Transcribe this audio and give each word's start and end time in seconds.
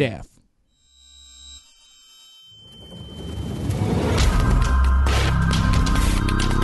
death. 0.00 0.26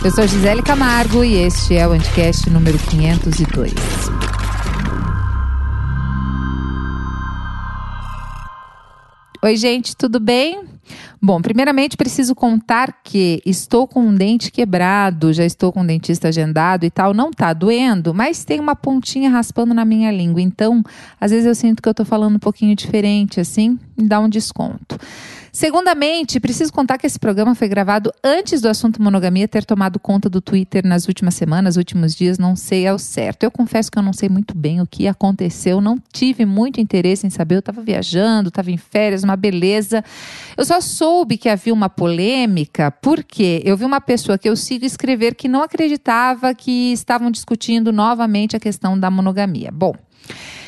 Eu 0.03 0.11
sou 0.11 0.25
Gisele 0.25 0.63
Camargo 0.63 1.23
e 1.23 1.35
este 1.35 1.75
é 1.75 1.87
o 1.87 1.91
Anticast 1.91 2.49
número 2.49 2.79
502. 2.79 3.73
Oi, 9.43 9.55
gente, 9.55 9.95
tudo 9.95 10.19
bem? 10.19 10.76
Bom, 11.19 11.41
primeiramente 11.41 11.97
preciso 11.97 12.35
contar 12.35 13.01
que 13.03 13.41
estou 13.45 13.87
com 13.87 14.01
um 14.01 14.13
dente 14.13 14.51
quebrado, 14.51 15.33
já 15.33 15.43
estou 15.43 15.73
com 15.73 15.81
um 15.81 15.85
dentista 15.85 16.27
agendado 16.27 16.85
e 16.85 16.91
tal, 16.91 17.13
não 17.13 17.31
tá 17.31 17.53
doendo, 17.53 18.13
mas 18.13 18.45
tem 18.45 18.59
uma 18.59 18.75
pontinha 18.75 19.29
raspando 19.29 19.73
na 19.73 19.83
minha 19.83 20.11
língua. 20.11 20.41
Então, 20.41 20.83
às 21.19 21.31
vezes 21.31 21.47
eu 21.47 21.55
sinto 21.55 21.81
que 21.81 21.89
eu 21.89 21.93
tô 21.93 22.05
falando 22.05 22.35
um 22.35 22.39
pouquinho 22.39 22.75
diferente 22.75 23.39
assim, 23.39 23.79
me 23.97 24.07
dá 24.07 24.19
um 24.19 24.29
desconto. 24.29 24.97
Segundamente, 25.57 26.39
preciso 26.39 26.71
contar 26.71 26.99
que 26.99 27.07
esse 27.07 27.17
programa 27.17 27.55
foi 27.55 27.67
gravado 27.67 28.13
antes 28.23 28.61
do 28.61 28.69
assunto 28.69 29.01
monogamia 29.01 29.47
ter 29.47 29.65
tomado 29.65 29.99
conta 29.99 30.29
do 30.29 30.39
Twitter 30.39 30.85
nas 30.85 31.07
últimas 31.07 31.33
semanas, 31.33 31.77
últimos 31.77 32.13
dias, 32.13 32.37
não 32.37 32.55
sei 32.55 32.85
ao 32.85 32.99
certo. 32.99 33.41
Eu 33.41 33.49
confesso 33.49 33.91
que 33.91 33.97
eu 33.97 34.03
não 34.03 34.13
sei 34.13 34.29
muito 34.29 34.55
bem 34.55 34.81
o 34.81 34.85
que 34.85 35.07
aconteceu, 35.07 35.81
não 35.81 35.97
tive 36.13 36.45
muito 36.45 36.79
interesse 36.79 37.25
em 37.25 37.31
saber. 37.31 37.55
Eu 37.55 37.59
estava 37.61 37.81
viajando, 37.81 38.49
estava 38.49 38.69
em 38.69 38.77
férias, 38.77 39.23
uma 39.23 39.35
beleza. 39.35 40.05
Eu 40.55 40.63
só 40.63 40.79
soube 40.79 41.37
que 41.37 41.49
havia 41.49 41.73
uma 41.73 41.89
polêmica 41.89 42.91
porque 42.91 43.59
eu 43.65 43.75
vi 43.75 43.83
uma 43.83 43.99
pessoa 43.99 44.37
que 44.37 44.47
eu 44.47 44.55
sigo 44.55 44.85
escrever 44.85 45.33
que 45.33 45.47
não 45.47 45.63
acreditava 45.63 46.53
que 46.53 46.93
estavam 46.93 47.31
discutindo 47.31 47.91
novamente 47.91 48.55
a 48.55 48.59
questão 48.59 48.95
da 48.95 49.09
monogamia. 49.09 49.71
Bom. 49.73 49.95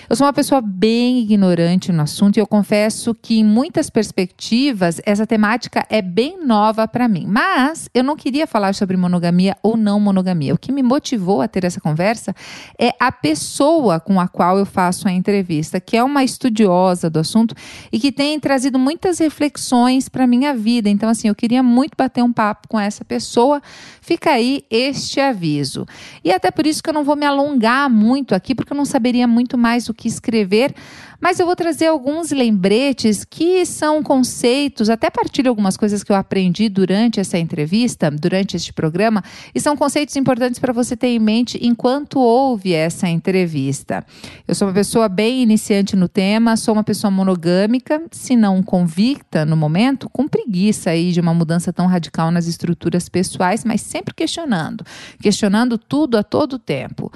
Eu 0.09 0.15
sou 0.15 0.25
uma 0.25 0.33
pessoa 0.33 0.59
bem 0.59 1.19
ignorante 1.19 1.91
no 1.91 2.01
assunto 2.01 2.37
e 2.37 2.39
eu 2.39 2.47
confesso 2.47 3.13
que, 3.13 3.37
em 3.37 3.45
muitas 3.45 3.91
perspectivas, 3.91 4.99
essa 5.05 5.27
temática 5.27 5.85
é 5.87 6.01
bem 6.01 6.43
nova 6.43 6.87
para 6.87 7.07
mim. 7.07 7.27
Mas 7.27 7.87
eu 7.93 8.03
não 8.03 8.15
queria 8.15 8.47
falar 8.47 8.73
sobre 8.73 8.97
monogamia 8.97 9.55
ou 9.61 9.77
não 9.77 9.99
monogamia. 9.99 10.55
O 10.55 10.57
que 10.57 10.71
me 10.71 10.81
motivou 10.81 11.43
a 11.43 11.47
ter 11.47 11.63
essa 11.63 11.79
conversa 11.79 12.33
é 12.79 12.91
a 12.99 13.11
pessoa 13.11 13.99
com 13.99 14.19
a 14.19 14.27
qual 14.27 14.57
eu 14.57 14.65
faço 14.65 15.07
a 15.07 15.11
entrevista, 15.11 15.79
que 15.79 15.95
é 15.95 16.03
uma 16.03 16.23
estudiosa 16.23 17.07
do 17.07 17.19
assunto 17.19 17.53
e 17.91 17.99
que 17.99 18.11
tem 18.11 18.39
trazido 18.39 18.79
muitas 18.79 19.19
reflexões 19.19 20.09
para 20.09 20.25
minha 20.25 20.55
vida. 20.55 20.89
Então, 20.89 21.07
assim, 21.07 21.27
eu 21.27 21.35
queria 21.35 21.61
muito 21.61 21.93
bater 21.95 22.23
um 22.23 22.33
papo 22.33 22.67
com 22.67 22.79
essa 22.79 23.05
pessoa. 23.05 23.61
Fica 24.01 24.31
aí 24.31 24.65
este 24.71 25.19
aviso. 25.19 25.85
E 26.23 26.31
até 26.31 26.49
por 26.49 26.65
isso 26.65 26.81
que 26.81 26.89
eu 26.89 26.93
não 26.95 27.03
vou 27.03 27.15
me 27.15 27.27
alongar 27.27 27.87
muito 27.91 28.33
aqui, 28.33 28.55
porque 28.55 28.73
eu 28.73 28.77
não 28.77 28.85
saberia 28.85 29.27
muito 29.27 29.55
mais 29.55 29.87
o 29.87 29.98
que 29.99 30.07
escrever, 30.07 30.73
mas 31.19 31.39
eu 31.39 31.45
vou 31.45 31.55
trazer 31.55 31.87
alguns 31.87 32.31
lembretes 32.31 33.25
que 33.25 33.65
são 33.65 34.01
conceitos, 34.01 34.89
até 34.89 35.09
partilho 35.09 35.49
algumas 35.49 35.75
coisas 35.75 36.03
que 36.03 36.11
eu 36.11 36.15
aprendi 36.15 36.69
durante 36.69 37.19
essa 37.19 37.37
entrevista, 37.37 38.09
durante 38.09 38.55
este 38.55 38.71
programa, 38.71 39.23
e 39.53 39.59
são 39.59 39.75
conceitos 39.75 40.15
importantes 40.15 40.59
para 40.59 40.71
você 40.71 40.95
ter 40.95 41.07
em 41.07 41.19
mente 41.19 41.59
enquanto 41.61 42.19
ouve 42.19 42.73
essa 42.73 43.07
entrevista. 43.07 44.05
Eu 44.47 44.55
sou 44.55 44.67
uma 44.67 44.73
pessoa 44.73 45.09
bem 45.09 45.41
iniciante 45.41 45.95
no 45.95 46.07
tema, 46.07 46.55
sou 46.55 46.73
uma 46.73 46.83
pessoa 46.83 47.11
monogâmica, 47.11 48.01
se 48.11 48.35
não 48.35 48.63
convicta 48.63 49.45
no 49.45 49.57
momento, 49.57 50.09
com 50.09 50.27
preguiça 50.27 50.91
aí 50.91 51.11
de 51.11 51.19
uma 51.19 51.33
mudança 51.33 51.73
tão 51.73 51.87
radical 51.87 52.31
nas 52.31 52.47
estruturas 52.47 53.09
pessoais, 53.09 53.65
mas 53.65 53.81
sempre 53.81 54.13
questionando, 54.13 54.85
questionando 55.21 55.77
tudo 55.77 56.17
a 56.17 56.23
todo 56.23 56.57
tempo. 56.57 57.11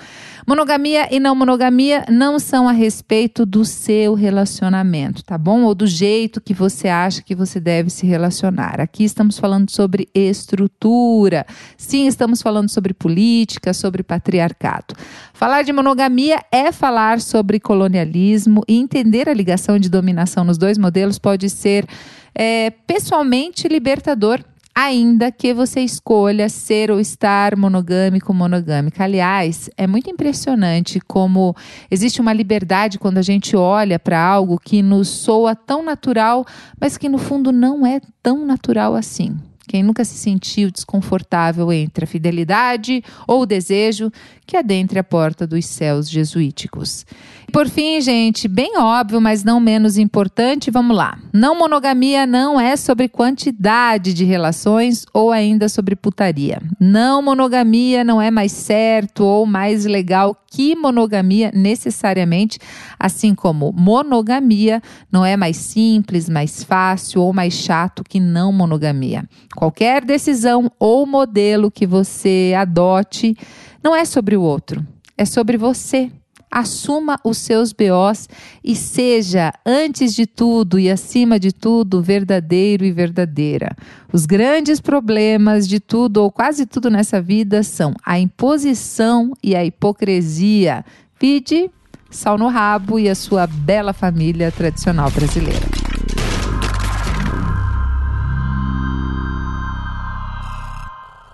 Monogamia 0.45 1.07
e 1.13 1.19
não 1.19 1.35
monogamia 1.35 2.05
não 2.09 2.37
são 2.37 2.67
a 2.67 2.71
respeito 2.71 3.45
do 3.45 3.63
seu 3.93 4.15
relacionamento, 4.15 5.23
tá 5.23 5.37
bom? 5.37 5.63
Ou 5.63 5.75
do 5.75 5.85
jeito 5.85 6.41
que 6.41 6.53
você 6.53 6.87
acha 6.87 7.21
que 7.21 7.35
você 7.35 7.59
deve 7.59 7.91
se 7.91 8.07
relacionar. 8.07 8.81
Aqui 8.81 9.03
estamos 9.03 9.37
falando 9.37 9.69
sobre 9.69 10.09
estrutura. 10.15 11.45
Sim, 11.77 12.07
estamos 12.07 12.41
falando 12.41 12.69
sobre 12.69 12.93
política, 12.93 13.71
sobre 13.71 14.01
patriarcado. 14.01 14.95
Falar 15.33 15.61
de 15.61 15.71
monogamia 15.71 16.39
é 16.51 16.71
falar 16.71 17.21
sobre 17.21 17.59
colonialismo 17.59 18.63
e 18.67 18.79
entender 18.79 19.29
a 19.29 19.33
ligação 19.33 19.77
de 19.77 19.89
dominação 19.89 20.43
nos 20.43 20.57
dois 20.57 20.77
modelos 20.77 21.19
pode 21.19 21.47
ser 21.49 21.85
é, 22.33 22.71
pessoalmente 22.87 23.67
libertador 23.67 24.43
ainda 24.75 25.31
que 25.31 25.53
você 25.53 25.81
escolha 25.81 26.49
ser 26.49 26.89
ou 26.89 26.99
estar 26.99 27.55
monogâmico 27.55 28.31
ou 28.31 28.37
monogâmica. 28.37 29.03
Aliás, 29.03 29.69
é 29.77 29.85
muito 29.85 30.09
impressionante 30.09 30.99
como 30.99 31.55
existe 31.91 32.19
uma 32.19 32.33
liberdade 32.33 32.97
quando 32.97 33.17
a 33.17 33.21
gente 33.21 33.55
olha 33.55 33.99
para 33.99 34.19
algo 34.19 34.59
que 34.59 34.81
nos 34.81 35.07
soa 35.07 35.55
tão 35.55 35.83
natural, 35.83 36.45
mas 36.79 36.97
que 36.97 37.07
no 37.07 37.17
fundo 37.17 37.51
não 37.51 37.85
é 37.85 38.01
tão 38.21 38.45
natural 38.45 38.95
assim. 38.95 39.37
Quem 39.67 39.81
nunca 39.81 40.03
se 40.03 40.17
sentiu 40.17 40.69
desconfortável 40.69 41.71
entre 41.71 42.03
a 42.03 42.07
fidelidade 42.07 43.01
ou 43.25 43.41
o 43.41 43.45
desejo 43.45 44.11
que 44.45 44.57
adentre 44.57 44.99
a 44.99 45.03
porta 45.03 45.47
dos 45.47 45.65
céus 45.65 46.09
jesuíticos. 46.09 47.05
Por 47.51 47.69
fim, 47.69 48.01
gente, 48.01 48.47
bem 48.47 48.79
óbvio, 48.79 49.21
mas 49.21 49.43
não 49.43 49.59
menos 49.59 49.97
importante, 49.97 50.71
vamos 50.71 50.97
lá. 50.97 51.19
Não 51.31 51.55
monogamia 51.55 52.25
não 52.25 52.59
é 52.59 52.75
sobre 52.75 53.07
quantidade 53.07 54.11
de 54.11 54.25
relações 54.25 55.05
ou 55.13 55.31
ainda 55.31 55.69
sobre 55.69 55.95
putaria. 55.95 56.59
Não 56.79 57.21
monogamia 57.21 58.03
não 58.03 58.19
é 58.19 58.31
mais 58.31 58.51
certo 58.51 59.23
ou 59.23 59.45
mais 59.45 59.85
legal 59.85 60.35
que 60.47 60.75
monogamia 60.75 61.51
necessariamente, 61.53 62.59
assim 62.99 63.33
como 63.33 63.71
monogamia 63.71 64.81
não 65.11 65.25
é 65.25 65.35
mais 65.35 65.57
simples, 65.57 66.29
mais 66.29 66.63
fácil 66.63 67.21
ou 67.21 67.33
mais 67.33 67.53
chato 67.53 68.03
que 68.03 68.19
não 68.19 68.51
monogamia. 68.51 69.23
Qualquer 69.55 70.03
decisão 70.05 70.71
ou 70.79 71.05
modelo 71.05 71.71
que 71.71 71.87
você 71.87 72.53
adote 72.55 73.35
não 73.83 73.95
é 73.95 74.05
sobre 74.05 74.37
o 74.37 74.41
outro, 74.41 74.85
é 75.17 75.25
sobre 75.25 75.57
você. 75.57 76.11
Assuma 76.49 77.19
os 77.23 77.39
seus 77.39 77.73
BOs 77.73 78.29
e 78.63 78.75
seja, 78.75 79.51
antes 79.65 80.13
de 80.13 80.27
tudo 80.27 80.77
e 80.77 80.87
acima 80.87 81.39
de 81.39 81.51
tudo, 81.51 81.99
verdadeiro 81.99 82.85
e 82.85 82.91
verdadeira. 82.91 83.75
Os 84.11 84.27
grandes 84.27 84.79
problemas 84.79 85.67
de 85.67 85.79
tudo 85.79 86.17
ou 86.17 86.31
quase 86.31 86.67
tudo 86.67 86.91
nessa 86.91 87.19
vida 87.19 87.63
são 87.63 87.95
a 88.05 88.19
imposição 88.19 89.33
e 89.43 89.55
a 89.55 89.65
hipocrisia. 89.65 90.85
Vide 91.19 91.71
Sal 92.13 92.37
no 92.37 92.47
Rabo 92.47 92.99
e 92.99 93.09
a 93.09 93.15
sua 93.15 93.47
bela 93.47 93.91
família 93.91 94.51
tradicional 94.51 95.09
brasileira. 95.09 95.82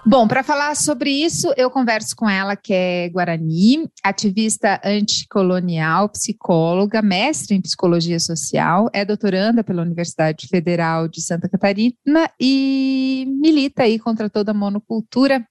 Bom, 0.10 0.28
para 0.28 0.42
falar 0.42 0.76
sobre 0.76 1.12
isso, 1.12 1.54
eu 1.56 1.70
converso 1.70 2.16
com 2.16 2.28
ela, 2.28 2.56
que 2.56 2.74
é 2.74 3.10
Guarani, 3.10 3.88
ativista 4.04 4.82
anticolonial, 4.84 6.10
psicóloga, 6.10 7.00
mestre 7.00 7.56
em 7.56 7.62
psicologia 7.62 8.20
social, 8.20 8.90
é 8.92 9.06
doutoranda 9.06 9.64
pela 9.64 9.84
Universidade 9.84 10.48
Federal 10.48 11.08
de 11.08 11.22
Santa 11.22 11.48
Catarina 11.48 12.28
e 12.42 13.28
milita 13.40 13.84
aí 13.84 14.00
contra 14.00 14.32
toda 14.32 14.50
a 14.50 14.54
monocultura. 14.54 15.46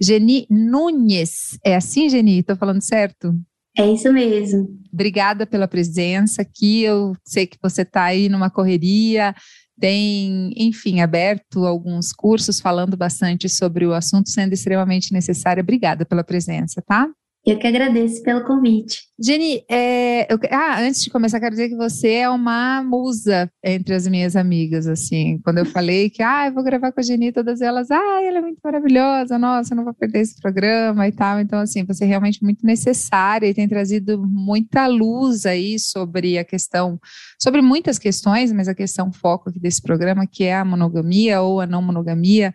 Geni 0.00 0.46
Nunes, 0.48 1.58
é 1.62 1.76
assim, 1.76 2.08
Geni? 2.08 2.38
Estou 2.38 2.56
falando 2.56 2.80
certo? 2.80 3.34
É 3.76 3.86
isso 3.86 4.10
mesmo. 4.10 4.66
Obrigada 4.90 5.46
pela 5.46 5.68
presença 5.68 6.40
aqui. 6.40 6.82
Eu 6.82 7.14
sei 7.22 7.46
que 7.46 7.58
você 7.60 7.82
está 7.82 8.04
aí 8.04 8.30
numa 8.30 8.48
correria, 8.48 9.34
tem, 9.78 10.52
enfim, 10.56 11.00
aberto 11.00 11.66
alguns 11.66 12.12
cursos 12.12 12.60
falando 12.60 12.96
bastante 12.96 13.48
sobre 13.48 13.86
o 13.86 13.92
assunto, 13.92 14.30
sendo 14.30 14.52
extremamente 14.52 15.12
necessário. 15.12 15.62
Obrigada 15.62 16.04
pela 16.04 16.24
presença, 16.24 16.82
tá? 16.82 17.08
Eu 17.46 17.58
que 17.58 17.66
agradeço 17.66 18.22
pelo 18.22 18.42
convite. 18.42 19.02
Jenny, 19.22 19.62
é, 19.70 20.32
eu, 20.32 20.38
ah, 20.50 20.80
antes 20.80 21.02
de 21.02 21.10
começar, 21.10 21.38
quero 21.38 21.50
dizer 21.50 21.68
que 21.68 21.76
você 21.76 22.14
é 22.14 22.28
uma 22.28 22.82
musa 22.82 23.50
entre 23.62 23.94
as 23.94 24.06
minhas 24.06 24.34
amigas, 24.34 24.86
assim. 24.86 25.38
Quando 25.44 25.58
eu 25.58 25.66
falei 25.66 26.08
que, 26.08 26.22
ah, 26.22 26.46
eu 26.46 26.54
vou 26.54 26.64
gravar 26.64 26.90
com 26.90 27.00
a 27.00 27.02
Jenny, 27.02 27.32
todas 27.32 27.60
elas, 27.60 27.90
ah, 27.90 28.22
ela 28.22 28.38
é 28.38 28.40
muito 28.40 28.58
maravilhosa, 28.64 29.38
nossa, 29.38 29.74
eu 29.74 29.76
não 29.76 29.84
vou 29.84 29.92
perder 29.92 30.20
esse 30.20 30.40
programa 30.40 31.06
e 31.06 31.12
tal. 31.12 31.38
Então, 31.38 31.58
assim, 31.58 31.84
você 31.84 32.04
é 32.04 32.06
realmente 32.06 32.42
muito 32.42 32.64
necessária 32.64 33.46
e 33.46 33.52
tem 33.52 33.68
trazido 33.68 34.26
muita 34.26 34.86
luz 34.86 35.44
aí 35.44 35.78
sobre 35.78 36.38
a 36.38 36.44
questão, 36.44 36.98
sobre 37.38 37.60
muitas 37.60 37.98
questões, 37.98 38.52
mas 38.52 38.68
a 38.68 38.74
questão 38.74 39.12
foco 39.12 39.50
aqui 39.50 39.60
desse 39.60 39.82
programa, 39.82 40.26
que 40.26 40.44
é 40.44 40.56
a 40.56 40.64
monogamia 40.64 41.42
ou 41.42 41.60
a 41.60 41.66
não 41.66 41.82
monogamia, 41.82 42.54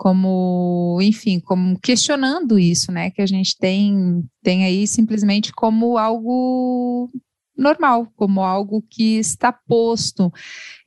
como, 0.00 0.98
enfim, 1.02 1.38
como 1.38 1.78
questionando 1.78 2.58
isso, 2.58 2.90
né, 2.90 3.10
que 3.10 3.20
a 3.20 3.26
gente 3.26 3.54
tem, 3.58 4.24
tem 4.42 4.64
aí 4.64 4.86
simplesmente 4.86 5.52
como 5.52 5.98
algo 5.98 7.10
normal, 7.54 8.10
como 8.16 8.40
algo 8.40 8.82
que 8.88 9.18
está 9.18 9.52
posto. 9.52 10.32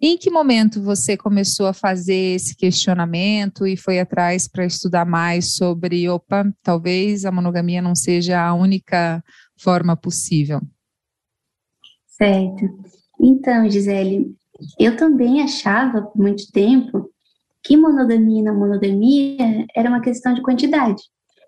Em 0.02 0.18
que 0.18 0.32
momento 0.32 0.82
você 0.82 1.16
começou 1.16 1.68
a 1.68 1.74
fazer 1.74 2.34
esse 2.34 2.58
questionamento 2.58 3.68
e 3.68 3.78
foi 3.78 4.00
atrás 4.00 4.48
para 4.48 4.66
estudar 4.66 5.06
mais 5.06 5.54
sobre, 5.54 6.10
opa, 6.10 6.52
talvez 6.64 7.24
a 7.24 7.32
monogamia 7.32 7.84
não 7.84 7.94
seja 7.94 8.44
a 8.44 8.56
única 8.56 9.24
forma 9.56 9.96
possível? 9.96 10.60
Certo. 12.08 12.68
Então, 13.22 13.70
Gisele, 13.70 14.36
eu 14.80 14.98
também 14.98 15.44
achava 15.44 16.02
por 16.02 16.20
muito 16.20 16.52
tempo 16.52 17.13
que 17.64 17.78
monogamia 17.78 18.42
e 18.42 18.44
não 18.44 18.58
monogamia 18.58 19.66
era 19.76 19.90
uma 19.90 20.02
questão 20.02 20.34
de 20.34 20.42
quantidade. 20.42 21.02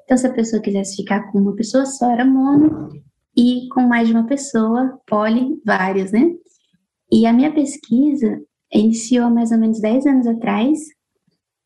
Então, 0.04 0.18
se 0.18 0.28
a 0.28 0.34
pessoa 0.34 0.62
quisesse 0.62 0.98
ficar 0.98 1.32
com 1.32 1.40
uma 1.40 1.56
pessoa 1.56 1.86
só, 1.86 2.12
era 2.12 2.24
mono, 2.24 2.90
e 3.36 3.68
com 3.70 3.82
mais 3.82 4.08
de 4.08 4.14
uma 4.14 4.26
pessoa, 4.26 5.00
poli, 5.06 5.60
vários, 5.66 6.12
né? 6.12 6.32
E 7.12 7.26
a 7.26 7.34
minha 7.34 7.54
pesquisa 7.54 8.42
iniciou 8.74 9.30
mais 9.30 9.52
ou 9.52 9.58
menos 9.58 9.80
10 9.80 10.06
anos 10.06 10.28
atrás, 10.28 10.80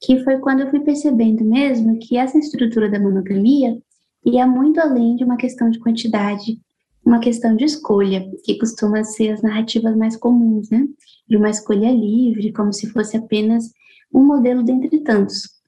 que 0.02 0.24
foi 0.24 0.40
quando 0.40 0.62
eu 0.62 0.70
fui 0.70 0.80
percebendo 0.80 1.44
mesmo 1.44 2.00
que 2.00 2.18
essa 2.18 2.38
estrutura 2.38 2.90
da 2.90 3.00
monogamia 3.00 3.78
ia 4.26 4.48
muito 4.48 4.80
além 4.80 5.16
de 5.16 5.24
uma 5.24 5.38
questão 5.38 5.70
de 5.70 5.80
quantidade, 5.80 6.60
uma 7.06 7.20
questão 7.20 7.56
de 7.56 7.66
escolha, 7.66 8.30
que 8.44 8.58
costuma 8.58 9.04
ser 9.04 9.32
as 9.32 9.42
narrativas 9.42 9.96
mais 9.96 10.16
comuns, 10.16 10.70
né? 10.70 10.86
De 11.28 11.38
uma 11.38 11.50
escolha 11.50 11.92
livre, 11.92 12.52
como 12.54 12.74
se 12.74 12.90
fosse 12.90 13.18
apenas 13.18 13.72
um 14.14 14.26
modelo 14.26 14.64
dentre 14.64 15.00
tantos. 15.02 15.60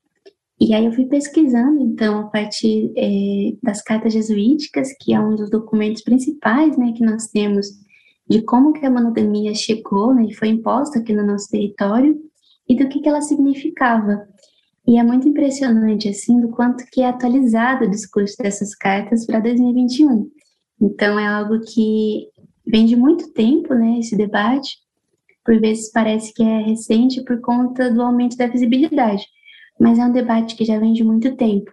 E 0.59 0.75
aí 0.75 0.85
eu 0.85 0.91
fui 0.93 1.05
pesquisando, 1.05 1.81
então, 1.81 2.19
a 2.19 2.27
partir 2.27 2.91
é, 2.95 3.55
das 3.63 3.81
cartas 3.81 4.13
jesuíticas, 4.13 4.89
que 4.99 5.11
é 5.11 5.19
um 5.19 5.35
dos 5.35 5.49
documentos 5.49 6.03
principais, 6.03 6.77
né, 6.77 6.93
que 6.95 7.03
nós 7.03 7.27
temos 7.27 7.65
de 8.29 8.43
como 8.43 8.71
que 8.71 8.85
a 8.85 8.91
monogamia 8.91 9.55
chegou, 9.55 10.13
né, 10.13 10.25
e 10.29 10.35
foi 10.35 10.49
imposta 10.49 10.99
aqui 10.99 11.13
no 11.13 11.25
nosso 11.25 11.49
território, 11.49 12.15
e 12.69 12.75
do 12.75 12.87
que 12.87 12.99
que 12.99 13.09
ela 13.09 13.21
significava. 13.21 14.27
E 14.87 14.99
é 14.99 15.03
muito 15.03 15.27
impressionante, 15.27 16.07
assim, 16.07 16.39
do 16.39 16.49
quanto 16.49 16.85
que 16.91 17.01
é 17.01 17.09
atualizado 17.09 17.85
o 17.85 17.89
discurso 17.89 18.37
dessas 18.37 18.75
cartas 18.75 19.25
para 19.25 19.39
2021. 19.39 20.29
Então, 20.79 21.17
é 21.17 21.25
algo 21.25 21.59
que 21.61 22.27
vem 22.67 22.85
de 22.85 22.95
muito 22.95 23.33
tempo, 23.33 23.73
né, 23.73 23.97
esse 23.97 24.15
debate, 24.15 24.77
por 25.43 25.59
vezes 25.59 25.91
parece 25.91 26.33
que 26.33 26.43
é 26.43 26.59
recente 26.59 27.23
por 27.23 27.41
conta 27.41 27.91
do 27.91 28.01
aumento 28.01 28.37
da 28.37 28.47
visibilidade 28.47 29.23
mas 29.81 29.97
é 29.97 30.05
um 30.05 30.11
debate 30.11 30.55
que 30.55 30.63
já 30.63 30.77
vem 30.79 30.93
de 30.93 31.03
muito 31.03 31.35
tempo. 31.35 31.71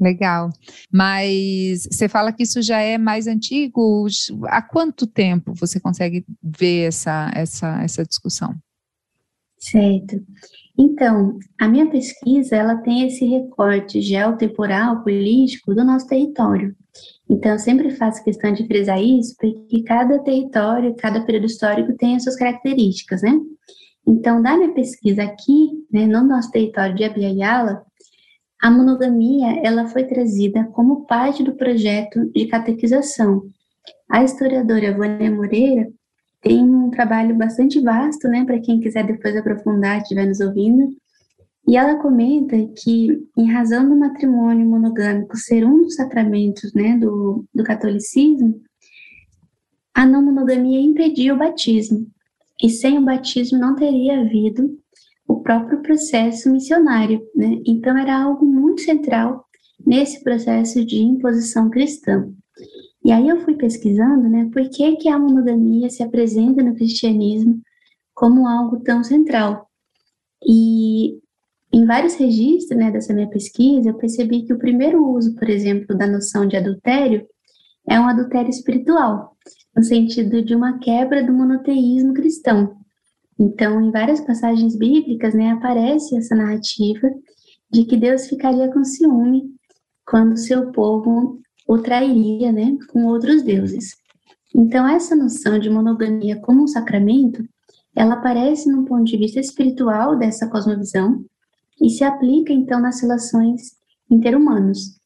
Legal. 0.00 0.50
Mas 0.92 1.88
você 1.90 2.08
fala 2.08 2.32
que 2.32 2.44
isso 2.44 2.62
já 2.62 2.78
é 2.78 2.96
mais 2.96 3.26
antigo. 3.26 4.06
Há 4.46 4.62
quanto 4.62 5.06
tempo 5.06 5.54
você 5.54 5.80
consegue 5.80 6.24
ver 6.42 6.88
essa, 6.88 7.30
essa, 7.34 7.82
essa 7.82 8.04
discussão? 8.04 8.54
Certo. 9.62 10.20
Então, 10.76 11.38
a 11.60 11.68
minha 11.68 11.88
pesquisa 11.88 12.56
ela 12.56 12.78
tem 12.78 13.06
esse 13.06 13.24
recorte 13.24 14.00
geotemporal, 14.02 15.04
político 15.04 15.72
do 15.72 15.84
nosso 15.84 16.08
território. 16.08 16.74
Então, 17.30 17.52
eu 17.52 17.58
sempre 17.60 17.90
faço 17.90 18.24
questão 18.24 18.52
de 18.52 18.66
frisar 18.66 19.00
isso, 19.00 19.36
porque 19.38 19.84
cada 19.84 20.18
território, 20.18 20.96
cada 20.96 21.24
período 21.24 21.46
histórico 21.46 21.96
tem 21.96 22.16
as 22.16 22.24
suas 22.24 22.34
características, 22.34 23.22
né? 23.22 23.38
Então, 24.04 24.42
da 24.42 24.56
minha 24.56 24.74
pesquisa 24.74 25.22
aqui, 25.22 25.70
né, 25.92 26.06
no 26.06 26.24
nosso 26.24 26.50
território 26.50 26.96
de 26.96 27.04
Abiaiala, 27.04 27.84
a 28.60 28.68
monogamia 28.68 29.60
ela 29.64 29.86
foi 29.86 30.04
trazida 30.04 30.64
como 30.72 31.06
parte 31.06 31.44
do 31.44 31.54
projeto 31.54 32.28
de 32.32 32.46
catequização. 32.46 33.42
A 34.10 34.24
historiadora 34.24 34.96
Vânia 34.96 35.30
Moreira 35.30 35.88
tem 36.42 36.62
um 36.62 36.90
trabalho 36.90 37.36
bastante 37.36 37.80
vasto, 37.80 38.28
né, 38.28 38.44
para 38.44 38.60
quem 38.60 38.80
quiser 38.80 39.06
depois 39.06 39.36
aprofundar, 39.36 40.02
estiver 40.02 40.26
nos 40.26 40.40
ouvindo, 40.40 40.94
e 41.66 41.76
ela 41.76 41.96
comenta 41.96 42.56
que, 42.76 43.24
em 43.38 43.50
razão 43.50 43.88
do 43.88 43.96
matrimônio 43.96 44.66
monogâmico 44.66 45.36
ser 45.36 45.64
um 45.64 45.82
dos 45.82 45.94
sacramentos 45.94 46.74
né, 46.74 46.98
do, 46.98 47.44
do 47.54 47.62
catolicismo, 47.62 48.60
a 49.94 50.04
não 50.04 50.22
monogamia 50.22 50.80
impedia 50.80 51.32
o 51.32 51.38
batismo 51.38 52.06
e 52.60 52.68
sem 52.68 52.98
o 52.98 53.04
batismo 53.04 53.58
não 53.58 53.76
teria 53.76 54.20
havido 54.20 54.76
o 55.28 55.40
próprio 55.40 55.82
processo 55.82 56.50
missionário, 56.50 57.22
né? 57.34 57.60
Então 57.66 57.96
era 57.96 58.22
algo 58.22 58.44
muito 58.44 58.82
central 58.82 59.44
nesse 59.84 60.22
processo 60.22 60.84
de 60.84 60.96
imposição 60.96 61.70
cristã. 61.70 62.28
E 63.04 63.10
aí 63.10 63.28
eu 63.28 63.40
fui 63.40 63.54
pesquisando, 63.54 64.28
né, 64.28 64.48
por 64.52 64.68
que 64.70 64.96
que 64.96 65.08
a 65.08 65.18
monogamia 65.18 65.90
se 65.90 66.02
apresenta 66.02 66.62
no 66.62 66.74
cristianismo 66.74 67.60
como 68.14 68.46
algo 68.46 68.80
tão 68.80 69.02
central. 69.02 69.68
E 70.46 71.18
em 71.72 71.86
vários 71.86 72.14
registros, 72.14 72.78
né, 72.78 72.90
dessa 72.90 73.12
minha 73.12 73.28
pesquisa, 73.28 73.88
eu 73.88 73.94
percebi 73.94 74.42
que 74.42 74.52
o 74.52 74.58
primeiro 74.58 75.04
uso, 75.04 75.34
por 75.34 75.48
exemplo, 75.48 75.96
da 75.96 76.06
noção 76.06 76.46
de 76.46 76.56
adultério 76.56 77.26
é 77.88 77.98
um 77.98 78.06
adultério 78.06 78.50
espiritual, 78.50 79.36
no 79.74 79.82
sentido 79.82 80.42
de 80.42 80.54
uma 80.54 80.78
quebra 80.78 81.24
do 81.24 81.32
monoteísmo 81.32 82.14
cristão. 82.14 82.76
Então, 83.38 83.80
em 83.80 83.90
várias 83.90 84.20
passagens 84.20 84.76
bíblicas, 84.76 85.34
né, 85.34 85.50
aparece 85.50 86.16
essa 86.16 86.36
narrativa 86.36 87.10
de 87.70 87.84
que 87.84 87.96
Deus 87.96 88.28
ficaria 88.28 88.70
com 88.70 88.84
ciúme 88.84 89.50
quando 90.06 90.36
seu 90.36 90.70
povo 90.70 91.40
o 91.72 91.78
trairia, 91.78 92.52
né, 92.52 92.76
com 92.88 93.06
outros 93.06 93.42
deuses. 93.42 93.96
Então, 94.54 94.86
essa 94.86 95.16
noção 95.16 95.58
de 95.58 95.70
monogamia 95.70 96.38
como 96.40 96.64
um 96.64 96.66
sacramento, 96.66 97.42
ela 97.96 98.14
aparece 98.14 98.70
num 98.70 98.84
ponto 98.84 99.04
de 99.04 99.16
vista 99.16 99.40
espiritual 99.40 100.18
dessa 100.18 100.46
cosmovisão 100.46 101.24
e 101.80 101.88
se 101.88 102.04
aplica 102.04 102.52
então 102.52 102.78
nas 102.78 103.00
relações 103.00 103.74
interhumanos. 104.10 104.98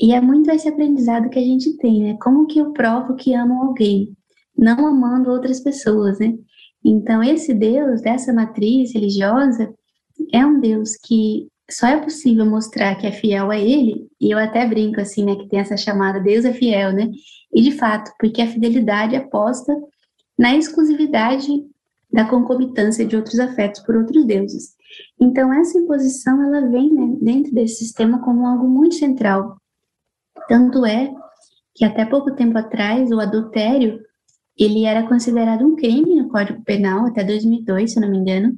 E 0.00 0.14
é 0.14 0.20
muito 0.20 0.50
esse 0.50 0.66
aprendizado 0.66 1.28
que 1.28 1.38
a 1.38 1.42
gente 1.42 1.76
tem, 1.76 2.02
né? 2.02 2.16
Como 2.18 2.46
que 2.46 2.58
eu 2.58 2.72
provo 2.72 3.14
que 3.14 3.34
amo 3.34 3.62
alguém, 3.62 4.16
não 4.56 4.86
amando 4.86 5.30
outras 5.30 5.60
pessoas, 5.60 6.18
né? 6.18 6.34
Então, 6.82 7.22
esse 7.22 7.52
Deus 7.52 8.00
dessa 8.00 8.32
matriz 8.32 8.94
religiosa 8.94 9.70
é 10.32 10.46
um 10.46 10.60
Deus 10.60 10.96
que 10.96 11.48
só 11.70 11.86
é 11.88 12.00
possível 12.00 12.46
mostrar 12.46 12.94
que 12.96 13.06
é 13.06 13.12
fiel 13.12 13.50
a 13.50 13.58
Ele, 13.58 14.08
e 14.20 14.30
eu 14.30 14.38
até 14.38 14.66
brinco 14.66 15.00
assim, 15.00 15.24
né, 15.24 15.34
que 15.36 15.48
tem 15.48 15.58
essa 15.58 15.76
chamada 15.76 16.20
Deus 16.20 16.44
é 16.44 16.52
fiel, 16.52 16.92
né? 16.92 17.10
E 17.52 17.62
de 17.62 17.72
fato, 17.72 18.12
porque 18.18 18.40
a 18.40 18.46
fidelidade 18.46 19.16
é 19.16 19.20
posta 19.20 19.74
na 20.38 20.54
exclusividade 20.54 21.48
da 22.12 22.24
concomitância 22.24 23.04
de 23.04 23.16
outros 23.16 23.38
afetos 23.38 23.80
por 23.80 23.96
outros 23.96 24.24
deuses. 24.24 24.76
Então, 25.20 25.52
essa 25.52 25.78
imposição, 25.78 26.42
ela 26.42 26.68
vem 26.68 26.92
né, 26.92 27.16
dentro 27.20 27.52
desse 27.52 27.76
sistema 27.76 28.20
como 28.22 28.46
algo 28.46 28.68
muito 28.68 28.94
central, 28.94 29.56
tanto 30.48 30.86
é 30.86 31.12
que 31.74 31.84
até 31.84 32.04
pouco 32.04 32.34
tempo 32.34 32.56
atrás 32.56 33.10
o 33.10 33.20
adultério 33.20 34.00
ele 34.58 34.84
era 34.86 35.06
considerado 35.06 35.66
um 35.66 35.76
crime 35.76 36.14
no 36.16 36.28
Código 36.28 36.62
Penal 36.62 37.06
até 37.06 37.22
2002, 37.22 37.92
se 37.92 38.00
não 38.00 38.08
me 38.08 38.16
engano, 38.16 38.56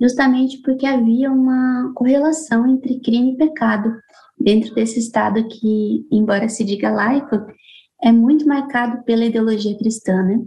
justamente 0.00 0.60
porque 0.62 0.86
havia 0.86 1.30
uma 1.30 1.92
correlação 1.94 2.66
entre 2.66 3.00
crime 3.00 3.34
e 3.34 3.36
pecado 3.36 3.94
dentro 4.38 4.74
desse 4.74 4.98
estado 4.98 5.46
que, 5.48 6.06
embora 6.10 6.48
se 6.48 6.64
diga 6.64 6.90
laico, 6.90 7.36
é 8.02 8.12
muito 8.12 8.46
marcado 8.46 9.02
pela 9.04 9.24
ideologia 9.24 9.76
cristã, 9.78 10.22
né? 10.22 10.40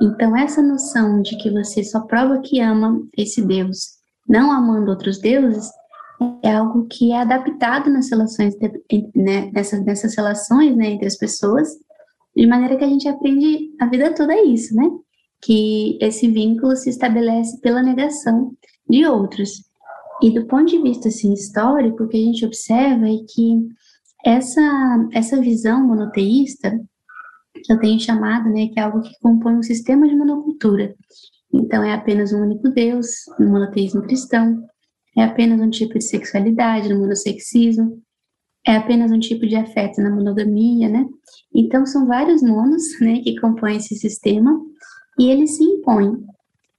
Então 0.00 0.36
essa 0.36 0.62
noção 0.62 1.22
de 1.22 1.36
que 1.36 1.50
você 1.50 1.82
só 1.84 2.00
prova 2.00 2.40
que 2.40 2.60
ama 2.60 3.00
esse 3.16 3.42
Deus, 3.42 3.98
não 4.28 4.50
amando 4.50 4.90
outros 4.90 5.20
deuses, 5.20 5.68
é 6.42 6.52
algo 6.52 6.86
que 6.86 7.12
é 7.12 7.20
adaptado 7.20 7.90
nas 7.90 8.08
relações, 8.10 8.56
né, 9.14 9.50
nessas, 9.52 9.84
nessas 9.84 10.16
relações 10.16 10.76
né, 10.76 10.90
entre 10.92 11.06
as 11.06 11.16
pessoas, 11.16 11.68
de 12.34 12.46
maneira 12.46 12.76
que 12.76 12.84
a 12.84 12.88
gente 12.88 13.08
aprende 13.08 13.70
a 13.80 13.86
vida 13.86 14.14
toda 14.14 14.34
isso, 14.44 14.74
né? 14.74 14.90
Que 15.42 15.98
esse 16.00 16.28
vínculo 16.28 16.74
se 16.74 16.88
estabelece 16.90 17.60
pela 17.60 17.82
negação 17.82 18.52
de 18.88 19.06
outros. 19.06 19.62
E 20.22 20.30
do 20.30 20.46
ponto 20.46 20.66
de 20.66 20.80
vista 20.80 21.08
assim, 21.08 21.32
histórico, 21.32 22.04
o 22.04 22.08
que 22.08 22.16
a 22.16 22.20
gente 22.20 22.44
observa 22.44 23.08
é 23.08 23.16
que 23.28 23.68
essa, 24.24 25.08
essa 25.12 25.40
visão 25.40 25.86
monoteísta, 25.86 26.80
que 27.62 27.72
eu 27.72 27.78
tenho 27.78 28.00
chamado, 28.00 28.48
né, 28.50 28.68
que 28.68 28.78
é 28.78 28.82
algo 28.82 29.02
que 29.02 29.18
compõe 29.20 29.56
um 29.56 29.62
sistema 29.62 30.08
de 30.08 30.16
monocultura. 30.16 30.94
Então, 31.52 31.84
é 31.84 31.92
apenas 31.92 32.32
um 32.32 32.42
único 32.42 32.68
Deus, 32.70 33.08
no 33.38 33.48
monoteísmo 33.48 34.02
cristão, 34.02 34.64
é 35.16 35.22
apenas 35.22 35.60
um 35.60 35.70
tipo 35.70 35.94
de 35.94 36.04
sexualidade 36.04 36.88
no 36.88 37.00
monossexismo, 37.00 38.02
é 38.66 38.76
apenas 38.76 39.12
um 39.12 39.18
tipo 39.18 39.46
de 39.46 39.56
afeto 39.56 40.00
na 40.00 40.10
monogamia, 40.10 40.88
né? 40.88 41.06
Então, 41.54 41.84
são 41.86 42.06
vários 42.06 42.42
monos, 42.42 42.82
né, 43.00 43.20
que 43.20 43.38
compõem 43.40 43.76
esse 43.76 43.94
sistema 43.94 44.58
e 45.18 45.30
eles 45.30 45.56
se 45.56 45.62
impõem. 45.62 46.24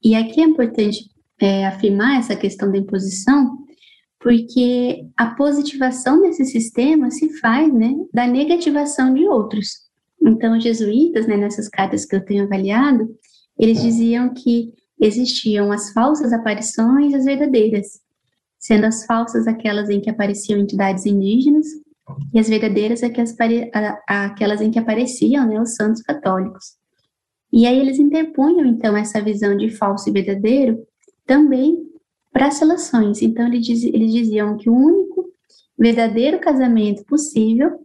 E 0.02 0.14
aqui 0.14 0.40
é 0.40 0.44
importante 0.44 1.08
é, 1.40 1.66
afirmar 1.66 2.18
essa 2.18 2.36
questão 2.36 2.70
da 2.70 2.78
imposição, 2.78 3.58
porque 4.18 5.06
a 5.16 5.34
positivação 5.34 6.20
desse 6.20 6.44
sistema 6.44 7.10
se 7.10 7.38
faz, 7.38 7.72
né, 7.72 7.94
da 8.12 8.26
negativação 8.26 9.12
de 9.12 9.26
outros. 9.28 9.86
Então, 10.20 10.56
os 10.56 10.64
jesuítas, 10.64 11.26
né, 11.26 11.36
nessas 11.36 11.68
cartas 11.68 12.04
que 12.04 12.16
eu 12.16 12.24
tenho 12.24 12.44
avaliado, 12.44 13.08
eles 13.58 13.80
diziam 13.80 14.32
que 14.32 14.72
existiam 15.00 15.70
as 15.70 15.92
falsas 15.92 16.32
aparições 16.32 17.12
e 17.12 17.16
as 17.16 17.24
verdadeiras 17.24 18.06
sendo 18.66 18.86
as 18.86 19.06
falsas 19.06 19.46
aquelas 19.46 19.88
em 19.90 20.00
que 20.00 20.10
apareciam 20.10 20.58
entidades 20.58 21.06
indígenas 21.06 21.66
e 22.34 22.38
as 22.38 22.48
verdadeiras 22.48 23.00
aquelas 24.08 24.60
em 24.60 24.70
que 24.72 24.78
apareciam 24.78 25.46
né, 25.46 25.60
os 25.60 25.76
santos 25.76 26.02
católicos. 26.02 26.76
E 27.52 27.64
aí 27.64 27.78
eles 27.78 27.98
interpunham, 27.98 28.66
então, 28.66 28.96
essa 28.96 29.22
visão 29.22 29.56
de 29.56 29.70
falso 29.70 30.08
e 30.08 30.12
verdadeiro 30.12 30.78
também 31.26 31.86
para 32.32 32.46
as 32.46 32.58
relações. 32.58 33.22
Então, 33.22 33.48
diz, 33.50 33.82
eles 33.82 34.12
diziam 34.12 34.56
que 34.56 34.70
o 34.70 34.74
único 34.74 35.30
verdadeiro 35.78 36.38
casamento 36.38 37.04
possível 37.04 37.80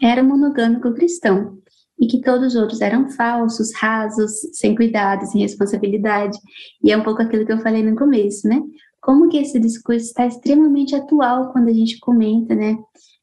era 0.00 0.22
monogâmico 0.22 0.92
cristão 0.92 1.58
e 1.98 2.06
que 2.06 2.20
todos 2.20 2.54
os 2.54 2.60
outros 2.60 2.80
eram 2.80 3.08
falsos, 3.10 3.72
rasos, 3.74 4.32
sem 4.52 4.74
cuidado, 4.74 5.26
sem 5.26 5.40
responsabilidade. 5.40 6.38
E 6.82 6.90
é 6.90 6.96
um 6.96 7.02
pouco 7.02 7.22
aquilo 7.22 7.46
que 7.46 7.52
eu 7.52 7.60
falei 7.60 7.82
no 7.82 7.96
começo, 7.96 8.48
né? 8.48 8.60
Como 9.00 9.28
que 9.28 9.38
esse 9.38 9.60
discurso 9.60 10.06
está 10.06 10.26
extremamente 10.26 10.94
atual 10.94 11.52
quando 11.52 11.68
a 11.68 11.72
gente 11.72 11.98
comenta, 12.00 12.54
né, 12.54 12.76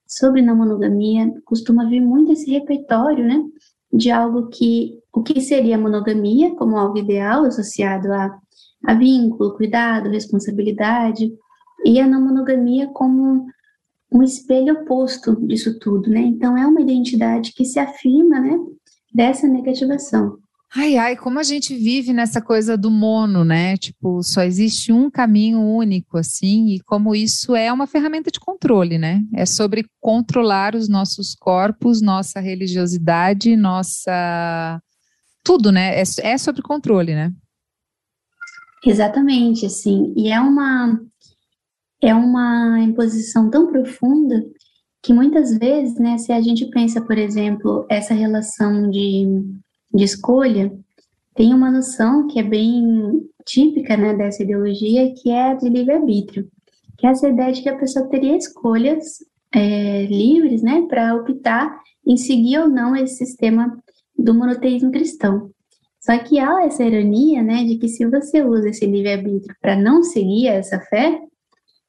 sobre 0.07 0.41
não 0.41 0.55
monogamia, 0.55 1.33
costuma 1.43 1.89
vir 1.89 2.01
muito 2.01 2.31
esse 2.31 2.51
repertório, 2.51 3.25
né, 3.25 3.41
de 3.91 4.11
algo 4.11 4.47
que 4.49 4.99
o 5.13 5.23
que 5.23 5.41
seria 5.41 5.77
monogamia 5.77 6.55
como 6.55 6.77
algo 6.77 6.97
ideal 6.97 7.45
associado 7.45 8.13
a, 8.13 8.37
a 8.85 8.93
vínculo, 8.93 9.55
cuidado, 9.55 10.09
responsabilidade, 10.09 11.31
e 11.85 11.99
a 11.99 12.07
não 12.07 12.21
monogamia 12.21 12.87
como 12.87 13.45
um 14.11 14.23
espelho 14.23 14.73
oposto 14.73 15.35
disso 15.47 15.79
tudo, 15.79 16.09
né? 16.09 16.19
Então 16.19 16.57
é 16.57 16.65
uma 16.65 16.81
identidade 16.81 17.53
que 17.53 17.63
se 17.63 17.79
afirma, 17.79 18.39
né, 18.39 18.57
dessa 19.13 19.47
negativação. 19.47 20.37
Ai, 20.73 20.95
ai, 20.97 21.17
como 21.17 21.37
a 21.37 21.43
gente 21.43 21.75
vive 21.75 22.13
nessa 22.13 22.41
coisa 22.41 22.77
do 22.77 22.89
mono, 22.89 23.43
né? 23.43 23.75
Tipo, 23.75 24.23
só 24.23 24.41
existe 24.41 24.89
um 24.93 25.09
caminho 25.09 25.59
único, 25.59 26.17
assim, 26.17 26.69
e 26.69 26.79
como 26.79 27.13
isso 27.13 27.53
é 27.53 27.73
uma 27.73 27.85
ferramenta 27.85 28.31
de 28.31 28.39
controle, 28.39 28.97
né? 28.97 29.21
É 29.33 29.45
sobre 29.45 29.85
controlar 29.99 30.73
os 30.73 30.87
nossos 30.87 31.35
corpos, 31.35 32.01
nossa 32.01 32.39
religiosidade, 32.39 33.57
nossa. 33.57 34.81
Tudo, 35.43 35.73
né? 35.73 35.99
É, 35.99 36.03
é 36.21 36.37
sobre 36.37 36.61
controle, 36.61 37.15
né? 37.15 37.33
Exatamente, 38.85 39.65
assim. 39.65 40.13
E 40.15 40.29
é 40.29 40.39
uma 40.39 40.99
é 42.01 42.15
uma 42.15 42.79
imposição 42.81 43.49
tão 43.49 43.67
profunda 43.67 44.43
que 45.03 45.13
muitas 45.13 45.57
vezes, 45.57 45.99
né, 45.99 46.17
se 46.17 46.31
a 46.31 46.41
gente 46.41 46.65
pensa, 46.67 46.99
por 47.01 47.17
exemplo, 47.17 47.85
essa 47.89 48.13
relação 48.13 48.89
de, 48.89 49.25
de 49.93 50.03
escolha, 50.03 50.71
tem 51.35 51.53
uma 51.53 51.71
noção 51.71 52.27
que 52.27 52.39
é 52.39 52.43
bem 52.43 53.21
típica 53.45 53.95
né, 53.97 54.15
dessa 54.15 54.43
ideologia, 54.43 55.13
que 55.13 55.29
é 55.29 55.51
a 55.51 55.53
de 55.53 55.69
livre-arbítrio, 55.69 56.47
que 56.97 57.07
é 57.07 57.11
essa 57.11 57.29
ideia 57.29 57.51
de 57.51 57.61
que 57.61 57.69
a 57.69 57.77
pessoa 57.77 58.07
teria 58.07 58.35
escolhas 58.35 59.19
é, 59.53 60.05
livres 60.05 60.61
né, 60.61 60.85
para 60.87 61.15
optar 61.15 61.79
em 62.05 62.17
seguir 62.17 62.59
ou 62.59 62.69
não 62.69 62.95
esse 62.95 63.25
sistema 63.25 63.77
do 64.17 64.33
monoteísmo 64.33 64.91
cristão. 64.91 65.51
Só 66.01 66.17
que 66.17 66.39
há 66.39 66.65
essa 66.65 66.83
ironia 66.83 67.43
né, 67.43 67.63
de 67.63 67.77
que 67.77 67.87
se 67.87 68.05
você 68.07 68.43
usa 68.43 68.69
esse 68.69 68.85
livre-arbítrio 68.85 69.55
para 69.61 69.75
não 69.75 70.03
seguir 70.03 70.47
essa 70.47 70.79
fé, 70.79 71.21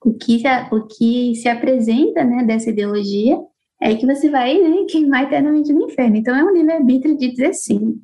o 0.04 0.12
que, 0.12 0.42
o 0.71 0.87
que 0.87 1.35
se 1.37 1.49
apresenta 1.49 2.23
né, 2.23 2.45
dessa 2.45 2.71
ideologia 2.71 3.38
é 3.81 3.97
que 3.97 4.07
você 4.07 4.28
vai 4.28 4.61
né, 4.61 4.85
queimar 4.88 5.25
eternamente 5.25 5.73
no 5.73 5.87
inferno. 5.87 6.16
Então, 6.16 6.37
é 6.37 6.45
um 6.45 6.52
livre-arbítrio 6.52 7.16
de 7.16 7.31
dizer 7.31 7.54
sim. 7.54 8.00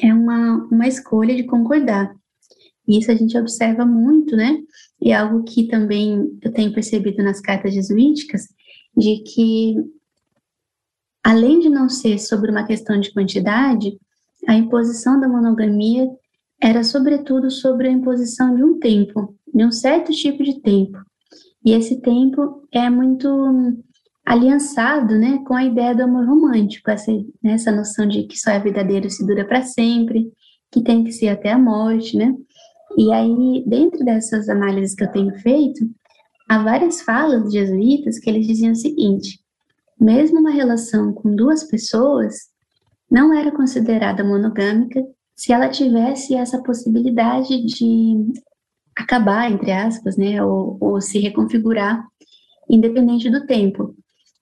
É 0.00 0.14
uma, 0.14 0.68
uma 0.70 0.86
escolha 0.86 1.34
de 1.34 1.42
concordar. 1.42 2.14
Isso 2.86 3.10
a 3.10 3.14
gente 3.14 3.36
observa 3.36 3.84
muito, 3.84 4.36
né? 4.36 4.58
E 5.00 5.10
é 5.10 5.16
algo 5.16 5.42
que 5.42 5.66
também 5.66 6.38
eu 6.40 6.52
tenho 6.52 6.72
percebido 6.72 7.22
nas 7.22 7.40
cartas 7.40 7.74
jesuíticas, 7.74 8.48
de 8.96 9.22
que, 9.24 9.74
além 11.22 11.58
de 11.58 11.68
não 11.68 11.88
ser 11.88 12.18
sobre 12.18 12.50
uma 12.50 12.64
questão 12.64 12.98
de 12.98 13.12
quantidade, 13.12 13.98
a 14.48 14.54
imposição 14.54 15.20
da 15.20 15.28
monogamia 15.28 16.08
era, 16.60 16.82
sobretudo, 16.82 17.50
sobre 17.50 17.86
a 17.86 17.92
imposição 17.92 18.56
de 18.56 18.64
um 18.64 18.78
tempo, 18.78 19.36
de 19.54 19.62
um 19.62 19.70
certo 19.70 20.10
tipo 20.10 20.42
de 20.42 20.60
tempo. 20.62 20.98
E 21.62 21.72
esse 21.72 22.00
tempo 22.00 22.66
é 22.72 22.88
muito 22.88 23.28
aliançado, 24.24 25.18
né, 25.18 25.38
com 25.46 25.54
a 25.54 25.64
ideia 25.64 25.94
do 25.94 26.02
amor 26.02 26.26
romântico, 26.26 26.90
essa, 26.90 27.12
né, 27.42 27.52
essa 27.52 27.70
noção 27.70 28.08
de 28.08 28.22
que 28.22 28.38
só 28.38 28.50
é 28.50 28.58
verdadeiro 28.58 29.10
se 29.10 29.26
dura 29.26 29.44
para 29.44 29.62
sempre, 29.62 30.32
que 30.72 30.82
tem 30.82 31.04
que 31.04 31.12
ser 31.12 31.28
até 31.28 31.52
a 31.52 31.58
morte, 31.58 32.16
né? 32.16 32.34
E 32.96 33.12
aí, 33.12 33.62
dentro 33.66 34.02
dessas 34.02 34.48
análises 34.48 34.94
que 34.94 35.04
eu 35.04 35.12
tenho 35.12 35.34
feito, 35.40 35.80
há 36.48 36.62
várias 36.62 37.02
falas 37.02 37.44
de 37.44 37.58
jesuítas 37.58 38.18
que 38.18 38.30
eles 38.30 38.46
diziam 38.46 38.72
o 38.72 38.76
seguinte: 38.76 39.40
mesmo 40.00 40.40
uma 40.40 40.50
relação 40.50 41.12
com 41.12 41.34
duas 41.34 41.64
pessoas 41.64 42.48
não 43.10 43.32
era 43.32 43.50
considerada 43.50 44.24
monogâmica 44.24 45.02
se 45.34 45.52
ela 45.52 45.68
tivesse 45.68 46.34
essa 46.34 46.62
possibilidade 46.62 47.64
de 47.64 48.32
acabar, 48.96 49.50
entre 49.50 49.70
aspas, 49.70 50.16
né, 50.16 50.44
ou, 50.44 50.76
ou 50.80 51.00
se 51.00 51.18
reconfigurar, 51.20 52.04
independente 52.68 53.30
do 53.30 53.46
tempo. 53.46 53.94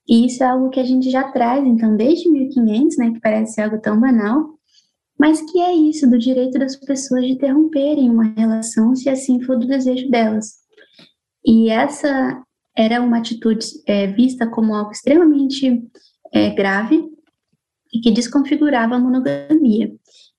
E 0.08 0.26
isso 0.26 0.42
é 0.42 0.46
algo 0.46 0.70
que 0.70 0.80
a 0.80 0.84
gente 0.84 1.10
já 1.10 1.30
traz, 1.30 1.66
então, 1.66 1.96
desde 1.96 2.30
1500, 2.30 2.96
né, 2.96 3.10
que 3.12 3.20
parece 3.20 3.60
algo 3.60 3.78
tão 3.78 4.00
banal, 4.00 4.56
mas 5.18 5.40
que 5.50 5.60
é 5.60 5.74
isso, 5.74 6.08
do 6.08 6.18
direito 6.18 6.58
das 6.58 6.76
pessoas 6.76 7.24
de 7.24 7.32
interromperem 7.32 8.10
uma 8.10 8.24
relação 8.36 8.94
se 8.94 9.08
assim 9.08 9.40
for 9.42 9.58
do 9.58 9.66
desejo 9.66 10.10
delas. 10.10 10.54
E 11.44 11.68
essa 11.68 12.42
era 12.76 13.02
uma 13.02 13.18
atitude 13.18 13.66
é, 13.86 14.06
vista 14.06 14.46
como 14.46 14.74
algo 14.74 14.92
extremamente 14.92 15.82
é, 16.32 16.50
grave 16.50 17.15
e 17.92 18.00
que 18.00 18.10
desconfigurava 18.10 18.96
a 18.96 18.98
monogamia. 18.98 19.92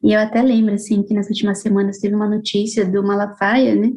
E 0.04 0.14
eu 0.14 0.20
até 0.20 0.42
lembro, 0.42 0.74
assim, 0.74 1.04
que 1.04 1.14
nas 1.14 1.28
últimas 1.28 1.62
semanas 1.62 2.00
teve 2.00 2.16
uma 2.16 2.30
notícia 2.30 2.86
do 2.86 3.04
Malafaia, 3.04 3.76
né, 3.76 3.92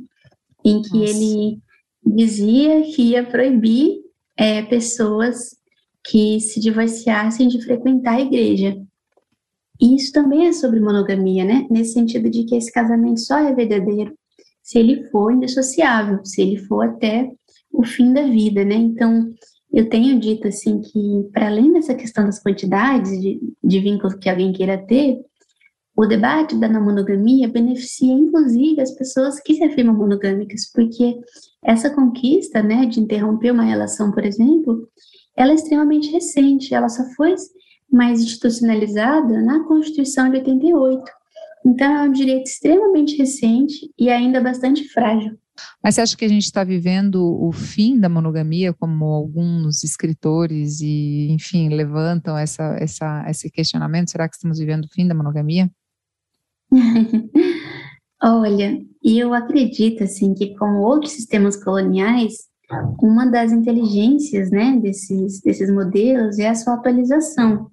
em 0.65 0.83
que 0.83 0.99
Nossa. 0.99 1.13
ele 1.13 1.59
dizia 2.05 2.83
que 2.83 3.03
ia 3.11 3.25
proibir 3.25 4.01
é, 4.37 4.63
pessoas 4.63 5.57
que 6.05 6.41
se 6.41 6.61
divorciassem 6.61 7.49
de 7.49 7.63
frequentar 7.63 8.17
a 8.17 8.21
igreja. 8.23 8.81
E 9.81 9.97
isso 9.97 10.13
também 10.13 10.47
é 10.47 10.53
sobre 10.53 10.81
monogamia, 10.81 11.45
né? 11.45 11.67
Nesse 11.71 11.95
sentido 11.95 12.31
de 12.31 12.45
que 12.45 12.55
esse 12.55 12.73
casamento 12.73 13.21
só 13.21 13.39
é 13.39 13.55
verdadeiro 13.55 14.15
se 14.63 14.79
ele 14.79 15.05
for 15.11 15.33
indissociável, 15.33 16.25
se 16.25 16.43
ele 16.43 16.57
for 16.57 16.87
até 16.87 17.29
o 17.73 17.85
fim 17.85 18.13
da 18.13 18.23
vida, 18.23 18.65
né? 18.65 18.77
Então, 18.77 19.29
eu 19.73 19.89
tenho 19.89 20.19
dito 20.19 20.49
assim 20.49 20.81
que, 20.81 21.29
para 21.33 21.47
além 21.47 21.73
dessa 21.73 21.95
questão 21.95 22.25
das 22.25 22.43
quantidades 22.43 23.21
de, 23.21 23.41
de 23.63 23.81
vínculos 23.81 24.15
que 24.15 24.29
alguém 24.29 24.53
queira 24.53 24.79
ter, 24.79 25.21
o 25.97 26.07
debate 26.07 26.57
da 26.57 26.69
não 26.69 26.85
monogamia 26.85 27.49
beneficia 27.49 28.13
inclusive 28.13 28.81
as 28.81 28.93
pessoas 28.93 29.41
que 29.41 29.55
se 29.55 29.65
afirmam 29.65 29.95
monogâmicas, 29.95 30.71
porque 30.73 31.19
essa 31.63 31.91
conquista, 31.91 32.63
né, 32.63 32.87
de 32.87 33.01
interromper 33.01 33.53
uma 33.53 33.65
relação, 33.65 34.11
por 34.11 34.25
exemplo, 34.25 34.89
ela 35.37 35.53
é 35.53 35.55
extremamente 35.55 36.11
recente, 36.11 36.75
ela 36.75 36.89
só 36.89 37.05
foi 37.15 37.35
mais 37.91 38.21
institucionalizada 38.21 39.41
na 39.43 39.65
Constituição 39.65 40.31
de 40.31 40.39
88. 40.39 41.03
Então 41.67 41.93
é 41.93 42.03
um 42.03 42.13
direito 42.13 42.47
extremamente 42.47 43.17
recente 43.17 43.93
e 43.99 44.09
ainda 44.09 44.41
bastante 44.41 44.89
frágil. 44.89 45.37
Mas 45.83 45.95
você 45.95 46.01
acha 46.03 46.17
que 46.17 46.25
a 46.25 46.29
gente 46.29 46.45
está 46.45 46.63
vivendo 46.65 47.23
o 47.23 47.53
fim 47.53 47.99
da 47.99 48.09
monogamia, 48.09 48.73
como 48.73 49.07
alguns 49.07 49.83
escritores 49.83 50.81
e, 50.81 51.29
enfim, 51.31 51.69
levantam 51.69 52.37
essa, 52.37 52.77
essa, 52.79 53.25
esse 53.29 53.51
questionamento? 53.51 54.11
Será 54.11 54.29
que 54.29 54.37
estamos 54.37 54.59
vivendo 54.59 54.85
o 54.85 54.89
fim 54.89 55.07
da 55.07 55.15
monogamia? 55.15 55.71
Olha, 58.23 58.79
eu 59.03 59.33
acredito 59.33 60.05
assim 60.05 60.35
que 60.35 60.55
como 60.57 60.81
outros 60.81 61.13
sistemas 61.13 61.57
coloniais, 61.57 62.35
uma 63.03 63.27
das 63.27 63.51
inteligências, 63.51 64.51
né, 64.51 64.79
desses 64.81 65.41
desses 65.41 65.73
modelos 65.73 66.39
é 66.39 66.49
a 66.49 66.55
sua 66.55 66.75
atualização. 66.75 67.71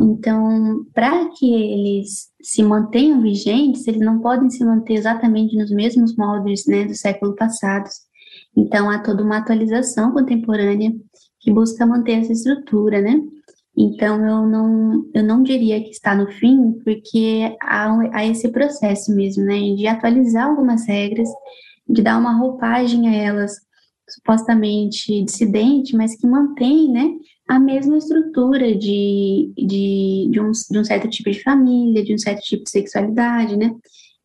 Então, 0.00 0.84
para 0.92 1.30
que 1.30 1.50
eles 1.52 2.28
se 2.42 2.62
mantenham 2.62 3.22
vigentes, 3.22 3.86
eles 3.86 4.00
não 4.00 4.20
podem 4.20 4.50
se 4.50 4.64
manter 4.64 4.94
exatamente 4.94 5.56
nos 5.56 5.70
mesmos 5.70 6.14
moldes, 6.16 6.66
né, 6.66 6.84
do 6.84 6.94
século 6.94 7.34
passado. 7.34 7.88
Então, 8.56 8.90
há 8.90 8.98
toda 8.98 9.22
uma 9.22 9.38
atualização 9.38 10.12
contemporânea 10.12 10.92
que 11.40 11.50
busca 11.50 11.86
manter 11.86 12.20
essa 12.20 12.32
estrutura, 12.32 13.00
né? 13.00 13.20
Então, 13.76 14.16
eu 14.26 14.46
não, 14.46 15.10
eu 15.14 15.24
não 15.24 15.42
diria 15.42 15.82
que 15.82 15.90
está 15.90 16.14
no 16.14 16.30
fim, 16.30 16.72
porque 16.84 17.56
há, 17.62 17.90
há 18.12 18.26
esse 18.26 18.48
processo 18.48 19.14
mesmo, 19.14 19.44
né, 19.44 19.58
de 19.74 19.86
atualizar 19.86 20.48
algumas 20.48 20.86
regras, 20.86 21.28
de 21.88 22.02
dar 22.02 22.18
uma 22.18 22.36
roupagem 22.36 23.08
a 23.08 23.14
elas 23.14 23.52
supostamente 24.08 25.24
dissidente, 25.24 25.96
mas 25.96 26.14
que 26.14 26.26
mantém, 26.26 26.92
né, 26.92 27.10
a 27.48 27.58
mesma 27.58 27.98
estrutura 27.98 28.74
de, 28.74 29.52
de, 29.56 30.28
de, 30.30 30.40
um, 30.40 30.50
de 30.50 30.78
um 30.78 30.84
certo 30.84 31.08
tipo 31.08 31.30
de 31.30 31.42
família, 31.42 32.04
de 32.04 32.14
um 32.14 32.18
certo 32.18 32.40
tipo 32.42 32.64
de 32.64 32.70
sexualidade, 32.70 33.56
né. 33.56 33.74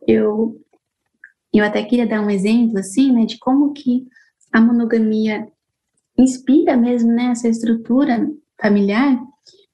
Eu, 0.08 0.60
eu 1.54 1.66
até 1.66 1.84
queria 1.84 2.08
dar 2.08 2.22
um 2.22 2.30
exemplo, 2.30 2.78
assim, 2.80 3.12
né, 3.12 3.26
de 3.26 3.38
como 3.40 3.74
que 3.74 4.06
a 4.52 4.62
monogamia 4.62 5.48
inspira 6.18 6.78
mesmo, 6.78 7.12
né, 7.12 7.32
essa 7.32 7.48
estrutura 7.50 8.30
familiar, 8.60 9.20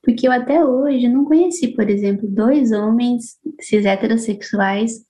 porque 0.02 0.28
eu 0.28 0.32
até 0.32 0.64
hoje 0.64 1.08
não 1.08 1.24
conheci, 1.24 1.70
por 1.70 1.90
exemplo, 1.90 2.28
dois 2.28 2.72
homens 2.72 3.38
cis 3.62 3.86
heterossexuais 3.86 5.06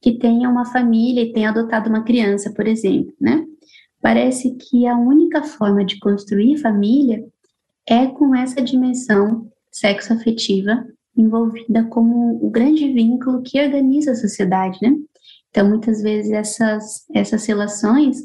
que 0.00 0.18
tenham 0.18 0.50
uma 0.50 0.64
família 0.64 1.22
e 1.22 1.32
tenham 1.32 1.50
adotado 1.50 1.90
uma 1.90 2.02
criança, 2.02 2.50
por 2.54 2.66
exemplo, 2.66 3.12
né? 3.20 3.44
Parece 4.00 4.56
que 4.56 4.86
a 4.86 4.96
única 4.96 5.42
forma 5.42 5.84
de 5.84 5.98
construir 5.98 6.56
família 6.56 7.22
é 7.90 8.06
com 8.06 8.34
essa 8.34 8.62
dimensão 8.62 9.50
sexoafetiva 9.70 10.86
envolvida 11.16 11.84
como 11.84 12.38
o 12.42 12.48
grande 12.48 12.90
vínculo 12.92 13.42
que 13.42 13.60
organiza 13.60 14.12
a 14.12 14.14
sociedade, 14.14 14.78
né? 14.80 14.94
Então, 15.50 15.68
muitas 15.68 16.00
vezes 16.00 16.30
essas, 16.30 17.04
essas 17.12 17.44
relações, 17.44 18.18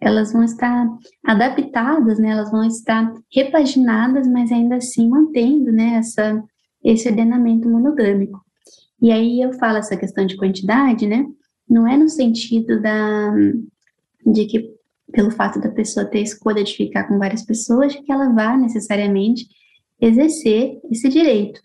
elas 0.00 0.32
vão 0.32 0.42
estar 0.42 0.88
adaptadas, 1.22 2.18
né? 2.18 2.30
Elas 2.30 2.50
vão 2.50 2.64
estar 2.64 3.12
repaginadas, 3.30 4.26
mas 4.26 4.50
ainda 4.50 4.76
assim 4.76 5.06
mantendo, 5.08 5.70
né? 5.70 5.96
Essa, 5.96 6.42
esse 6.82 7.06
ordenamento 7.06 7.68
monogâmico. 7.68 8.40
E 9.02 9.12
aí 9.12 9.42
eu 9.42 9.52
falo 9.52 9.76
essa 9.76 9.96
questão 9.96 10.24
de 10.24 10.36
quantidade, 10.36 11.06
né? 11.06 11.26
Não 11.68 11.86
é 11.86 11.96
no 11.96 12.08
sentido 12.08 12.80
da, 12.80 13.34
de 14.26 14.46
que 14.46 14.79
pelo 15.12 15.30
fato 15.30 15.60
da 15.60 15.70
pessoa 15.70 16.06
ter 16.06 16.20
escolha 16.20 16.62
de 16.62 16.74
ficar 16.74 17.04
com 17.04 17.18
várias 17.18 17.42
pessoas, 17.42 17.94
que 17.94 18.12
ela 18.12 18.32
vá 18.32 18.56
necessariamente 18.56 19.46
exercer 20.00 20.78
esse 20.90 21.08
direito, 21.08 21.60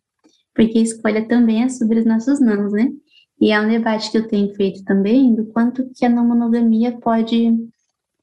porque 0.53 0.77
a 0.77 0.81
escolha 0.81 1.27
também 1.27 1.63
é 1.63 1.69
sobre 1.69 1.99
os 1.99 2.05
nossos 2.05 2.39
nãos, 2.39 2.71
né? 2.71 2.91
E 3.39 3.51
é 3.51 3.59
um 3.59 3.67
debate 3.67 4.11
que 4.11 4.17
eu 4.17 4.27
tenho 4.27 4.53
feito 4.55 4.83
também 4.83 5.35
do 5.35 5.45
quanto 5.47 5.89
que 5.93 6.05
a 6.05 6.09
não 6.09 6.25
monogamia 6.25 6.93
pode 6.99 7.53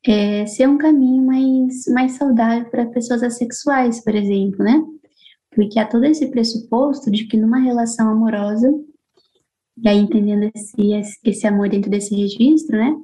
é, 0.06 0.46
ser 0.46 0.68
um 0.68 0.78
caminho 0.78 1.22
mais, 1.24 1.86
mais 1.88 2.12
saudável 2.12 2.68
para 2.70 2.86
pessoas 2.86 3.22
assexuais, 3.22 4.02
por 4.02 4.14
exemplo, 4.14 4.64
né? 4.64 4.82
Porque 5.54 5.78
há 5.78 5.86
todo 5.86 6.04
esse 6.04 6.28
pressuposto 6.28 7.10
de 7.10 7.26
que 7.26 7.36
numa 7.36 7.58
relação 7.58 8.08
amorosa, 8.08 8.72
e 9.82 9.88
aí 9.88 9.98
entendendo 9.98 10.50
esse, 10.54 11.18
esse 11.24 11.46
amor 11.46 11.68
dentro 11.68 11.90
desse 11.90 12.14
registro, 12.14 12.76
né? 12.76 12.96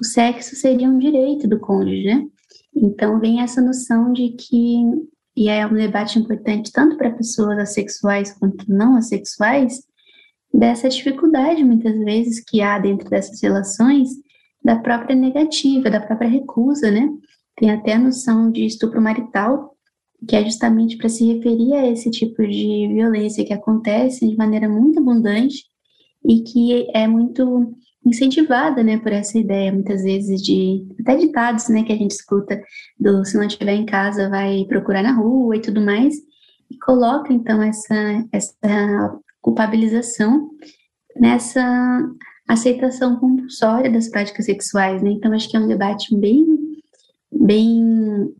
O 0.00 0.04
sexo 0.04 0.56
seria 0.56 0.88
um 0.88 0.98
direito 0.98 1.46
do 1.46 1.60
cônjuge, 1.60 2.04
né? 2.04 2.26
Então 2.74 3.20
vem 3.20 3.42
essa 3.42 3.60
noção 3.60 4.12
de 4.12 4.30
que, 4.30 4.82
e 5.36 5.48
é 5.48 5.66
um 5.66 5.74
debate 5.74 6.18
importante 6.18 6.72
tanto 6.72 6.96
para 6.96 7.10
pessoas 7.10 7.58
assexuais 7.58 8.32
quanto 8.32 8.64
não 8.66 8.96
assexuais, 8.96 9.82
dessa 10.52 10.88
dificuldade 10.88 11.62
muitas 11.62 11.98
vezes 11.98 12.42
que 12.42 12.62
há 12.62 12.78
dentro 12.78 13.08
dessas 13.10 13.40
relações 13.42 14.08
da 14.64 14.76
própria 14.76 15.14
negativa, 15.14 15.90
da 15.90 16.00
própria 16.00 16.28
recusa, 16.28 16.90
né? 16.90 17.08
Tem 17.56 17.70
até 17.70 17.92
a 17.92 17.98
noção 17.98 18.50
de 18.50 18.64
estupro 18.64 19.02
marital, 19.02 19.76
que 20.26 20.34
é 20.34 20.44
justamente 20.44 20.96
para 20.96 21.10
se 21.10 21.26
referir 21.26 21.74
a 21.74 21.86
esse 21.86 22.10
tipo 22.10 22.42
de 22.46 22.88
violência 22.88 23.44
que 23.44 23.52
acontece 23.52 24.26
de 24.26 24.36
maneira 24.36 24.68
muito 24.68 24.98
abundante 24.98 25.64
e 26.26 26.42
que 26.42 26.90
é 26.94 27.06
muito 27.06 27.74
incentivada, 28.04 28.82
né, 28.82 28.98
por 28.98 29.12
essa 29.12 29.38
ideia 29.38 29.72
muitas 29.72 30.02
vezes 30.02 30.40
de 30.42 30.86
até 31.00 31.16
ditados, 31.16 31.68
né, 31.68 31.82
que 31.82 31.92
a 31.92 31.96
gente 31.96 32.12
escuta 32.12 32.62
do 32.98 33.24
se 33.24 33.36
não 33.36 33.44
estiver 33.44 33.74
em 33.74 33.84
casa 33.84 34.28
vai 34.28 34.64
procurar 34.68 35.02
na 35.02 35.12
rua 35.12 35.56
e 35.56 35.60
tudo 35.60 35.80
mais 35.80 36.14
e 36.70 36.78
coloca 36.78 37.32
então 37.32 37.62
essa 37.62 38.24
essa 38.32 39.18
culpabilização 39.42 40.50
nessa 41.16 42.00
aceitação 42.48 43.16
compulsória 43.16 43.90
das 43.90 44.08
práticas 44.08 44.46
sexuais, 44.46 45.02
né? 45.02 45.10
Então 45.10 45.32
acho 45.32 45.48
que 45.48 45.56
é 45.56 45.60
um 45.60 45.68
debate 45.68 46.16
bem 46.16 46.44
bem 47.32 48.34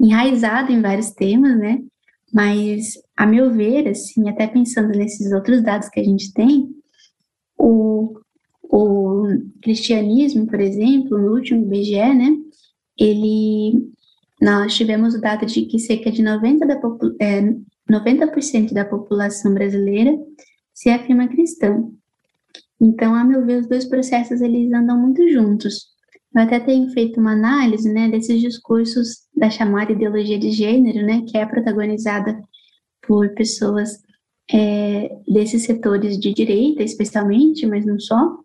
enraizado 0.00 0.70
em 0.70 0.80
vários 0.80 1.10
temas, 1.10 1.58
né? 1.58 1.82
Mas 2.32 2.92
a 3.16 3.26
meu 3.26 3.50
ver, 3.50 3.88
assim, 3.88 4.28
até 4.28 4.46
pensando 4.46 4.90
nesses 4.90 5.32
outros 5.32 5.62
dados 5.62 5.88
que 5.88 5.98
a 5.98 6.04
gente 6.04 6.32
tem, 6.32 6.68
o 7.58 8.20
o 8.70 9.26
cristianismo, 9.62 10.46
por 10.46 10.60
exemplo, 10.60 11.18
no 11.18 11.34
último 11.34 11.62
IBGE, 11.62 12.14
né, 12.14 12.36
ele, 12.98 13.92
nós 14.40 14.74
tivemos 14.74 15.14
o 15.14 15.20
dado 15.20 15.46
de 15.46 15.62
que 15.62 15.78
cerca 15.78 16.10
de 16.10 16.22
90%, 16.22 16.58
da, 16.66 16.80
é, 17.24 17.54
90 17.88 18.74
da 18.74 18.84
população 18.84 19.54
brasileira 19.54 20.14
se 20.74 20.90
afirma 20.90 21.28
cristã. 21.28 21.82
Então, 22.80 23.14
a 23.14 23.24
meu 23.24 23.44
ver, 23.44 23.60
os 23.60 23.68
dois 23.68 23.84
processos 23.86 24.40
eles 24.40 24.72
andam 24.72 25.00
muito 25.00 25.26
juntos. 25.28 25.88
Eu 26.34 26.42
até 26.42 26.60
tenho 26.60 26.90
feito 26.90 27.18
uma 27.18 27.32
análise, 27.32 27.90
né, 27.90 28.08
desses 28.08 28.40
discursos 28.40 29.26
da 29.34 29.48
chamada 29.48 29.92
ideologia 29.92 30.38
de 30.38 30.50
gênero, 30.50 31.04
né, 31.04 31.22
que 31.26 31.38
é 31.38 31.46
protagonizada 31.46 32.38
por 33.06 33.30
pessoas 33.34 34.02
é, 34.52 35.10
desses 35.26 35.64
setores 35.64 36.18
de 36.18 36.32
direita, 36.32 36.82
especialmente, 36.82 37.66
mas 37.66 37.84
não 37.84 37.98
só, 37.98 38.38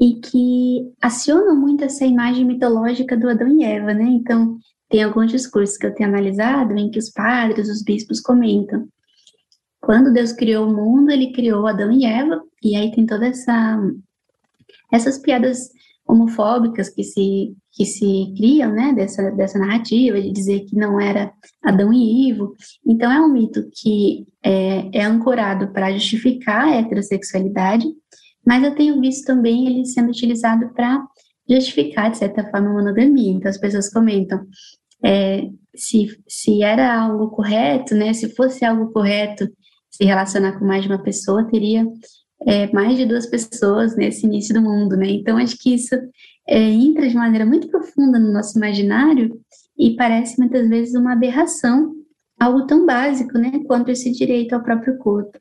e 0.00 0.14
que 0.20 0.92
acionam 1.00 1.54
muito 1.54 1.84
essa 1.84 2.04
imagem 2.04 2.44
mitológica 2.44 3.16
do 3.16 3.28
Adão 3.28 3.48
e 3.48 3.62
Eva, 3.62 3.94
né? 3.94 4.04
Então, 4.04 4.58
tem 4.88 5.02
alguns 5.02 5.30
discursos 5.30 5.76
que 5.76 5.86
eu 5.86 5.94
tenho 5.94 6.08
analisado 6.08 6.76
em 6.76 6.90
que 6.90 6.98
os 6.98 7.10
padres, 7.10 7.68
os 7.68 7.82
bispos 7.82 8.20
comentam. 8.20 8.86
Quando 9.80 10.12
Deus 10.12 10.32
criou 10.32 10.66
o 10.66 10.74
mundo, 10.74 11.10
ele 11.10 11.32
criou 11.32 11.66
Adão 11.66 11.92
e 11.92 12.04
Eva, 12.04 12.42
e 12.62 12.74
aí 12.74 12.90
tem 12.90 13.06
toda 13.06 13.26
essa 13.26 13.78
essas 14.92 15.18
piadas 15.18 15.70
homofóbicas 16.06 16.88
que 16.88 17.02
se 17.02 17.54
que 17.72 17.84
se 17.84 18.32
criam, 18.36 18.70
né, 18.70 18.92
dessa 18.92 19.30
dessa 19.32 19.58
narrativa 19.58 20.20
de 20.20 20.30
dizer 20.30 20.60
que 20.60 20.76
não 20.76 21.00
era 21.00 21.32
Adão 21.62 21.92
e 21.92 22.28
Ivo. 22.28 22.54
Então 22.86 23.10
é 23.10 23.20
um 23.20 23.32
mito 23.32 23.68
que 23.72 24.26
é, 24.42 24.98
é 25.00 25.04
ancorado 25.04 25.72
para 25.72 25.92
justificar 25.92 26.68
a 26.68 26.76
heterossexualidade, 26.76 27.86
mas 28.46 28.62
eu 28.62 28.74
tenho 28.74 29.00
visto 29.00 29.26
também 29.26 29.66
ele 29.66 29.86
sendo 29.86 30.10
utilizado 30.10 30.72
para 30.74 31.04
justificar, 31.48 32.10
de 32.10 32.18
certa 32.18 32.44
forma, 32.50 32.70
a 32.70 32.72
monogamia. 32.72 33.32
Então, 33.32 33.50
as 33.50 33.58
pessoas 33.58 33.90
comentam 33.90 34.46
é, 35.04 35.48
se, 35.74 36.18
se 36.28 36.62
era 36.62 37.00
algo 37.00 37.28
correto, 37.30 37.94
né? 37.94 38.12
Se 38.12 38.34
fosse 38.34 38.64
algo 38.64 38.92
correto 38.92 39.48
se 39.90 40.04
relacionar 40.04 40.58
com 40.58 40.64
mais 40.64 40.82
de 40.82 40.88
uma 40.88 41.02
pessoa, 41.02 41.48
teria 41.48 41.86
é, 42.46 42.70
mais 42.72 42.96
de 42.96 43.06
duas 43.06 43.26
pessoas 43.26 43.96
nesse 43.96 44.26
início 44.26 44.54
do 44.54 44.62
mundo, 44.62 44.96
né? 44.96 45.08
Então, 45.08 45.36
acho 45.36 45.56
que 45.58 45.74
isso 45.74 45.94
é, 46.48 46.58
entra 46.58 47.08
de 47.08 47.14
maneira 47.14 47.46
muito 47.46 47.68
profunda 47.68 48.18
no 48.18 48.32
nosso 48.32 48.58
imaginário 48.58 49.38
e 49.78 49.96
parece 49.96 50.38
muitas 50.38 50.68
vezes 50.68 50.94
uma 50.94 51.12
aberração, 51.12 51.94
algo 52.38 52.66
tão 52.66 52.84
básico, 52.84 53.38
né? 53.38 53.52
Quanto 53.66 53.90
esse 53.90 54.10
direito 54.10 54.54
ao 54.54 54.62
próprio 54.62 54.98
corpo 54.98 55.38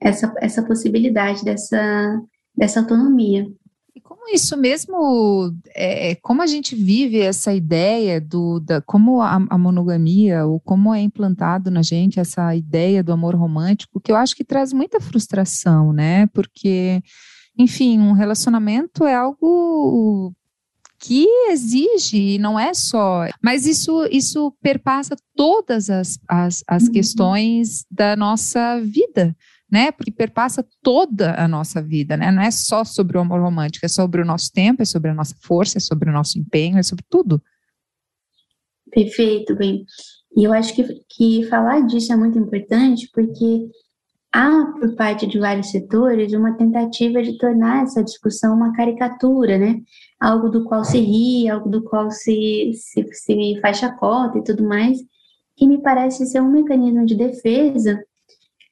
essa, 0.00 0.32
essa 0.38 0.62
possibilidade 0.62 1.44
dessa, 1.44 2.20
dessa 2.56 2.80
autonomia. 2.80 3.46
E 3.94 4.00
como 4.00 4.28
isso 4.32 4.56
mesmo, 4.56 5.52
é, 5.74 6.14
como 6.16 6.42
a 6.42 6.46
gente 6.46 6.76
vive 6.76 7.18
essa 7.18 7.52
ideia 7.52 8.20
do, 8.20 8.60
da, 8.60 8.80
como 8.80 9.20
a, 9.20 9.34
a, 9.48 9.58
monogamia, 9.58 10.46
ou 10.46 10.60
como 10.60 10.94
é 10.94 11.00
implantado 11.00 11.70
na 11.70 11.82
gente 11.82 12.20
essa 12.20 12.54
ideia 12.54 13.02
do 13.02 13.12
amor 13.12 13.34
romântico, 13.34 14.00
que 14.00 14.12
eu 14.12 14.16
acho 14.16 14.36
que 14.36 14.44
traz 14.44 14.72
muita 14.72 15.00
frustração, 15.00 15.92
né? 15.92 16.26
Porque, 16.28 17.02
enfim, 17.58 17.98
um 17.98 18.12
relacionamento 18.12 19.04
é 19.04 19.14
algo 19.14 20.32
que 21.00 21.26
exige, 21.48 22.34
e 22.34 22.38
não 22.38 22.60
é 22.60 22.74
só. 22.74 23.26
Mas 23.42 23.66
isso, 23.66 24.06
isso 24.10 24.54
perpassa 24.62 25.16
todas 25.34 25.88
as, 25.88 26.18
as, 26.28 26.62
as 26.68 26.84
uhum. 26.84 26.92
questões 26.92 27.86
da 27.90 28.14
nossa 28.14 28.78
vida 28.80 29.34
né? 29.70 29.92
Porque 29.92 30.10
perpassa 30.10 30.66
toda 30.82 31.34
a 31.34 31.46
nossa 31.46 31.80
vida, 31.82 32.16
né? 32.16 32.30
Não 32.30 32.42
é 32.42 32.50
só 32.50 32.84
sobre 32.84 33.16
o 33.16 33.20
amor 33.20 33.40
romântico, 33.40 33.86
é 33.86 33.88
sobre 33.88 34.20
o 34.20 34.24
nosso 34.24 34.50
tempo, 34.52 34.82
é 34.82 34.84
sobre 34.84 35.10
a 35.10 35.14
nossa 35.14 35.34
força, 35.40 35.78
é 35.78 35.80
sobre 35.80 36.10
o 36.10 36.12
nosso 36.12 36.38
empenho, 36.38 36.78
é 36.78 36.82
sobre 36.82 37.04
tudo. 37.08 37.40
Perfeito, 38.90 39.54
bem. 39.54 39.84
E 40.36 40.44
eu 40.44 40.52
acho 40.52 40.74
que, 40.74 40.84
que 41.08 41.44
falar 41.48 41.86
disso 41.86 42.12
é 42.12 42.16
muito 42.16 42.38
importante 42.38 43.08
porque 43.12 43.68
há, 44.32 44.66
por 44.78 44.94
parte 44.96 45.26
de 45.26 45.38
vários 45.38 45.70
setores, 45.70 46.32
uma 46.32 46.56
tentativa 46.56 47.22
de 47.22 47.38
tornar 47.38 47.84
essa 47.84 48.02
discussão 48.02 48.54
uma 48.54 48.72
caricatura, 48.72 49.58
né? 49.58 49.80
Algo 50.20 50.48
do 50.48 50.64
qual 50.64 50.84
se 50.84 50.98
ri, 50.98 51.48
algo 51.48 51.68
do 51.68 51.82
qual 51.84 52.10
se, 52.10 52.72
se, 52.74 53.06
se 53.12 53.60
faz 53.60 53.78
chacota 53.78 54.38
e 54.38 54.44
tudo 54.44 54.64
mais, 54.64 54.98
que 55.56 55.66
me 55.66 55.80
parece 55.82 56.26
ser 56.26 56.40
um 56.40 56.50
mecanismo 56.50 57.04
de 57.04 57.14
defesa 57.14 58.02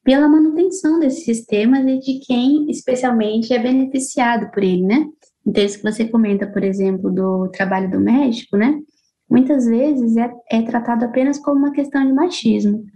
pela 0.09 0.27
manutenção 0.27 0.99
desses 0.99 1.23
sistemas 1.23 1.87
e 1.87 1.99
de 1.99 2.21
quem 2.21 2.64
especialmente 2.71 3.53
é 3.53 3.59
beneficiado 3.59 4.51
por 4.51 4.62
ele, 4.62 4.81
né? 4.81 5.07
Então, 5.47 5.62
isso 5.62 5.77
que 5.77 5.83
você 5.83 6.07
comenta, 6.07 6.47
por 6.47 6.64
exemplo, 6.64 7.12
do 7.12 7.51
trabalho 7.51 7.90
do 7.90 8.01
médico, 8.01 8.57
né? 8.57 8.81
Muitas 9.29 9.66
vezes 9.66 10.16
é, 10.16 10.31
é 10.51 10.62
tratado 10.62 11.05
apenas 11.05 11.38
como 11.38 11.59
uma 11.59 11.73
questão 11.73 12.07
de 12.07 12.14
machismo. 12.14 12.87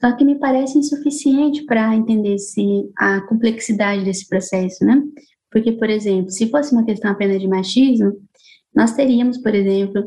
Só 0.00 0.12
que 0.12 0.24
me 0.24 0.38
parece 0.38 0.78
insuficiente 0.78 1.64
para 1.64 1.92
entender 1.96 2.38
se 2.38 2.88
a 2.96 3.20
complexidade 3.22 4.04
desse 4.04 4.28
processo, 4.28 4.84
né? 4.84 5.02
Porque, 5.50 5.72
por 5.72 5.90
exemplo, 5.90 6.30
se 6.30 6.48
fosse 6.50 6.72
uma 6.72 6.84
questão 6.84 7.10
apenas 7.10 7.40
de 7.40 7.48
machismo, 7.48 8.12
nós 8.72 8.92
teríamos, 8.92 9.38
por 9.38 9.56
exemplo, 9.56 10.02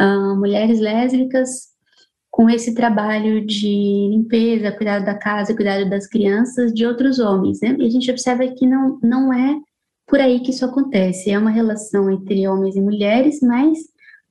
uh, 0.00 0.34
mulheres 0.34 0.80
lésbicas 0.80 1.75
com 2.36 2.50
esse 2.50 2.74
trabalho 2.74 3.46
de 3.46 4.10
limpeza, 4.10 4.70
cuidado 4.70 5.06
da 5.06 5.14
casa, 5.14 5.56
cuidado 5.56 5.88
das 5.88 6.06
crianças 6.06 6.70
de 6.70 6.84
outros 6.84 7.18
homens, 7.18 7.62
né? 7.62 7.74
E 7.78 7.86
a 7.86 7.88
gente 7.88 8.10
observa 8.10 8.46
que 8.48 8.66
não, 8.66 8.98
não 9.02 9.32
é 9.32 9.58
por 10.06 10.20
aí 10.20 10.40
que 10.40 10.50
isso 10.50 10.62
acontece, 10.62 11.30
é 11.30 11.38
uma 11.38 11.48
relação 11.48 12.10
entre 12.10 12.46
homens 12.46 12.76
e 12.76 12.80
mulheres, 12.82 13.40
mas 13.40 13.78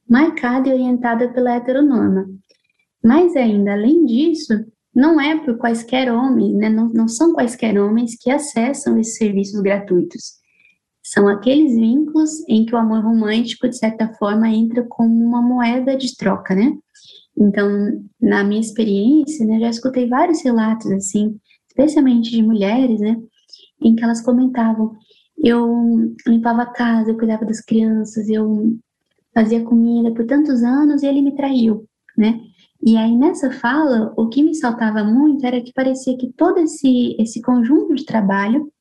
marcada 0.08 0.70
e 0.70 0.74
orientada 0.74 1.30
pela 1.30 1.56
heteronorma. 1.56 2.28
Mas 3.04 3.36
ainda, 3.36 3.74
além 3.74 4.06
disso, 4.06 4.54
não 4.94 5.20
é 5.20 5.40
por 5.40 5.58
quaisquer 5.58 6.14
homens, 6.14 6.54
né? 6.54 6.70
não, 6.70 6.90
não 6.90 7.08
são 7.08 7.34
quaisquer 7.34 7.76
homens 7.76 8.16
que 8.22 8.30
acessam 8.30 9.00
esses 9.00 9.18
serviços 9.18 9.60
gratuitos. 9.62 10.36
São 11.02 11.28
aqueles 11.28 11.74
vínculos 11.74 12.48
em 12.48 12.68
que 12.68 12.76
o 12.76 12.78
amor 12.78 13.04
romântico, 13.04 13.68
de 13.68 13.76
certa 13.76 14.14
forma, 14.14 14.48
entra 14.48 14.86
como 14.88 15.26
uma 15.26 15.42
moeda 15.42 15.98
de 15.98 16.16
troca, 16.16 16.54
né? 16.54 16.72
Então, 17.38 18.04
na 18.22 18.44
minha 18.44 18.62
experiência, 18.62 19.46
né, 19.46 19.60
já 19.60 19.70
escutei 19.70 20.08
vários 20.08 20.44
relatos, 20.44 20.90
assim, 20.92 21.38
especialmente 21.68 22.32
de 22.32 22.42
mulheres, 22.42 23.00
né, 23.02 23.22
em 23.82 23.96
que 23.96 24.04
elas 24.04 24.22
comentavam, 24.22 24.96
eu 25.38 26.16
limpava 26.28 26.64
a 26.64 26.72
casa, 26.72 27.12
eu 27.12 27.18
cuidava 27.18 27.46
das 27.46 27.62
crianças, 27.62 28.30
eu 28.30 28.76
fazia 29.34 29.64
comida 29.64 30.14
por 30.14 30.26
tantos 30.26 30.64
anos 30.64 31.04
e 31.04 31.08
ele 31.08 31.22
me 31.22 31.36
traiu, 31.36 31.86
né? 32.18 32.40
E 32.86 32.96
aí 32.98 33.16
nessa 33.18 33.52
fala, 33.52 34.14
o 34.16 34.30
que 34.30 34.42
me 34.44 34.56
saltava 34.56 35.04
muito 35.04 35.46
era 35.46 35.62
que 35.62 35.74
parecia 35.74 36.18
que 36.18 36.32
todo 36.34 36.60
esse 36.60 37.16
esse 37.20 37.42
conjunto 37.42 37.94
de 37.96 38.06
trabalho 38.06 38.72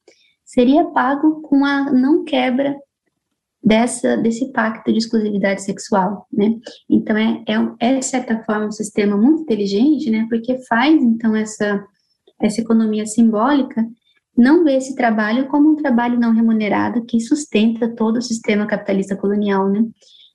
seria 0.45 0.85
pago 0.85 1.41
com 1.43 1.65
a 1.65 1.91
não 1.93 2.23
quebra 2.25 2.77
dessa 3.65 4.17
desse 4.17 4.53
pacto 4.53 4.93
de 4.93 4.99
exclusividade 4.99 5.63
sexual, 5.63 6.27
né? 6.33 6.55
Então 6.89 7.17
é, 7.17 7.43
é, 7.49 7.89
é 7.95 7.99
de 7.99 8.05
certa 8.05 8.43
forma 8.45 8.67
um 8.67 8.73
sistema 8.73 9.17
muito 9.17 9.43
inteligente, 9.43 10.11
né? 10.11 10.27
Porque 10.29 10.59
faz 10.67 11.03
então 11.03 11.35
essa 11.35 11.83
essa 12.41 12.61
economia 12.61 13.07
simbólica 13.07 13.85
não 14.37 14.65
vê 14.65 14.77
esse 14.77 14.95
trabalho 14.95 15.47
como 15.47 15.71
um 15.71 15.77
trabalho 15.77 16.19
não 16.19 16.33
remunerado 16.33 17.05
que 17.07 17.21
sustenta 17.21 17.95
todo 17.95 18.17
o 18.17 18.23
sistema 18.23 18.67
capitalista 18.67 19.17
colonial, 19.17 19.71
né? 19.71 19.85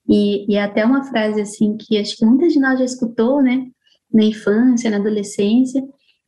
E, 0.08 0.50
e 0.52 0.56
é 0.56 0.62
até 0.62 0.84
uma 0.84 1.04
frase 1.04 1.40
assim 1.40 1.76
que 1.76 1.98
acho 1.98 2.16
que 2.16 2.26
muitas 2.26 2.52
de 2.52 2.58
nós 2.58 2.78
já 2.78 2.84
escutou, 2.84 3.42
né? 3.42 3.66
Na 4.12 4.24
infância, 4.24 4.90
na 4.90 4.96
adolescência, 4.96 5.82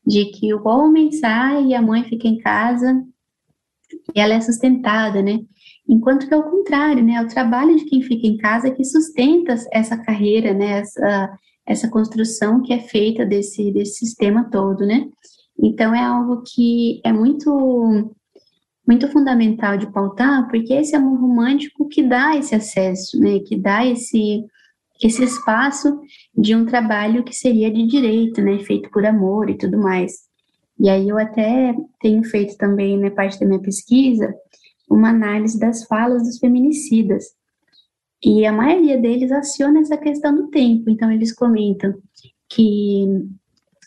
de 0.06 0.26
que 0.26 0.54
o 0.54 0.62
homem 0.68 1.10
sai 1.10 1.66
e 1.66 1.74
a 1.74 1.82
mãe 1.82 2.04
fica 2.04 2.28
em 2.28 2.38
casa 2.38 3.02
e 4.14 4.20
ela 4.20 4.34
é 4.34 4.40
sustentada, 4.40 5.22
né? 5.22 5.40
Enquanto 5.88 6.26
que 6.26 6.34
ao 6.34 6.44
contrário, 6.44 7.04
né? 7.04 7.14
É 7.14 7.22
o 7.22 7.28
trabalho 7.28 7.76
de 7.76 7.84
quem 7.84 8.02
fica 8.02 8.26
em 8.26 8.36
casa 8.36 8.70
que 8.70 8.84
sustenta 8.84 9.54
essa 9.72 9.96
carreira, 9.96 10.54
né? 10.54 10.80
Essa, 10.80 11.38
essa 11.66 11.88
construção 11.88 12.62
que 12.62 12.72
é 12.72 12.78
feita 12.78 13.24
desse, 13.24 13.72
desse 13.72 13.94
sistema 13.96 14.48
todo, 14.50 14.86
né? 14.86 15.08
Então 15.58 15.94
é 15.94 16.02
algo 16.02 16.42
que 16.42 17.00
é 17.04 17.12
muito 17.12 18.10
muito 18.86 19.08
fundamental 19.08 19.76
de 19.76 19.90
pautar, 19.92 20.48
porque 20.50 20.74
esse 20.74 20.96
amor 20.96 21.20
romântico 21.20 21.88
que 21.88 22.02
dá 22.02 22.36
esse 22.36 22.52
acesso, 22.52 23.18
né, 23.20 23.38
que 23.38 23.56
dá 23.56 23.86
esse 23.86 24.44
esse 25.02 25.24
espaço 25.24 26.00
de 26.36 26.54
um 26.54 26.64
trabalho 26.64 27.24
que 27.24 27.34
seria 27.34 27.70
de 27.70 27.86
direito, 27.86 28.40
né, 28.40 28.58
feito 28.60 28.88
por 28.90 29.04
amor 29.04 29.50
e 29.50 29.58
tudo 29.58 29.78
mais. 29.78 30.12
E 30.78 30.88
aí 30.88 31.08
eu 31.08 31.18
até 31.18 31.74
tenho 32.00 32.22
feito 32.24 32.56
também, 32.56 32.96
né, 32.98 33.10
parte 33.10 33.38
da 33.40 33.46
minha 33.46 33.60
pesquisa, 33.60 34.32
uma 34.92 35.11
análise 35.11 35.59
das 35.59 35.85
falas 35.85 36.22
dos 36.22 36.38
feminicidas. 36.38 37.24
E 38.24 38.46
a 38.46 38.52
maioria 38.52 38.98
deles 38.98 39.33
aciona 39.33 39.81
essa 39.81 39.96
questão 39.96 40.35
do 40.35 40.48
tempo. 40.48 40.90
Então 40.90 41.11
eles 41.11 41.33
comentam 41.33 41.94
que 42.48 43.07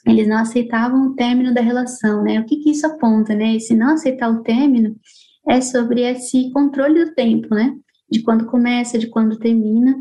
eles 0.06 0.28
não 0.28 0.38
aceitavam 0.38 1.08
o 1.08 1.16
término 1.16 1.54
da 1.54 1.62
relação, 1.62 2.24
né? 2.24 2.40
O 2.40 2.46
que, 2.46 2.58
que 2.58 2.72
isso 2.72 2.86
aponta, 2.86 3.34
né? 3.34 3.56
Esse 3.56 3.76
não 3.76 3.94
aceitar 3.94 4.30
o 4.30 4.44
término 4.44 4.96
é 5.48 5.62
sobre 5.62 6.02
esse 6.02 6.52
controle 6.52 7.06
do 7.06 7.14
tempo, 7.14 7.54
né? 7.56 7.76
De 8.10 8.22
quando 8.22 8.46
começa, 8.46 9.00
de 9.00 9.08
quando 9.08 9.40
termina, 9.40 9.96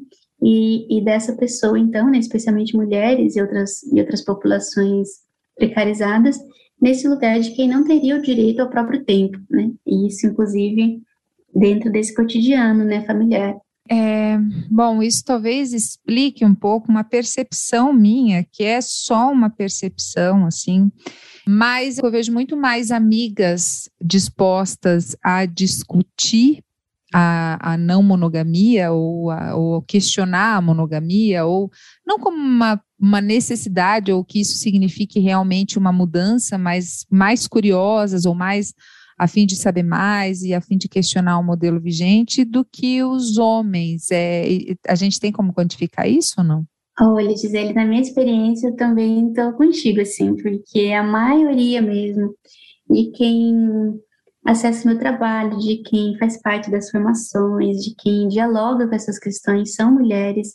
e, 0.45 0.99
e 0.99 1.03
dessa 1.03 1.35
pessoa, 1.35 1.79
então, 1.79 2.11
né, 2.11 2.19
especialmente 2.19 2.77
mulheres 2.77 3.35
e 3.35 3.41
outras, 3.41 3.83
e 3.85 3.99
outras 3.99 4.23
populações 4.23 5.09
precarizadas, 5.57 6.39
nesse 6.85 7.09
lugar 7.09 7.41
de 7.41 7.53
quem 7.53 7.67
não 7.67 7.83
teria 7.83 8.15
o 8.15 8.21
direito 8.21 8.61
ao 8.61 8.69
próprio 8.69 9.03
tempo, 9.03 9.39
né? 9.51 9.71
E 9.87 10.07
isso, 10.07 10.27
inclusive, 10.27 11.01
dentro 11.57 11.91
desse 11.91 12.15
cotidiano, 12.15 12.85
né, 12.85 13.03
familiar. 13.07 13.57
É, 13.91 14.37
bom, 14.71 15.03
isso 15.03 15.25
talvez 15.25 15.73
explique 15.73 16.45
um 16.45 16.55
pouco 16.55 16.91
uma 16.91 17.03
percepção 17.03 17.91
minha, 17.91 18.45
que 18.45 18.65
é 18.65 18.83
só 18.83 19.33
uma 19.33 19.49
percepção, 19.49 20.45
assim, 20.45 20.93
mas 21.47 21.97
eu 21.97 22.11
vejo 22.11 22.31
muito 22.31 22.55
mais 22.55 22.91
amigas 22.91 23.89
dispostas 23.99 25.17
a 25.23 25.47
discutir 25.47 26.63
a, 27.15 27.75
a 27.75 27.77
não 27.79 28.03
monogamia 28.03 28.91
ou, 28.93 29.31
a, 29.31 29.55
ou 29.55 29.81
questionar 29.81 30.57
a 30.57 30.61
monogamia, 30.61 31.47
ou 31.47 31.71
não 32.05 32.19
como 32.19 32.37
uma, 32.37 32.79
uma 33.05 33.21
necessidade 33.21 34.11
ou 34.11 34.25
que 34.25 34.41
isso 34.41 34.57
signifique 34.57 35.21
realmente 35.21 35.79
uma 35.79 35.93
mudança, 35.93 36.57
mas 36.57 37.05
mais 37.11 37.47
curiosas 37.47 38.25
ou 38.25 38.35
mais 38.35 38.73
a 39.19 39.29
fim 39.29 39.45
de 39.45 39.57
saber 39.57 39.83
mais 39.83 40.43
e 40.43 40.55
a 40.55 40.61
fim 40.61 40.79
de 40.79 40.89
questionar 40.89 41.39
o 41.39 41.45
modelo 41.45 41.79
vigente 41.79 42.47
do 42.47 42.65
que 42.65 43.05
os 43.05 43.37
homens. 43.37 44.11
É, 44.11 44.47
a 44.89 44.95
gente 44.95 45.21
tem 45.21 45.31
como 45.31 45.53
quantificar 45.53 46.09
isso 46.09 46.37
ou 46.39 46.45
não? 46.45 46.65
Olha, 46.99 47.37
Gisele, 47.37 47.75
na 47.75 47.85
minha 47.85 48.01
experiência 48.01 48.69
eu 48.69 48.77
também 48.77 49.29
estou 49.29 49.53
contigo, 49.53 50.01
assim, 50.01 50.35
porque 50.37 50.91
a 50.93 51.03
maioria 51.03 51.83
mesmo 51.83 52.35
de 52.89 53.11
quem 53.11 54.01
acessa 54.47 54.89
meu 54.89 54.99
trabalho, 54.99 55.59
de 55.59 55.83
quem 55.83 56.17
faz 56.19 56.41
parte 56.41 56.71
das 56.71 56.91
formações, 56.91 57.83
de 57.83 57.95
quem 57.97 58.29
dialoga 58.29 58.89
com 58.89 58.95
essas 58.95 59.19
questões 59.19 59.75
são 59.75 59.93
mulheres 59.93 60.55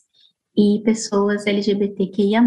e 0.60 0.82
pessoas 0.84 1.48
LGBTQIA+. 1.48 2.44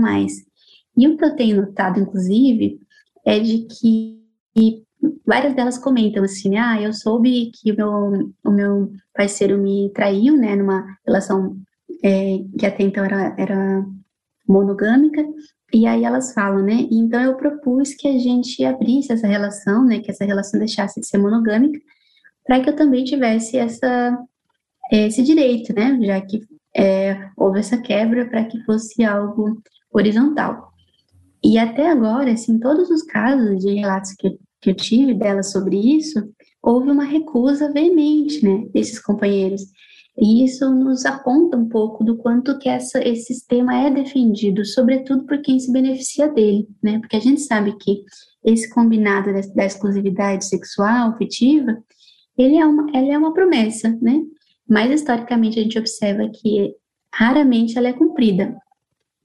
E 0.96 1.08
o 1.08 1.16
que 1.16 1.24
eu 1.24 1.34
tenho 1.34 1.62
notado, 1.62 1.98
inclusive, 1.98 2.78
é 3.24 3.40
de 3.40 3.66
que 3.66 4.20
várias 5.26 5.54
delas 5.54 5.78
comentam 5.78 6.22
assim, 6.22 6.56
ah, 6.58 6.80
eu 6.80 6.92
soube 6.92 7.50
que 7.54 7.72
o 7.72 7.76
meu, 7.76 8.32
o 8.44 8.50
meu 8.50 8.92
parceiro 9.14 9.56
me 9.58 9.90
traiu, 9.94 10.36
né, 10.36 10.54
numa 10.54 10.84
relação 11.06 11.56
é, 12.04 12.38
que 12.58 12.66
até 12.66 12.82
então 12.82 13.04
era, 13.04 13.34
era 13.38 13.84
monogâmica, 14.46 15.24
e 15.72 15.86
aí 15.86 16.04
elas 16.04 16.34
falam, 16.34 16.62
né, 16.62 16.86
então 16.90 17.20
eu 17.20 17.34
propus 17.36 17.94
que 17.94 18.06
a 18.06 18.18
gente 18.18 18.62
abrisse 18.64 19.12
essa 19.12 19.26
relação, 19.26 19.84
né, 19.84 20.00
que 20.00 20.10
essa 20.10 20.24
relação 20.24 20.58
deixasse 20.58 21.00
de 21.00 21.06
ser 21.06 21.18
monogâmica, 21.18 21.80
para 22.44 22.60
que 22.60 22.68
eu 22.68 22.76
também 22.76 23.04
tivesse 23.04 23.56
essa, 23.56 24.18
esse 24.90 25.22
direito, 25.22 25.74
né, 25.74 25.98
já 26.02 26.20
que 26.20 26.40
é, 26.76 27.28
houve 27.36 27.60
essa 27.60 27.78
quebra 27.78 28.26
para 28.26 28.44
que 28.44 28.62
fosse 28.64 29.04
algo 29.04 29.62
horizontal. 29.92 30.72
E 31.44 31.58
até 31.58 31.90
agora, 31.90 32.32
assim, 32.32 32.58
todos 32.58 32.88
os 32.90 33.02
casos 33.02 33.58
de 33.58 33.74
relatos 33.74 34.14
que 34.14 34.38
que 34.62 34.70
eu 34.70 34.74
tive 34.74 35.12
dela 35.12 35.42
sobre 35.42 35.76
isso, 35.76 36.22
houve 36.62 36.88
uma 36.88 37.04
recusa 37.04 37.70
veemente, 37.72 38.42
né, 38.44 38.64
desses 38.72 38.98
companheiros. 39.00 39.62
E 40.16 40.44
isso 40.44 40.70
nos 40.70 41.04
aponta 41.04 41.56
um 41.56 41.68
pouco 41.68 42.04
do 42.04 42.16
quanto 42.16 42.58
que 42.58 42.68
essa, 42.68 43.02
esse 43.02 43.34
sistema 43.34 43.74
é 43.74 43.90
defendido, 43.90 44.64
sobretudo 44.64 45.24
por 45.24 45.40
quem 45.42 45.58
se 45.58 45.72
beneficia 45.72 46.28
dele, 46.28 46.68
né? 46.82 46.98
Porque 46.98 47.16
a 47.16 47.20
gente 47.20 47.40
sabe 47.40 47.74
que 47.78 48.04
esse 48.44 48.68
combinado 48.68 49.32
da, 49.32 49.40
da 49.40 49.64
exclusividade 49.64 50.44
sexual, 50.44 51.10
afetiva, 51.10 51.78
ele 52.36 52.56
é, 52.56 52.66
uma, 52.66 52.90
ele 52.94 53.10
é 53.10 53.16
uma 53.16 53.32
promessa, 53.32 53.88
né? 54.02 54.20
Mas 54.72 54.90
historicamente 54.90 55.60
a 55.60 55.62
gente 55.62 55.78
observa 55.78 56.30
que 56.30 56.74
raramente 57.14 57.76
ela 57.76 57.88
é 57.88 57.92
cumprida. 57.92 58.56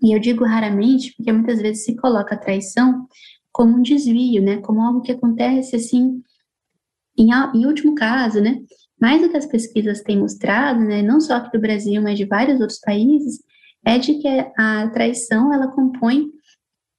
E 0.03 0.13
eu 0.13 0.19
digo 0.19 0.43
raramente 0.43 1.13
porque 1.15 1.31
muitas 1.31 1.61
vezes 1.61 1.85
se 1.85 1.95
coloca 1.95 2.35
a 2.35 2.37
traição 2.37 3.07
como 3.49 3.77
um 3.77 3.81
desvio, 3.81 4.43
né? 4.43 4.57
Como 4.57 4.81
algo 4.81 4.99
que 4.99 5.13
acontece 5.13 5.77
assim, 5.77 6.21
em, 7.17 7.29
em 7.55 7.65
último 7.65 7.95
caso, 7.95 8.41
né? 8.41 8.59
Mais 8.99 9.21
do 9.21 9.29
que 9.29 9.37
as 9.37 9.45
pesquisas 9.45 10.01
têm 10.01 10.19
mostrado, 10.19 10.81
né? 10.81 11.01
Não 11.01 11.21
só 11.21 11.35
aqui 11.35 11.49
do 11.53 11.61
Brasil, 11.61 12.01
mas 12.01 12.17
de 12.17 12.25
vários 12.25 12.59
outros 12.59 12.81
países, 12.81 13.41
é 13.85 13.97
de 13.97 14.15
que 14.15 14.27
a 14.57 14.89
traição 14.89 15.53
ela 15.53 15.69
compõe 15.69 16.25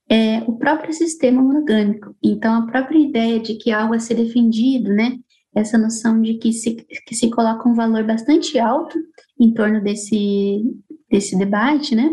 é, 0.08 0.38
o 0.46 0.56
próprio 0.56 0.94
sistema 0.94 1.42
monogâmico. 1.42 2.16
Então, 2.22 2.54
a 2.54 2.66
própria 2.66 2.98
ideia 2.98 3.38
de 3.40 3.56
que 3.56 3.70
algo 3.70 3.92
a 3.92 4.00
ser 4.00 4.14
defendido, 4.14 4.88
né? 4.88 5.18
Essa 5.58 5.78
noção 5.78 6.20
de 6.20 6.34
que 6.34 6.52
se, 6.52 6.74
que 7.06 7.14
se 7.14 7.30
coloca 7.30 7.68
um 7.68 7.74
valor 7.74 8.04
bastante 8.04 8.58
alto 8.58 8.98
em 9.40 9.52
torno 9.52 9.82
desse, 9.82 10.62
desse 11.10 11.36
debate, 11.38 11.94
né? 11.94 12.10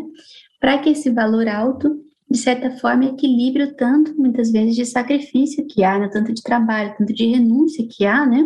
Para 0.60 0.80
que 0.80 0.90
esse 0.90 1.10
valor 1.10 1.48
alto 1.48 2.06
de 2.30 2.40
certa 2.40 2.72
forma, 2.72 3.06
equilibre 3.06 3.64
o 3.64 3.76
tanto, 3.76 4.16
muitas 4.18 4.52
vezes, 4.52 4.76
de 4.76 4.86
sacrifício 4.86 5.66
que 5.68 5.84
há, 5.84 6.00
né? 6.00 6.10
tanto 6.10 6.34
de 6.34 6.42
trabalho, 6.42 6.96
tanto 6.98 7.14
de 7.14 7.26
renúncia 7.26 7.88
que 7.90 8.06
há, 8.06 8.26
né? 8.26 8.44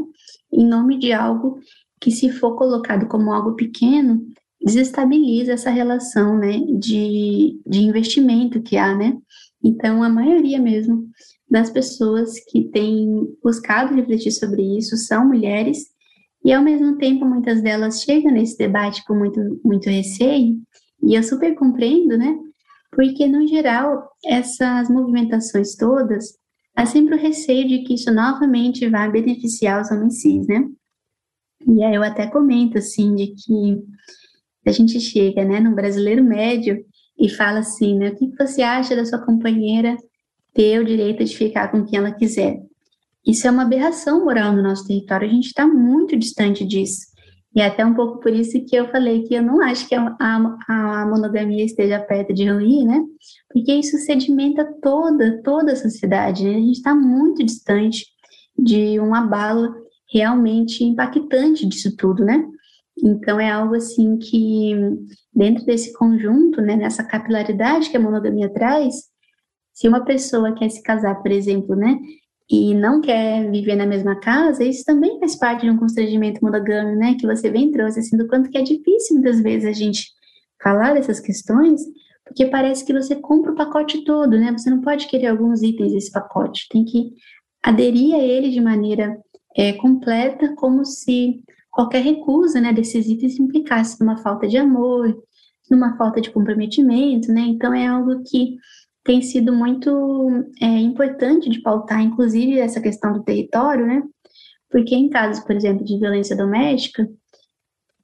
Em 0.51 0.67
nome 0.67 0.99
de 0.99 1.13
algo 1.13 1.59
que, 1.99 2.11
se 2.11 2.29
for 2.29 2.55
colocado 2.55 3.07
como 3.07 3.31
algo 3.31 3.55
pequeno, 3.55 4.21
desestabiliza 4.61 5.53
essa 5.53 5.69
relação, 5.69 6.37
né, 6.37 6.59
de, 6.77 7.61
de 7.65 7.79
investimento 7.79 8.61
que 8.61 8.77
há, 8.77 8.93
né? 8.93 9.17
Então, 9.63 10.03
a 10.03 10.09
maioria 10.09 10.59
mesmo 10.59 11.09
das 11.49 11.69
pessoas 11.69 12.33
que 12.47 12.65
têm 12.65 13.27
buscado 13.43 13.95
refletir 13.95 14.31
sobre 14.31 14.61
isso 14.77 14.95
são 14.97 15.27
mulheres, 15.27 15.85
e 16.45 16.53
ao 16.53 16.63
mesmo 16.63 16.97
tempo 16.97 17.25
muitas 17.25 17.61
delas 17.61 18.01
chegam 18.01 18.31
nesse 18.31 18.57
debate 18.57 19.03
com 19.05 19.15
muito, 19.15 19.59
muito 19.63 19.89
receio, 19.89 20.57
e 21.03 21.15
eu 21.15 21.23
super 21.23 21.55
compreendo, 21.55 22.17
né? 22.17 22.37
Porque, 22.91 23.27
no 23.27 23.47
geral, 23.47 24.09
essas 24.25 24.89
movimentações 24.89 25.75
todas, 25.75 26.37
há 26.75 26.85
sempre 26.85 27.15
o 27.15 27.19
receio 27.19 27.67
de 27.67 27.79
que 27.79 27.93
isso 27.93 28.11
novamente 28.11 28.87
vai 28.89 29.11
beneficiar 29.11 29.81
os 29.81 29.91
homens 29.91 30.21
cis, 30.21 30.47
né? 30.47 30.65
E 31.67 31.83
aí 31.83 31.95
eu 31.95 32.03
até 32.03 32.27
comento, 32.27 32.77
assim, 32.77 33.15
de 33.15 33.27
que 33.27 33.83
a 34.65 34.71
gente 34.71 34.99
chega, 34.99 35.43
né, 35.43 35.59
no 35.59 35.75
brasileiro 35.75 36.23
médio 36.23 36.83
e 37.17 37.29
fala 37.29 37.59
assim, 37.59 37.97
né, 37.97 38.09
o 38.09 38.15
que 38.15 38.35
você 38.37 38.61
acha 38.61 38.95
da 38.95 39.05
sua 39.05 39.19
companheira 39.19 39.97
ter 40.53 40.79
o 40.79 40.85
direito 40.85 41.23
de 41.23 41.35
ficar 41.35 41.69
com 41.69 41.85
quem 41.85 41.99
ela 41.99 42.11
quiser? 42.11 42.61
Isso 43.25 43.47
é 43.47 43.51
uma 43.51 43.63
aberração 43.63 44.23
moral 44.23 44.53
no 44.53 44.63
nosso 44.63 44.87
território, 44.87 45.27
a 45.27 45.31
gente 45.31 45.47
está 45.47 45.67
muito 45.67 46.17
distante 46.17 46.65
disso. 46.65 47.09
E 47.55 47.61
é 47.61 47.65
até 47.65 47.85
um 47.85 47.95
pouco 47.95 48.19
por 48.19 48.31
isso 48.31 48.63
que 48.65 48.75
eu 48.75 48.89
falei 48.89 49.23
que 49.23 49.33
eu 49.33 49.41
não 49.41 49.61
acho 49.61 49.87
que 49.87 49.95
a, 49.95 50.15
a, 50.19 51.01
a 51.01 51.05
monogamia 51.07 51.65
esteja 51.65 51.99
perto 51.99 52.33
de 52.33 52.49
ruir, 52.49 52.85
né? 52.85 53.03
Porque 53.51 53.73
isso 53.73 53.97
sedimenta 53.97 54.63
toda, 54.81 55.41
toda 55.41 55.73
a 55.73 55.75
sociedade, 55.75 56.43
né? 56.43 56.51
A 56.51 56.59
gente 56.59 56.77
está 56.77 56.93
muito 56.93 57.43
distante 57.43 58.05
de 58.57 58.99
um 58.99 59.15
abalo 59.15 59.73
realmente 60.11 60.83
impactante 60.83 61.65
disso 61.65 61.95
tudo, 61.97 62.23
né? 62.23 62.45
Então 63.03 63.39
é 63.39 63.49
algo 63.49 63.75
assim 63.75 64.17
que 64.17 64.73
dentro 65.33 65.65
desse 65.65 65.93
conjunto, 65.93 66.61
né, 66.61 66.75
nessa 66.75 67.03
capilaridade 67.03 67.89
que 67.89 67.97
a 67.97 67.99
monogamia 67.99 68.49
traz, 68.49 68.95
se 69.79 69.87
uma 69.87 70.03
pessoa 70.03 70.51
quer 70.51 70.69
se 70.69 70.83
casar, 70.83 71.15
por 71.21 71.31
exemplo, 71.31 71.73
né, 71.73 71.97
e 72.51 72.73
não 72.73 72.99
quer 72.99 73.49
viver 73.49 73.77
na 73.77 73.85
mesma 73.85 74.19
casa, 74.19 74.61
isso 74.61 74.83
também 74.83 75.17
faz 75.19 75.37
parte 75.37 75.61
de 75.61 75.69
um 75.69 75.77
constrangimento 75.77 76.43
monogâmico, 76.43 76.99
né, 76.99 77.15
que 77.17 77.25
você 77.25 77.49
bem 77.49 77.71
trouxe, 77.71 78.01
assim, 78.01 78.17
do 78.17 78.27
quanto 78.27 78.49
que 78.49 78.57
é 78.57 78.61
difícil 78.61 79.15
muitas 79.15 79.39
vezes 79.39 79.65
a 79.65 79.71
gente 79.71 80.09
falar 80.61 80.95
dessas 80.95 81.21
questões, 81.21 81.81
porque 82.25 82.45
parece 82.47 82.83
que 82.83 82.91
você 82.91 83.15
compra 83.15 83.53
o 83.53 83.55
pacote 83.55 84.03
todo, 84.03 84.31
né, 84.37 84.51
você 84.51 84.69
não 84.69 84.81
pode 84.81 85.07
querer 85.07 85.27
alguns 85.27 85.61
itens 85.61 85.93
desse 85.93 86.11
pacote, 86.11 86.67
tem 86.69 86.83
que 86.83 87.13
aderir 87.63 88.15
a 88.15 88.19
ele 88.19 88.49
de 88.49 88.59
maneira 88.59 89.17
é, 89.55 89.71
completa, 89.71 90.53
como 90.57 90.83
se 90.83 91.41
qualquer 91.71 92.03
recusa 92.03 92.59
né, 92.59 92.73
desses 92.73 93.07
itens 93.07 93.39
implicasse 93.39 93.97
numa 94.01 94.17
falta 94.17 94.45
de 94.45 94.57
amor, 94.57 95.17
numa 95.71 95.95
falta 95.95 96.19
de 96.19 96.31
comprometimento, 96.31 97.31
né? 97.31 97.41
Então 97.41 97.73
é 97.73 97.85
algo 97.85 98.23
que 98.23 98.55
tem 99.03 99.21
sido 99.21 99.53
muito 99.53 100.49
é, 100.61 100.65
importante 100.65 101.49
de 101.49 101.61
pautar, 101.61 102.01
inclusive 102.01 102.59
essa 102.59 102.81
questão 102.81 103.13
do 103.13 103.23
território, 103.23 103.85
né? 103.85 104.03
Porque 104.69 104.95
em 104.95 105.09
casos, 105.09 105.43
por 105.43 105.55
exemplo, 105.55 105.83
de 105.83 105.97
violência 105.97 106.35
doméstica, 106.35 107.09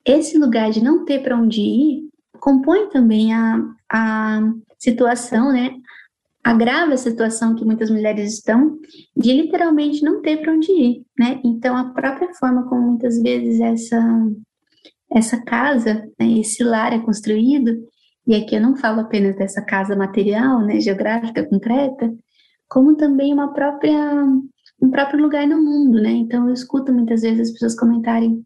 esse 0.05 0.37
lugar 0.37 0.71
de 0.71 0.83
não 0.83 1.05
ter 1.05 1.21
para 1.21 1.37
onde 1.37 1.61
ir 1.61 2.09
compõe 2.39 2.89
também 2.89 3.33
a, 3.33 3.61
a 3.91 4.41
situação, 4.79 5.51
né? 5.51 5.75
agrava 6.45 6.93
a 6.93 6.97
situação 6.97 7.55
que 7.55 7.65
muitas 7.65 7.89
mulheres 7.89 8.31
estão 8.33 8.77
de 9.17 9.33
literalmente 9.33 10.03
não 10.03 10.21
ter 10.21 10.37
para 10.37 10.53
onde 10.53 10.71
ir, 10.71 11.03
né? 11.17 11.41
Então 11.43 11.75
a 11.75 11.89
própria 11.89 12.31
forma 12.35 12.69
como 12.69 12.91
muitas 12.91 13.19
vezes 13.19 13.59
essa 13.59 13.99
essa 15.11 15.41
casa, 15.43 16.07
né, 16.19 16.39
esse 16.39 16.63
lar 16.63 16.91
é 16.93 16.99
construído, 16.99 17.71
e 18.27 18.35
aqui 18.35 18.55
eu 18.55 18.61
não 18.61 18.75
falo 18.75 19.01
apenas 19.01 19.35
dessa 19.35 19.61
casa 19.61 19.95
material, 19.95 20.61
né, 20.61 20.79
geográfica 20.79 21.47
concreta, 21.47 22.13
como 22.67 22.95
também 22.95 23.33
uma 23.33 23.53
própria 23.53 24.25
um 24.81 24.89
próprio 24.91 25.21
lugar 25.21 25.47
no 25.47 25.61
mundo, 25.61 26.01
né? 26.01 26.11
Então 26.11 26.47
eu 26.47 26.53
escuto 26.53 26.91
muitas 26.91 27.21
vezes 27.21 27.47
as 27.47 27.51
pessoas 27.51 27.75
comentarem 27.75 28.43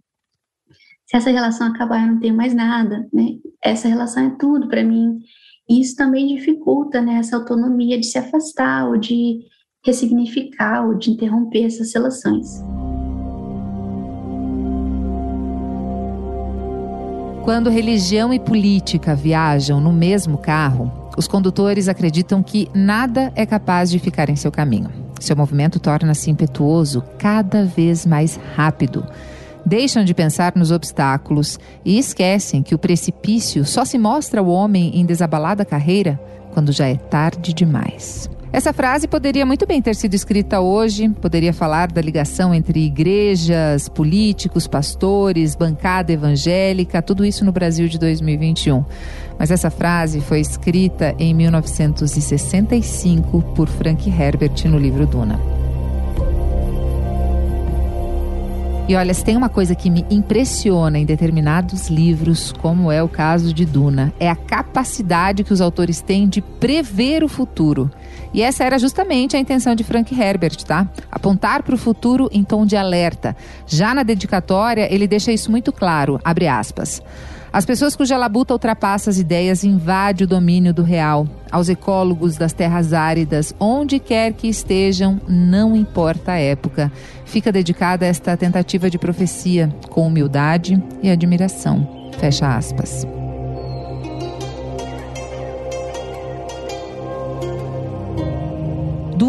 se 1.05 1.17
essa 1.17 1.31
relação 1.31 1.67
acabar 1.67 2.05
eu 2.05 2.13
não 2.13 2.19
tenho 2.19 2.35
mais 2.35 2.53
nada, 2.53 3.07
né? 3.11 3.37
Essa 3.63 3.87
relação 3.87 4.27
é 4.27 4.35
tudo 4.37 4.67
para 4.67 4.83
mim 4.83 5.19
isso 5.69 5.95
também 5.95 6.35
dificulta 6.35 6.99
né, 6.99 7.19
essa 7.19 7.35
autonomia 7.35 7.99
de 7.99 8.07
se 8.07 8.17
afastar 8.17 8.87
ou 8.89 8.97
de 8.97 9.39
ressignificar 9.85 10.87
ou 10.87 10.95
de 10.95 11.11
interromper 11.11 11.65
essas 11.65 11.93
relações. 11.93 12.47
Quando 17.49 17.71
religião 17.71 18.31
e 18.31 18.37
política 18.37 19.15
viajam 19.15 19.81
no 19.81 19.91
mesmo 19.91 20.37
carro, 20.37 21.09
os 21.17 21.27
condutores 21.27 21.87
acreditam 21.87 22.43
que 22.43 22.69
nada 22.75 23.33
é 23.35 23.43
capaz 23.43 23.89
de 23.89 23.97
ficar 23.97 24.29
em 24.29 24.35
seu 24.35 24.51
caminho. 24.51 24.91
Seu 25.19 25.35
movimento 25.35 25.79
torna-se 25.79 26.29
impetuoso 26.29 27.03
cada 27.17 27.65
vez 27.65 28.05
mais 28.05 28.39
rápido 28.55 29.03
deixam 29.65 30.03
de 30.03 30.13
pensar 30.13 30.53
nos 30.55 30.71
obstáculos 30.71 31.59
e 31.83 31.97
esquecem 31.99 32.63
que 32.63 32.73
o 32.73 32.79
precipício 32.79 33.65
só 33.65 33.83
se 33.83 33.97
mostra 33.97 34.41
ao 34.41 34.47
homem 34.47 34.99
em 34.99 35.05
desabalada 35.05 35.65
carreira 35.65 36.19
quando 36.53 36.71
já 36.71 36.87
é 36.87 36.95
tarde 36.95 37.53
demais. 37.53 38.29
Essa 38.51 38.73
frase 38.73 39.07
poderia 39.07 39.45
muito 39.45 39.67
bem 39.67 39.79
ter 39.79 39.95
sido 39.95 40.15
escrita 40.15 40.59
hoje, 40.59 41.07
poderia 41.07 41.53
falar 41.53 41.91
da 41.91 42.01
ligação 42.01 42.51
entre 42.51 42.83
igrejas, 42.83 43.87
políticos, 43.87 44.65
pastores, 44.65 45.55
bancada 45.55 46.11
evangélica, 46.11 46.99
tudo 46.99 47.23
isso 47.23 47.45
no 47.45 47.51
Brasil 47.51 47.87
de 47.87 47.99
2021. 47.99 48.83
Mas 49.37 49.51
essa 49.51 49.69
frase 49.69 50.19
foi 50.19 50.39
escrita 50.39 51.13
em 51.19 51.31
1965 51.31 53.39
por 53.53 53.67
Frank 53.67 54.09
Herbert 54.09 54.65
no 54.65 54.79
livro 54.79 55.05
Duna. 55.05 55.39
E 58.87 58.95
olha, 58.95 59.13
se 59.13 59.23
tem 59.23 59.37
uma 59.37 59.49
coisa 59.49 59.75
que 59.75 59.87
me 59.87 60.03
impressiona 60.09 60.97
em 60.97 61.05
determinados 61.05 61.89
livros, 61.89 62.51
como 62.51 62.91
é 62.91 63.03
o 63.03 63.07
caso 63.07 63.53
de 63.53 63.63
Duna, 63.63 64.11
é 64.19 64.27
a 64.27 64.35
capacidade 64.35 65.43
que 65.43 65.53
os 65.53 65.61
autores 65.61 66.01
têm 66.01 66.27
de 66.27 66.41
prever 66.41 67.23
o 67.23 67.27
futuro. 67.27 67.91
E 68.33 68.41
essa 68.41 68.63
era 68.63 68.77
justamente 68.77 69.35
a 69.35 69.39
intenção 69.39 69.75
de 69.75 69.83
Frank 69.83 70.13
Herbert, 70.13 70.57
tá? 70.63 70.87
Apontar 71.11 71.63
para 71.63 71.75
o 71.75 71.77
futuro 71.77 72.29
em 72.31 72.43
tom 72.43 72.65
de 72.65 72.75
alerta. 72.75 73.35
Já 73.65 73.93
na 73.93 74.03
dedicatória, 74.03 74.87
ele 74.93 75.07
deixa 75.07 75.31
isso 75.31 75.49
muito 75.49 75.71
claro, 75.71 76.19
abre 76.23 76.47
aspas. 76.47 77.01
As 77.51 77.65
pessoas 77.65 77.95
cuja 77.95 78.15
labuta 78.15 78.53
ultrapassa 78.53 79.09
as 79.09 79.17
ideias 79.17 79.63
invade 79.63 80.23
o 80.23 80.27
domínio 80.27 80.73
do 80.73 80.83
real. 80.83 81.27
Aos 81.51 81.67
ecólogos 81.67 82.37
das 82.37 82.53
terras 82.53 82.93
áridas, 82.93 83.55
onde 83.59 83.97
quer 83.97 84.33
que 84.33 84.47
estejam, 84.47 85.19
não 85.27 85.75
importa 85.75 86.33
a 86.33 86.39
época. 86.39 86.91
Fica 87.25 87.51
dedicada 87.51 88.05
esta 88.05 88.37
tentativa 88.37 88.89
de 88.89 88.99
profecia, 88.99 89.73
com 89.89 90.05
humildade 90.05 90.81
e 91.01 91.09
admiração. 91.09 92.11
Fecha 92.19 92.55
aspas. 92.55 93.18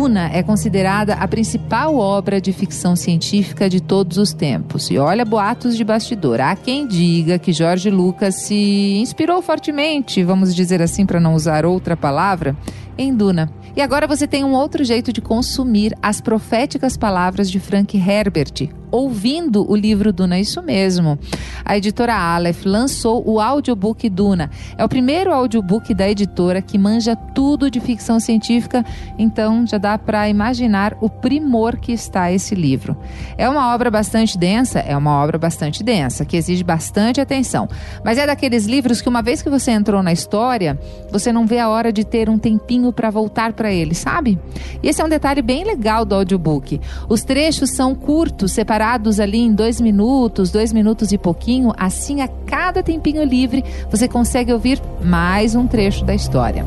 Duna 0.00 0.30
é 0.32 0.42
considerada 0.42 1.12
a 1.12 1.28
principal 1.28 1.94
obra 1.94 2.40
de 2.40 2.54
ficção 2.54 2.96
científica 2.96 3.68
de 3.68 3.82
todos 3.82 4.16
os 4.16 4.32
tempos. 4.32 4.90
E 4.90 4.96
olha 4.96 5.26
boatos 5.26 5.76
de 5.76 5.84
bastidor. 5.84 6.40
Há 6.40 6.56
quem 6.56 6.86
diga 6.86 7.38
que 7.38 7.52
George 7.52 7.90
Lucas 7.90 8.36
se 8.36 8.96
inspirou 8.96 9.42
fortemente, 9.42 10.24
vamos 10.24 10.54
dizer 10.54 10.80
assim 10.80 11.04
para 11.04 11.20
não 11.20 11.34
usar 11.34 11.66
outra 11.66 11.98
palavra, 11.98 12.56
em 12.96 13.14
Duna. 13.14 13.52
E 13.76 13.82
agora 13.82 14.06
você 14.06 14.26
tem 14.26 14.42
um 14.42 14.54
outro 14.54 14.82
jeito 14.84 15.12
de 15.12 15.20
consumir 15.20 15.94
as 16.02 16.18
proféticas 16.18 16.96
palavras 16.96 17.50
de 17.50 17.60
Frank 17.60 17.94
Herbert, 17.94 18.70
ouvindo 18.90 19.70
o 19.70 19.76
livro 19.76 20.12
Duna, 20.12 20.38
isso 20.38 20.60
mesmo. 20.62 21.18
A 21.64 21.76
editora 21.76 22.14
Aleph 22.14 22.64
lançou 22.64 23.22
o 23.26 23.40
audiobook 23.40 24.08
Duna. 24.10 24.50
É 24.76 24.84
o 24.84 24.88
primeiro 24.88 25.32
audiobook 25.32 25.94
da 25.94 26.08
editora 26.08 26.60
que 26.60 26.76
manja 26.76 27.14
tudo 27.14 27.70
de 27.70 27.78
ficção 27.78 28.18
científica, 28.18 28.84
então 29.18 29.66
já 29.66 29.78
dá 29.78 29.96
para 29.96 30.28
imaginar 30.28 30.96
o 31.00 31.08
primor 31.08 31.76
que 31.76 31.92
está 31.92 32.32
esse 32.32 32.54
livro. 32.54 32.96
É 33.38 33.48
uma 33.48 33.72
obra 33.72 33.90
bastante 33.90 34.36
densa, 34.36 34.80
é 34.80 34.96
uma 34.96 35.22
obra 35.22 35.38
bastante 35.38 35.84
densa, 35.84 36.24
que 36.24 36.36
exige 36.36 36.64
bastante 36.64 37.20
atenção. 37.20 37.68
Mas 38.04 38.18
é 38.18 38.26
daqueles 38.26 38.66
livros 38.66 39.00
que 39.00 39.08
uma 39.08 39.22
vez 39.22 39.42
que 39.42 39.50
você 39.50 39.70
entrou 39.70 40.02
na 40.02 40.12
história, 40.12 40.78
você 41.12 41.32
não 41.32 41.46
vê 41.46 41.58
a 41.58 41.68
hora 41.68 41.92
de 41.92 42.04
ter 42.04 42.28
um 42.28 42.38
tempinho 42.38 42.92
para 42.92 43.10
voltar 43.10 43.52
para 43.52 43.72
ele, 43.72 43.94
sabe? 43.94 44.38
E 44.82 44.88
esse 44.88 45.00
é 45.00 45.04
um 45.04 45.08
detalhe 45.08 45.42
bem 45.42 45.64
legal 45.64 46.04
do 46.04 46.14
audiobook. 46.14 46.80
Os 47.08 47.22
trechos 47.22 47.70
são 47.70 47.94
curtos, 47.94 48.52
separados 48.52 48.79
ali 49.20 49.38
em 49.38 49.52
dois 49.52 49.80
minutos, 49.80 50.50
dois 50.50 50.72
minutos 50.72 51.12
e 51.12 51.18
pouquinho, 51.18 51.72
assim 51.76 52.22
a 52.22 52.28
cada 52.28 52.82
tempinho 52.82 53.22
livre 53.22 53.62
você 53.90 54.08
consegue 54.08 54.52
ouvir 54.52 54.80
mais 55.04 55.54
um 55.54 55.66
trecho 55.66 56.04
da 56.04 56.14
história. 56.14 56.64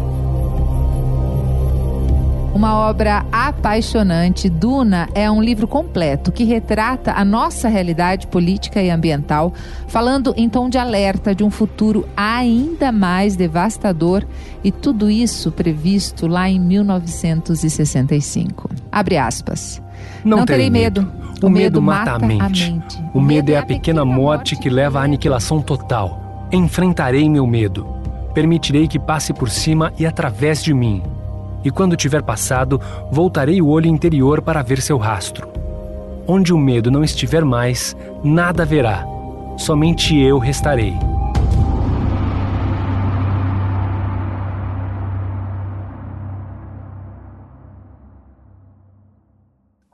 Uma 2.53 2.87
obra 2.87 3.25
apaixonante, 3.31 4.47
Duna 4.47 5.09
é 5.15 5.29
um 5.29 5.41
livro 5.41 5.67
completo 5.67 6.31
que 6.31 6.43
retrata 6.43 7.13
a 7.13 7.25
nossa 7.25 7.67
realidade 7.67 8.27
política 8.27 8.79
e 8.79 8.91
ambiental, 8.91 9.51
falando 9.87 10.35
em 10.37 10.47
tom 10.47 10.69
de 10.69 10.77
alerta 10.77 11.33
de 11.33 11.43
um 11.43 11.49
futuro 11.49 12.07
ainda 12.15 12.91
mais 12.91 13.35
devastador 13.35 14.23
e 14.63 14.71
tudo 14.71 15.09
isso 15.09 15.51
previsto 15.51 16.27
lá 16.27 16.47
em 16.47 16.59
1965. 16.59 18.69
Abre 18.91 19.17
aspas. 19.17 19.81
Não, 20.23 20.37
Não 20.39 20.45
terei 20.45 20.69
medo. 20.69 21.01
medo. 21.01 21.23
O, 21.41 21.47
o 21.47 21.49
medo, 21.49 21.63
medo 21.63 21.81
mata, 21.81 22.11
mata, 22.13 22.25
a, 22.25 22.27
mente. 22.27 22.63
a 22.63 22.71
mente. 22.73 23.03
O 23.13 23.21
medo 23.21 23.51
é 23.51 23.57
a 23.57 23.65
pequena 23.65 24.05
morte 24.05 24.55
que 24.55 24.69
leva 24.69 24.99
à 24.99 25.03
aniquilação 25.03 25.61
total. 25.61 26.47
Enfrentarei 26.51 27.29
meu 27.29 27.45
medo. 27.45 27.85
Permitirei 28.33 28.87
que 28.87 28.97
passe 28.97 29.33
por 29.33 29.49
cima 29.49 29.91
e 29.99 30.05
através 30.05 30.63
de 30.63 30.73
mim 30.73 31.03
e 31.63 31.71
quando 31.71 31.95
tiver 31.95 32.21
passado, 32.21 32.79
voltarei 33.09 33.61
o 33.61 33.67
olho 33.67 33.87
interior 33.87 34.41
para 34.41 34.61
ver 34.61 34.81
seu 34.81 34.97
rastro. 34.97 35.47
Onde 36.27 36.53
o 36.53 36.57
medo 36.57 36.91
não 36.91 37.03
estiver 37.03 37.43
mais, 37.45 37.95
nada 38.23 38.63
haverá, 38.63 39.05
somente 39.57 40.17
eu 40.17 40.37
restarei. 40.39 40.93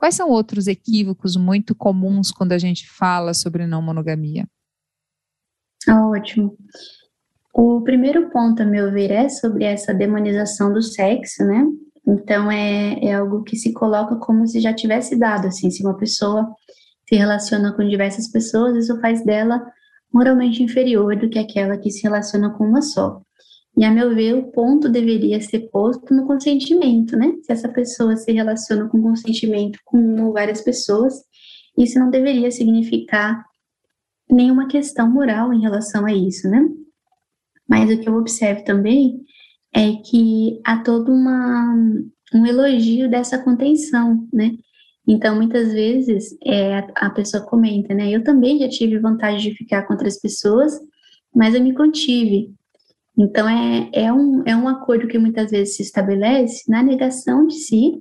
Quais 0.00 0.14
são 0.14 0.30
outros 0.30 0.66
equívocos 0.66 1.36
muito 1.36 1.74
comuns 1.74 2.30
quando 2.30 2.52
a 2.52 2.58
gente 2.58 2.88
fala 2.88 3.34
sobre 3.34 3.66
não 3.66 3.82
monogamia? 3.82 4.48
Ótimo. 5.86 6.56
O 7.52 7.82
primeiro 7.82 8.30
ponto, 8.30 8.62
a 8.62 8.64
meu 8.64 8.90
ver, 8.90 9.10
é 9.10 9.28
sobre 9.28 9.64
essa 9.64 9.92
demonização 9.92 10.72
do 10.72 10.80
sexo, 10.80 11.44
né? 11.44 11.66
Então, 12.08 12.50
é, 12.50 12.98
é 13.04 13.12
algo 13.12 13.42
que 13.42 13.56
se 13.56 13.74
coloca 13.74 14.16
como 14.16 14.46
se 14.46 14.58
já 14.58 14.72
tivesse 14.72 15.18
dado, 15.18 15.48
assim, 15.48 15.70
se 15.70 15.84
uma 15.84 15.98
pessoa 15.98 16.50
se 17.06 17.14
relaciona 17.14 17.74
com 17.74 17.86
diversas 17.86 18.26
pessoas, 18.26 18.82
isso 18.82 18.98
faz 19.02 19.22
dela 19.22 19.62
moralmente 20.10 20.62
inferior 20.62 21.14
do 21.14 21.28
que 21.28 21.38
aquela 21.38 21.76
que 21.76 21.90
se 21.90 22.02
relaciona 22.04 22.48
com 22.56 22.64
uma 22.64 22.80
só. 22.80 23.20
E, 23.80 23.84
a 23.84 23.90
meu 23.90 24.14
ver, 24.14 24.34
o 24.34 24.42
ponto 24.52 24.90
deveria 24.90 25.40
ser 25.40 25.70
posto 25.70 26.12
no 26.12 26.26
consentimento, 26.26 27.16
né? 27.16 27.32
Se 27.40 27.50
essa 27.50 27.66
pessoa 27.66 28.14
se 28.14 28.30
relaciona 28.30 28.86
com 28.90 29.00
consentimento 29.00 29.78
com 29.86 29.96
uma 29.96 30.26
ou 30.26 30.34
várias 30.34 30.60
pessoas, 30.60 31.14
isso 31.78 31.98
não 31.98 32.10
deveria 32.10 32.50
significar 32.50 33.42
nenhuma 34.30 34.68
questão 34.68 35.10
moral 35.10 35.50
em 35.54 35.62
relação 35.62 36.04
a 36.04 36.12
isso, 36.12 36.46
né? 36.46 36.62
Mas 37.66 37.90
o 37.90 37.98
que 37.98 38.06
eu 38.06 38.16
observo 38.16 38.62
também 38.64 39.18
é 39.74 39.92
que 39.92 40.60
há 40.62 40.82
todo 40.82 41.10
uma, 41.10 41.74
um 42.34 42.44
elogio 42.44 43.08
dessa 43.08 43.38
contenção, 43.38 44.28
né? 44.30 44.58
Então, 45.08 45.36
muitas 45.36 45.72
vezes, 45.72 46.36
é, 46.44 46.86
a 46.96 47.08
pessoa 47.08 47.46
comenta, 47.46 47.94
né? 47.94 48.10
Eu 48.10 48.22
também 48.22 48.58
já 48.58 48.68
tive 48.68 48.98
vontade 48.98 49.40
de 49.40 49.54
ficar 49.54 49.84
com 49.86 49.94
outras 49.94 50.20
pessoas, 50.20 50.78
mas 51.34 51.54
eu 51.54 51.62
me 51.62 51.72
contive. 51.72 52.59
Então, 53.20 53.46
é, 53.46 53.90
é, 53.92 54.10
um, 54.10 54.42
é 54.46 54.56
um 54.56 54.66
acordo 54.66 55.06
que 55.06 55.18
muitas 55.18 55.50
vezes 55.50 55.76
se 55.76 55.82
estabelece 55.82 56.64
na 56.66 56.82
negação 56.82 57.46
de 57.46 57.54
si, 57.54 57.92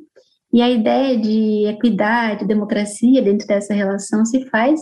e 0.53 0.61
a 0.61 0.69
ideia 0.69 1.19
de 1.19 1.65
equidade, 1.67 2.47
democracia 2.47 3.21
dentro 3.21 3.45
dessa 3.45 3.73
relação 3.73 4.25
se 4.25 4.45
faz 4.45 4.79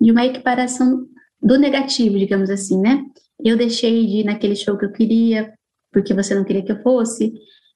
de 0.00 0.10
uma 0.10 0.26
equiparação 0.26 1.06
do 1.40 1.56
negativo, 1.56 2.18
digamos 2.18 2.50
assim, 2.50 2.80
né? 2.80 3.00
Eu 3.42 3.56
deixei 3.56 4.04
de 4.06 4.16
ir 4.18 4.24
naquele 4.24 4.56
show 4.56 4.76
que 4.76 4.84
eu 4.84 4.92
queria, 4.92 5.54
porque 5.92 6.12
você 6.12 6.34
não 6.34 6.44
queria 6.44 6.64
que 6.64 6.72
eu 6.72 6.82
fosse. 6.82 7.32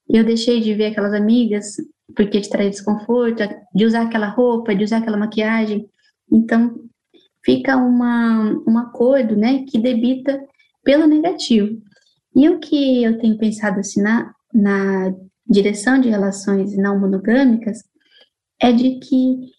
Eu 0.09 0.25
deixei 0.25 0.61
de 0.61 0.75
ver 0.75 0.87
aquelas 0.87 1.15
amigas, 1.15 1.77
porque 2.17 2.41
te 2.41 2.51
traz 2.51 2.73
desconforto, 2.73 3.45
de 3.73 3.85
usar 3.85 4.03
aquela 4.03 4.29
roupa, 4.29 4.75
de 4.75 4.83
usar 4.83 4.97
aquela 4.99 5.17
maquiagem. 5.17 5.89
Então, 6.31 6.75
fica 7.45 7.77
uma, 7.77 8.51
um 8.67 8.77
acordo, 8.79 9.37
né, 9.37 9.65
que 9.69 9.79
debita 9.79 10.41
pelo 10.83 11.07
negativo. 11.07 11.81
E 12.35 12.49
o 12.49 12.59
que 12.59 13.03
eu 13.03 13.19
tenho 13.19 13.37
pensado 13.39 13.81
assim 13.81 14.03
na, 14.03 14.33
na 14.53 15.15
direção 15.47 16.01
de 16.01 16.09
relações 16.09 16.77
não 16.77 16.99
monogâmicas 16.99 17.79
é 18.61 18.73
de 18.73 18.99
que 18.99 19.51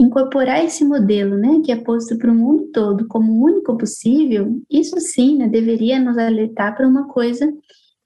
incorporar 0.00 0.64
esse 0.64 0.84
modelo, 0.84 1.36
né, 1.36 1.60
que 1.64 1.72
é 1.72 1.76
posto 1.76 2.16
para 2.16 2.30
o 2.30 2.34
mundo 2.34 2.70
todo 2.72 3.08
como 3.08 3.32
o 3.32 3.44
único 3.44 3.76
possível, 3.76 4.60
isso 4.70 4.98
sim, 5.00 5.38
né, 5.38 5.48
deveria 5.48 5.98
nos 5.98 6.16
alertar 6.16 6.76
para 6.76 6.86
uma 6.86 7.08
coisa 7.08 7.52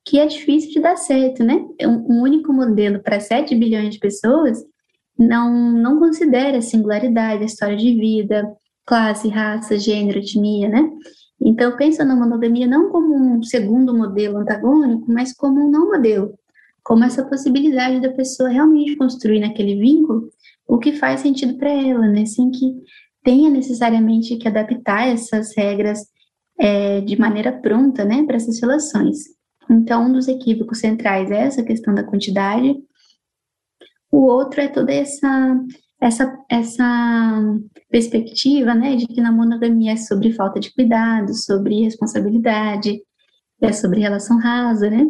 que 0.05 0.19
é 0.19 0.27
difícil 0.27 0.73
de 0.73 0.81
dar 0.81 0.97
certo, 0.97 1.45
né? 1.45 1.65
Um, 1.83 2.23
único 2.23 2.53
modelo 2.53 3.01
para 3.01 3.21
7 3.21 3.55
bilhões 3.55 3.95
de 3.95 4.01
pessoas 4.01 4.59
não, 5.17 5.73
não 5.73 5.99
considera 5.99 6.61
singularidade, 6.61 7.43
a 7.43 7.47
história 7.47 7.77
de 7.77 7.95
vida, 7.95 8.53
classe, 8.85 9.29
raça, 9.29 9.79
gênero, 9.79 10.19
etnia, 10.19 10.69
né? 10.69 10.91
Então, 11.41 11.77
pensa 11.77 12.05
na 12.05 12.15
monogamia 12.15 12.67
não 12.67 12.91
como 12.91 13.15
um 13.15 13.43
segundo 13.43 13.97
modelo 13.97 14.39
antagônico, 14.39 15.05
mas 15.09 15.33
como 15.33 15.61
um 15.61 15.71
não 15.71 15.91
modelo, 15.91 16.35
como 16.85 17.05
essa 17.05 17.25
possibilidade 17.25 18.01
da 18.01 18.13
pessoa 18.13 18.49
realmente 18.49 18.97
construir 18.97 19.41
naquele 19.41 19.77
vínculo 19.77 20.31
o 20.67 20.79
que 20.79 20.93
faz 20.93 21.21
sentido 21.21 21.57
para 21.59 21.71
ela, 21.71 22.07
né? 22.07 22.25
Sem 22.25 22.51
que 22.51 22.75
tenha 23.23 23.51
necessariamente 23.51 24.37
que 24.37 24.49
adaptar 24.49 25.09
essas 25.09 25.55
regras 25.57 26.01
é, 26.59 27.01
de 27.01 27.19
maneira 27.19 27.53
pronta, 27.53 28.05
né, 28.05 28.25
para 28.25 28.37
essas 28.37 28.61
relações. 28.61 29.19
Então, 29.71 30.07
um 30.07 30.13
dos 30.13 30.29
equívocos 30.29 30.79
centrais 30.79 31.31
é 31.31 31.43
essa 31.43 31.63
questão 31.63 31.95
da 31.95 32.05
quantidade. 32.05 32.75
O 34.11 34.27
outro 34.27 34.61
é 34.61 34.69
toda 34.69 34.93
essa 34.93 35.59
essa, 36.03 36.37
essa 36.51 37.41
perspectiva, 37.89 38.75
né, 38.75 38.97
de 38.97 39.07
que 39.07 39.21
na 39.21 39.31
monogamia 39.31 39.93
é 39.93 39.97
sobre 39.97 40.33
falta 40.33 40.59
de 40.59 40.75
cuidado, 40.75 41.33
sobre 41.33 41.85
responsabilidade, 41.85 43.01
é 43.61 43.73
sobre 43.73 44.01
relação 44.01 44.37
rasa, 44.39 44.91
né? 44.91 45.07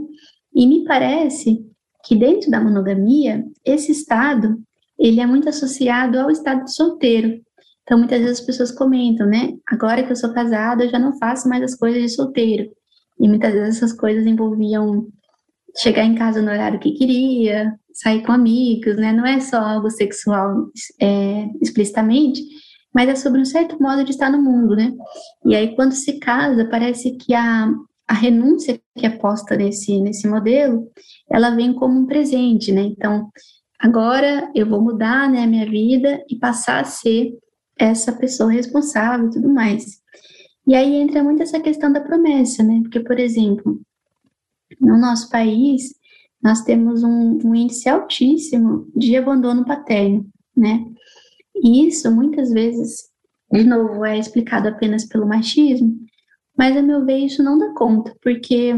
E 0.54 0.66
me 0.66 0.84
parece 0.84 1.64
que 2.04 2.14
dentro 2.14 2.50
da 2.50 2.60
monogamia, 2.60 3.42
esse 3.64 3.90
estado 3.90 4.62
ele 4.98 5.18
é 5.18 5.26
muito 5.26 5.48
associado 5.48 6.20
ao 6.20 6.30
estado 6.30 6.64
de 6.64 6.74
solteiro. 6.74 7.40
Então, 7.84 7.96
muitas 7.98 8.20
vezes 8.20 8.40
as 8.40 8.46
pessoas 8.46 8.70
comentam, 8.70 9.26
né? 9.26 9.54
Agora 9.66 10.02
que 10.02 10.12
eu 10.12 10.16
sou 10.16 10.34
casada, 10.34 10.84
eu 10.84 10.90
já 10.90 10.98
não 10.98 11.16
faço 11.18 11.48
mais 11.48 11.62
as 11.62 11.74
coisas 11.74 12.02
de 12.02 12.08
solteiro. 12.10 12.70
E 13.18 13.26
muitas 13.26 13.52
vezes 13.54 13.76
essas 13.78 13.94
coisas 13.94 14.26
envolviam 14.26 15.08
chegar 15.78 16.04
em 16.04 16.14
casa 16.14 16.42
no 16.42 16.50
horário 16.50 16.78
que 16.78 16.92
queria, 16.92 17.74
sair 17.94 18.22
com 18.24 18.32
amigos, 18.32 18.96
né? 18.96 19.12
Não 19.12 19.26
é 19.26 19.40
só 19.40 19.58
algo 19.58 19.90
sexual 19.90 20.70
é, 21.00 21.48
explicitamente, 21.60 22.42
mas 22.94 23.08
é 23.08 23.14
sobre 23.14 23.40
um 23.40 23.44
certo 23.44 23.80
modo 23.82 24.04
de 24.04 24.10
estar 24.10 24.30
no 24.30 24.40
mundo, 24.40 24.76
né? 24.76 24.92
E 25.44 25.54
aí, 25.54 25.74
quando 25.74 25.92
se 25.92 26.18
casa, 26.18 26.68
parece 26.68 27.12
que 27.16 27.34
a, 27.34 27.72
a 28.06 28.14
renúncia 28.14 28.80
que 28.96 29.06
é 29.06 29.10
posta 29.10 29.56
nesse, 29.56 30.00
nesse 30.00 30.28
modelo, 30.28 30.90
ela 31.30 31.50
vem 31.50 31.72
como 31.72 31.98
um 31.98 32.06
presente, 32.06 32.72
né? 32.72 32.82
Então, 32.82 33.30
agora 33.78 34.50
eu 34.54 34.68
vou 34.68 34.80
mudar 34.80 35.30
né, 35.30 35.44
a 35.44 35.46
minha 35.46 35.68
vida 35.68 36.22
e 36.28 36.36
passar 36.36 36.80
a 36.80 36.84
ser 36.84 37.32
essa 37.78 38.12
pessoa 38.12 38.50
responsável 38.50 39.28
e 39.28 39.30
tudo 39.30 39.48
mais. 39.48 40.02
E 40.66 40.74
aí 40.74 40.94
entra 40.94 41.24
muito 41.24 41.42
essa 41.42 41.58
questão 41.58 41.92
da 41.92 42.00
promessa, 42.00 42.62
né? 42.62 42.80
Porque, 42.82 43.00
por 43.00 43.18
exemplo, 43.18 43.80
no 44.80 44.98
nosso 44.98 45.28
país, 45.28 45.94
nós 46.42 46.62
temos 46.62 47.02
um, 47.04 47.38
um 47.44 47.54
índice 47.54 47.88
altíssimo 47.88 48.90
de 48.96 49.16
abandono 49.16 49.64
paterno, 49.64 50.26
né? 50.56 50.84
E 51.54 51.86
isso, 51.86 52.10
muitas 52.10 52.50
vezes, 52.50 53.10
de 53.50 53.62
novo, 53.64 54.04
é 54.04 54.18
explicado 54.18 54.68
apenas 54.68 55.04
pelo 55.04 55.26
machismo, 55.26 55.96
mas, 56.56 56.76
a 56.76 56.82
meu 56.82 57.04
ver, 57.04 57.18
isso 57.18 57.42
não 57.42 57.58
dá 57.58 57.72
conta, 57.74 58.14
porque 58.22 58.74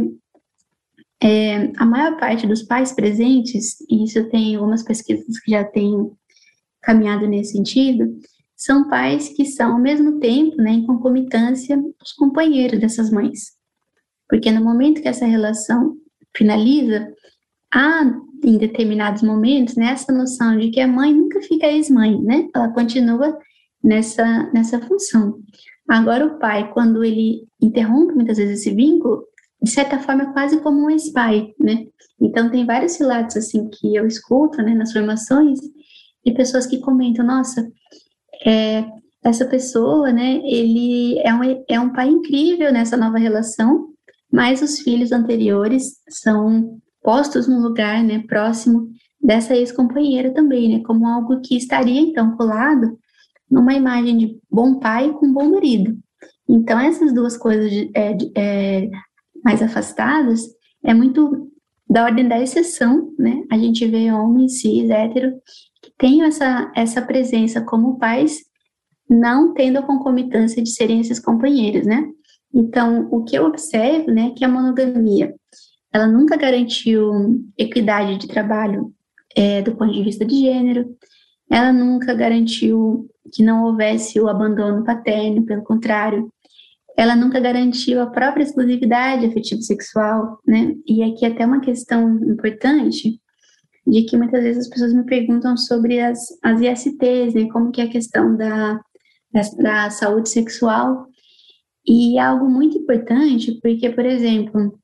é, 1.22 1.72
a 1.76 1.86
maior 1.86 2.18
parte 2.18 2.46
dos 2.46 2.62
pais 2.62 2.92
presentes, 2.92 3.80
e 3.88 4.04
isso 4.04 4.28
tem 4.28 4.54
algumas 4.54 4.82
pesquisas 4.82 5.40
que 5.40 5.52
já 5.52 5.64
têm 5.64 6.10
caminhado 6.82 7.26
nesse 7.26 7.52
sentido, 7.52 8.14
são 8.54 8.88
pais 8.88 9.30
que 9.30 9.44
são, 9.46 9.72
ao 9.72 9.80
mesmo 9.80 10.20
tempo, 10.20 10.56
né, 10.56 10.70
em 10.72 10.86
concomitância, 10.86 11.82
os 12.02 12.12
companheiros 12.12 12.78
dessas 12.78 13.10
mães. 13.10 13.54
Porque 14.28 14.50
no 14.50 14.62
momento 14.62 15.00
que 15.02 15.08
essa 15.08 15.26
relação 15.26 15.96
finaliza, 16.36 17.13
há, 17.74 18.04
em 18.44 18.56
determinados 18.56 19.22
momentos, 19.22 19.74
né, 19.74 19.86
essa 19.86 20.12
noção 20.12 20.56
de 20.56 20.70
que 20.70 20.80
a 20.80 20.86
mãe 20.86 21.12
nunca 21.12 21.40
fica 21.42 21.66
ex-mãe, 21.66 22.20
né? 22.22 22.48
Ela 22.54 22.68
continua 22.68 23.36
nessa, 23.82 24.50
nessa 24.52 24.80
função. 24.80 25.38
Agora, 25.88 26.26
o 26.26 26.38
pai, 26.38 26.70
quando 26.72 27.02
ele 27.02 27.46
interrompe 27.60 28.14
muitas 28.14 28.38
vezes 28.38 28.60
esse 28.60 28.74
vínculo, 28.74 29.24
de 29.62 29.70
certa 29.70 29.98
forma, 29.98 30.22
é 30.22 30.32
quase 30.32 30.60
como 30.60 30.84
um 30.84 30.90
ex-pai, 30.90 31.52
né? 31.58 31.86
Então, 32.20 32.50
tem 32.50 32.64
vários 32.64 32.96
relatos, 32.98 33.36
assim, 33.36 33.68
que 33.68 33.94
eu 33.94 34.06
escuto, 34.06 34.62
né, 34.62 34.74
nas 34.74 34.92
formações, 34.92 35.58
de 36.24 36.32
pessoas 36.32 36.66
que 36.66 36.80
comentam, 36.80 37.26
nossa, 37.26 37.66
é, 38.46 38.84
essa 39.22 39.46
pessoa, 39.46 40.12
né, 40.12 40.40
ele 40.44 41.18
é 41.20 41.34
um, 41.34 41.64
é 41.68 41.80
um 41.80 41.92
pai 41.92 42.08
incrível 42.08 42.72
nessa 42.72 42.96
nova 42.96 43.18
relação, 43.18 43.88
mas 44.32 44.62
os 44.62 44.80
filhos 44.80 45.12
anteriores 45.12 45.98
são 46.08 46.78
postos 47.04 47.46
num 47.46 47.60
lugar, 47.60 48.02
né, 48.02 48.24
próximo 48.26 48.88
dessa 49.22 49.54
ex-companheira 49.54 50.32
também, 50.32 50.68
né? 50.68 50.82
Como 50.84 51.06
algo 51.06 51.40
que 51.40 51.56
estaria 51.56 52.00
então 52.00 52.36
colado 52.36 52.98
numa 53.50 53.74
imagem 53.74 54.16
de 54.16 54.38
bom 54.50 54.78
pai 54.78 55.12
com 55.12 55.32
bom 55.32 55.50
marido. 55.50 55.96
Então 56.48 56.78
essas 56.80 57.12
duas 57.14 57.36
coisas 57.36 57.70
é, 57.94 58.16
é, 58.36 58.90
mais 59.44 59.62
afastadas 59.62 60.42
é 60.82 60.92
muito 60.92 61.50
da 61.88 62.04
ordem 62.04 62.26
da 62.26 62.40
exceção, 62.40 63.14
né? 63.18 63.44
A 63.50 63.58
gente 63.58 63.86
vê 63.86 64.10
homens 64.10 64.60
cis, 64.60 64.90
hétero, 64.90 65.32
que 65.82 65.92
têm 65.98 66.22
essa, 66.22 66.72
essa 66.74 67.00
presença 67.00 67.60
como 67.60 67.98
pais, 67.98 68.38
não 69.08 69.52
tendo 69.52 69.78
a 69.78 69.82
concomitância 69.82 70.62
de 70.62 70.70
serem 70.70 71.00
esses 71.00 71.20
companheiros, 71.20 71.86
né? 71.86 72.06
Então, 72.52 73.08
o 73.10 73.24
que 73.24 73.36
eu 73.36 73.44
observo, 73.46 74.10
né, 74.10 74.32
que 74.36 74.44
a 74.44 74.48
monogamia, 74.48 75.34
ela 75.94 76.08
nunca 76.08 76.36
garantiu 76.36 77.40
equidade 77.56 78.18
de 78.18 78.26
trabalho 78.26 78.92
é, 79.36 79.62
do 79.62 79.76
ponto 79.76 79.92
de 79.92 80.02
vista 80.02 80.24
de 80.24 80.40
gênero, 80.40 80.96
ela 81.48 81.72
nunca 81.72 82.12
garantiu 82.14 83.08
que 83.32 83.44
não 83.44 83.64
houvesse 83.64 84.20
o 84.20 84.28
abandono 84.28 84.84
paterno, 84.84 85.46
pelo 85.46 85.62
contrário, 85.62 86.28
ela 86.96 87.14
nunca 87.14 87.38
garantiu 87.38 88.00
a 88.00 88.06
própria 88.06 88.42
exclusividade 88.42 89.26
afetivo-sexual, 89.26 90.40
né? 90.44 90.74
E 90.84 91.02
aqui 91.04 91.24
até 91.26 91.46
uma 91.46 91.60
questão 91.60 92.16
importante, 92.24 93.20
de 93.86 94.02
que 94.02 94.16
muitas 94.16 94.42
vezes 94.42 94.66
as 94.66 94.68
pessoas 94.68 94.92
me 94.92 95.04
perguntam 95.04 95.56
sobre 95.56 96.00
as, 96.00 96.18
as 96.42 96.60
ISTs, 96.60 97.34
né? 97.34 97.48
Como 97.52 97.70
que 97.70 97.80
é 97.80 97.84
a 97.84 97.90
questão 97.90 98.36
da, 98.36 98.80
da, 99.32 99.42
da 99.58 99.90
saúde 99.90 100.28
sexual. 100.28 101.06
E 101.86 102.18
é 102.18 102.22
algo 102.22 102.48
muito 102.48 102.78
importante, 102.78 103.60
porque, 103.60 103.90
por 103.90 104.06
exemplo, 104.06 104.78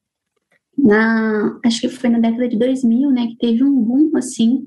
na, 0.82 1.58
acho 1.64 1.80
que 1.80 1.88
foi 1.88 2.10
na 2.10 2.18
década 2.18 2.48
de 2.48 2.58
2000, 2.58 3.10
né, 3.10 3.26
que 3.28 3.36
teve 3.36 3.64
um 3.64 3.74
boom, 3.82 4.16
assim, 4.16 4.66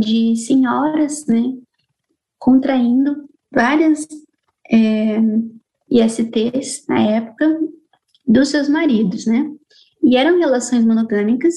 de 0.00 0.36
senhoras, 0.36 1.26
né, 1.26 1.52
contraindo 2.38 3.28
várias 3.52 4.06
é, 4.70 5.18
ISTs 5.90 6.84
na 6.88 7.00
época 7.00 7.60
dos 8.26 8.48
seus 8.48 8.68
maridos, 8.68 9.26
né? 9.26 9.50
E 10.02 10.16
eram 10.16 10.38
relações 10.38 10.84
monogâmicas 10.84 11.54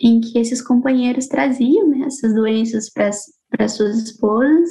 em 0.00 0.20
que 0.20 0.38
esses 0.38 0.60
companheiros 0.60 1.26
traziam 1.26 1.88
né, 1.88 2.06
essas 2.06 2.34
doenças 2.34 2.90
para 2.90 3.68
suas 3.68 4.02
esposas 4.02 4.70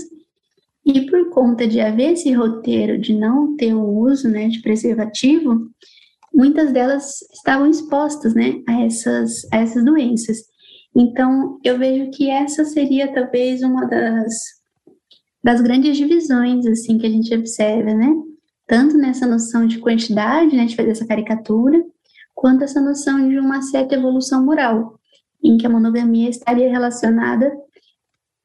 e 0.85 1.09
por 1.09 1.29
conta 1.31 1.67
de 1.67 1.79
haver 1.79 2.13
esse 2.13 2.31
roteiro 2.31 2.99
de 2.99 3.13
não 3.13 3.55
ter 3.55 3.73
o 3.73 3.83
uso 3.83 4.29
né, 4.29 4.47
de 4.47 4.61
preservativo, 4.61 5.67
muitas 6.35 6.71
delas 6.71 7.21
estavam 7.33 7.69
expostas 7.69 8.35
né, 8.35 8.61
a, 8.67 8.81
essas, 8.81 9.31
a 9.51 9.57
essas 9.57 9.83
doenças. 9.83 10.37
Então, 10.95 11.59
eu 11.63 11.77
vejo 11.77 12.11
que 12.11 12.29
essa 12.29 12.65
seria 12.65 13.11
talvez 13.13 13.63
uma 13.63 13.87
das, 13.87 14.33
das 15.43 15.61
grandes 15.61 15.97
divisões 15.97 16.67
assim 16.67 16.97
que 16.97 17.07
a 17.07 17.09
gente 17.09 17.33
observa, 17.33 17.93
né? 17.93 18.13
tanto 18.67 18.97
nessa 18.97 19.27
noção 19.27 19.67
de 19.67 19.79
quantidade, 19.79 20.55
né, 20.55 20.65
de 20.65 20.75
fazer 20.75 20.91
essa 20.91 21.05
caricatura, 21.05 21.83
quanto 22.33 22.63
essa 22.63 22.81
noção 22.81 23.29
de 23.29 23.39
uma 23.39 23.61
certa 23.61 23.95
evolução 23.95 24.43
moral, 24.43 24.99
em 25.43 25.57
que 25.57 25.65
a 25.65 25.69
monogamia 25.69 26.29
estaria 26.29 26.69
relacionada 26.69 27.51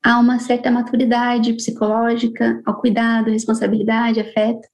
a 0.02 0.18
uma 0.18 0.38
certa 0.38 0.70
maturidade 0.70 1.52
psicológica, 1.54 2.60
ao 2.64 2.80
cuidado, 2.80 3.30
responsabilidade, 3.30 4.20
afeto, 4.20 4.66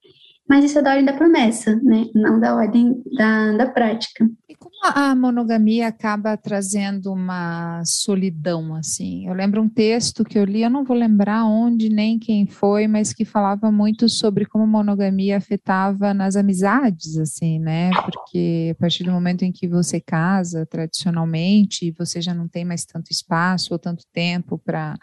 mas 0.49 0.65
isso 0.65 0.79
é 0.79 0.83
da 0.83 0.91
ordem 0.91 1.05
da 1.05 1.13
promessa, 1.13 1.75
né? 1.83 2.07
Não 2.15 2.39
da 2.39 2.55
ordem 2.55 3.03
da, 3.17 3.53
da 3.53 3.67
prática. 3.71 4.29
Como 4.67 4.75
a 4.83 5.15
monogamia 5.15 5.87
acaba 5.87 6.37
trazendo 6.37 7.13
uma 7.13 7.85
solidão, 7.85 8.75
assim? 8.75 9.25
Eu 9.29 9.33
lembro 9.33 9.63
um 9.63 9.69
texto 9.69 10.25
que 10.25 10.37
eu 10.37 10.45
li, 10.45 10.63
eu 10.63 10.71
não 10.71 10.83
vou 10.83 10.97
lembrar 10.97 11.45
onde 11.45 11.89
nem 11.89 12.19
quem 12.19 12.49
foi, 12.49 12.89
mas 12.89 13.13
que 13.13 13.25
falava 13.25 13.71
muito 13.71 14.09
sobre 14.09 14.45
como 14.45 14.65
a 14.65 14.67
monogamia 14.67 15.37
afetava 15.37 16.13
nas 16.13 16.35
amizades, 16.35 17.17
assim, 17.17 17.61
né? 17.61 17.91
Porque 17.93 18.73
a 18.73 18.81
partir 18.81 19.05
do 19.05 19.13
momento 19.13 19.45
em 19.45 19.53
que 19.53 19.69
você 19.69 20.01
casa, 20.01 20.67
tradicionalmente, 20.67 21.95
você 21.97 22.21
já 22.21 22.35
não 22.35 22.49
tem 22.49 22.65
mais 22.65 22.85
tanto 22.85 23.13
espaço 23.13 23.73
ou 23.73 23.79
tanto 23.79 24.05
tempo 24.13 24.59
para 24.59 24.97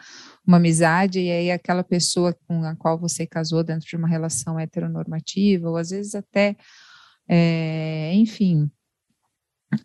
uma 0.46 0.58
amizade, 0.58 1.22
e 1.22 1.32
aí 1.32 1.52
aquela 1.52 1.86
pessoa 1.86 2.36
com 2.50 2.66
a 2.66 2.76
qual 2.76 3.00
você 3.00 3.26
casou 3.26 3.64
dentro 3.64 3.88
de 3.88 3.96
uma 3.96 4.10
relação 4.10 4.60
heteronormativa, 4.60 5.70
ou 5.70 5.78
às 5.78 5.92
vezes 5.92 6.16
até, 6.16 6.58
é, 7.30 8.12
enfim, 8.14 8.70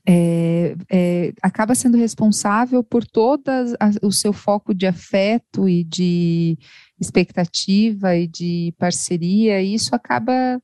é, 0.06 0.76
é, 0.90 1.32
acaba 1.42 1.74
sendo 1.74 1.96
responsável 1.96 2.82
por 2.82 3.04
todo 3.04 3.50
o 4.02 4.12
seu 4.12 4.32
foco 4.32 4.74
de 4.74 4.86
afeto 4.86 5.68
e 5.68 5.84
de 5.84 6.58
expectativa 7.00 8.16
e 8.16 8.26
de 8.26 8.74
parceria, 8.78 9.62
e 9.62 9.74
isso 9.74 9.94
acaba 9.94 10.60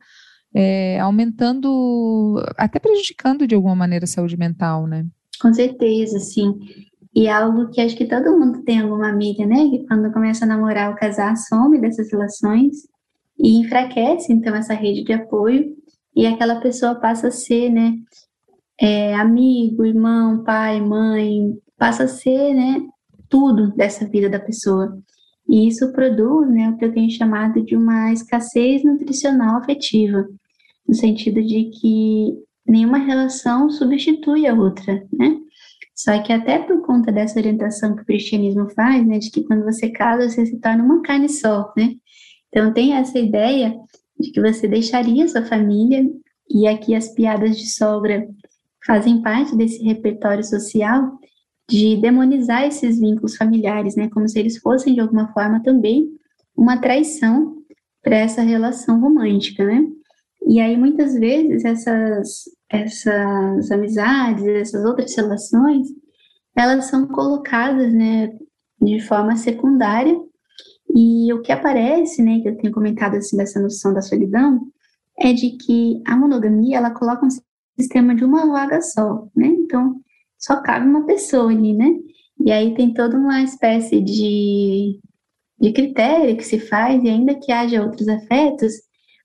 é, 0.54 0.98
aumentando, 1.00 2.42
até 2.56 2.78
prejudicando 2.78 3.46
de 3.46 3.54
alguma 3.54 3.74
maneira 3.74 4.04
a 4.04 4.08
saúde 4.08 4.36
mental, 4.36 4.86
né? 4.86 5.06
Com 5.40 5.52
certeza, 5.52 6.18
sim. 6.20 6.54
E 7.14 7.26
é 7.26 7.32
algo 7.32 7.70
que 7.70 7.80
acho 7.80 7.96
que 7.96 8.06
todo 8.06 8.38
mundo 8.38 8.62
tem 8.64 8.80
alguma 8.80 9.08
amiga, 9.08 9.46
né? 9.46 9.68
Que 9.70 9.86
quando 9.86 10.12
começa 10.12 10.44
a 10.44 10.48
namorar 10.48 10.90
ou 10.90 10.96
casar, 10.96 11.36
some 11.36 11.80
dessas 11.80 12.10
relações 12.10 12.88
e 13.38 13.60
enfraquece, 13.60 14.32
então, 14.32 14.54
essa 14.54 14.74
rede 14.74 15.04
de 15.04 15.12
apoio. 15.12 15.74
E 16.16 16.26
aquela 16.26 16.60
pessoa 16.60 16.94
passa 16.94 17.28
a 17.28 17.32
ser, 17.32 17.70
né? 17.70 17.94
É, 18.80 19.14
amigo, 19.14 19.84
irmão, 19.84 20.42
pai, 20.42 20.80
mãe, 20.80 21.56
passa 21.78 22.04
a 22.04 22.08
ser, 22.08 22.54
né? 22.54 22.82
Tudo 23.28 23.72
dessa 23.74 24.06
vida 24.06 24.28
da 24.28 24.40
pessoa. 24.40 24.98
E 25.48 25.68
isso 25.68 25.92
produz, 25.92 26.48
né? 26.50 26.70
O 26.70 26.76
que 26.76 26.84
eu 26.84 26.92
tenho 26.92 27.10
chamado 27.10 27.64
de 27.64 27.76
uma 27.76 28.12
escassez 28.12 28.82
nutricional 28.84 29.58
afetiva, 29.58 30.26
no 30.88 30.94
sentido 30.94 31.42
de 31.42 31.70
que 31.70 32.34
nenhuma 32.66 32.98
relação 32.98 33.70
substitui 33.70 34.46
a 34.46 34.54
outra, 34.54 35.06
né? 35.12 35.38
Só 35.94 36.20
que 36.22 36.32
até 36.32 36.58
por 36.58 36.82
conta 36.82 37.12
dessa 37.12 37.38
orientação 37.38 37.94
que 37.94 38.02
o 38.02 38.06
cristianismo 38.06 38.68
faz, 38.70 39.06
né, 39.06 39.18
de 39.18 39.30
que 39.30 39.44
quando 39.44 39.62
você 39.64 39.90
casa, 39.90 40.28
você 40.28 40.44
se 40.44 40.58
torna 40.58 40.82
uma 40.82 41.00
carne 41.02 41.28
só, 41.28 41.72
né? 41.76 41.94
Então 42.48 42.72
tem 42.72 42.94
essa 42.94 43.18
ideia 43.18 43.76
de 44.18 44.32
que 44.32 44.40
você 44.40 44.66
deixaria 44.66 45.28
sua 45.28 45.44
família, 45.44 46.04
e 46.50 46.66
aqui 46.66 46.94
as 46.94 47.08
piadas 47.14 47.56
de 47.56 47.70
sogra 47.70 48.28
fazem 48.86 49.22
parte 49.22 49.56
desse 49.56 49.82
repertório 49.82 50.44
social 50.44 51.18
de 51.68 51.96
demonizar 52.00 52.64
esses 52.64 53.00
vínculos 53.00 53.36
familiares, 53.36 53.96
né, 53.96 54.08
como 54.10 54.28
se 54.28 54.38
eles 54.38 54.58
fossem 54.58 54.94
de 54.94 55.00
alguma 55.00 55.32
forma 55.32 55.62
também 55.62 56.08
uma 56.56 56.78
traição 56.78 57.56
para 58.02 58.16
essa 58.16 58.42
relação 58.42 59.00
romântica, 59.00 59.64
né? 59.64 59.82
E 60.46 60.60
aí 60.60 60.76
muitas 60.76 61.14
vezes 61.14 61.64
essas 61.64 62.44
essas 62.68 63.70
amizades, 63.70 64.44
essas 64.44 64.84
outras 64.84 65.14
relações, 65.16 65.88
elas 66.56 66.86
são 66.86 67.06
colocadas, 67.06 67.92
né, 67.92 68.30
de 68.80 69.00
forma 69.00 69.36
secundária. 69.36 70.16
E 70.94 71.32
o 71.32 71.42
que 71.42 71.52
aparece, 71.52 72.22
né, 72.22 72.40
que 72.40 72.48
eu 72.48 72.56
tenho 72.56 72.72
comentado 72.72 73.16
assim 73.16 73.36
dessa 73.36 73.60
noção 73.60 73.92
da 73.92 74.02
solidão, 74.02 74.60
é 75.18 75.32
de 75.32 75.56
que 75.56 76.02
a 76.06 76.16
monogamia 76.16 76.78
ela 76.78 76.90
coloca 76.90 77.24
um 77.24 77.28
sistema 77.78 78.14
de 78.14 78.24
uma 78.24 78.46
vaga 78.46 78.80
só, 78.80 79.26
né? 79.34 79.48
Então 79.48 80.00
só 80.38 80.60
cabe 80.62 80.86
uma 80.86 81.06
pessoa 81.06 81.50
ali, 81.50 81.72
né? 81.72 81.90
E 82.44 82.50
aí 82.52 82.74
tem 82.74 82.92
toda 82.92 83.16
uma 83.16 83.42
espécie 83.42 84.00
de, 84.00 85.00
de 85.60 85.72
critério 85.72 86.36
que 86.36 86.44
se 86.44 86.58
faz, 86.58 87.02
e 87.02 87.08
ainda 87.08 87.34
que 87.34 87.50
haja 87.52 87.82
outros 87.82 88.08
afetos, 88.08 88.72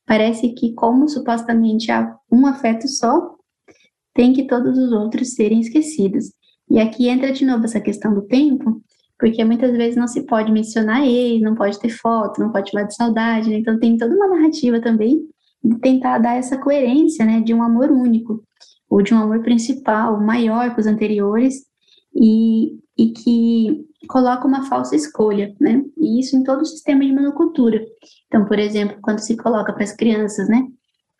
parece 0.05 0.49
que 0.53 0.73
como 0.73 1.07
supostamente 1.09 1.91
há 1.91 2.15
um 2.31 2.45
afeto 2.45 2.87
só, 2.87 3.35
tem 4.13 4.33
que 4.33 4.47
todos 4.47 4.77
os 4.77 4.91
outros 4.91 5.33
serem 5.33 5.59
esquecidos. 5.59 6.31
E 6.69 6.79
aqui 6.79 7.09
entra 7.09 7.31
de 7.31 7.45
novo 7.45 7.65
essa 7.65 7.81
questão 7.81 8.13
do 8.13 8.21
tempo, 8.21 8.81
porque 9.19 9.43
muitas 9.43 9.71
vezes 9.75 9.95
não 9.95 10.07
se 10.07 10.25
pode 10.25 10.51
mencionar 10.51 11.05
ele, 11.05 11.41
não 11.41 11.55
pode 11.55 11.79
ter 11.79 11.89
foto, 11.89 12.39
não 12.39 12.51
pode 12.51 12.71
falar 12.71 12.83
de 12.83 12.95
saudade, 12.95 13.49
né? 13.49 13.57
então 13.57 13.79
tem 13.79 13.97
toda 13.97 14.15
uma 14.15 14.27
narrativa 14.27 14.79
também 14.79 15.27
tentar 15.81 16.19
dar 16.19 16.37
essa 16.37 16.57
coerência, 16.57 17.25
né, 17.25 17.41
de 17.41 17.53
um 17.53 17.61
amor 17.61 17.91
único, 17.91 18.43
ou 18.89 19.01
de 19.01 19.13
um 19.13 19.19
amor 19.19 19.41
principal, 19.41 20.19
maior 20.19 20.73
que 20.73 20.81
os 20.81 20.87
anteriores, 20.87 21.65
e, 22.15 22.77
e 22.97 23.11
que 23.11 23.85
coloca 24.07 24.47
uma 24.47 24.65
falsa 24.65 24.95
escolha, 24.95 25.53
né, 25.59 25.83
e 25.97 26.19
isso 26.19 26.35
em 26.35 26.43
todo 26.43 26.61
o 26.61 26.65
sistema 26.65 27.01
de 27.01 27.13
monocultura. 27.13 27.85
Então, 28.27 28.45
por 28.45 28.57
exemplo, 28.57 28.97
quando 29.01 29.19
se 29.19 29.35
coloca 29.37 29.73
para 29.73 29.83
as 29.83 29.95
crianças, 29.95 30.47
né, 30.47 30.65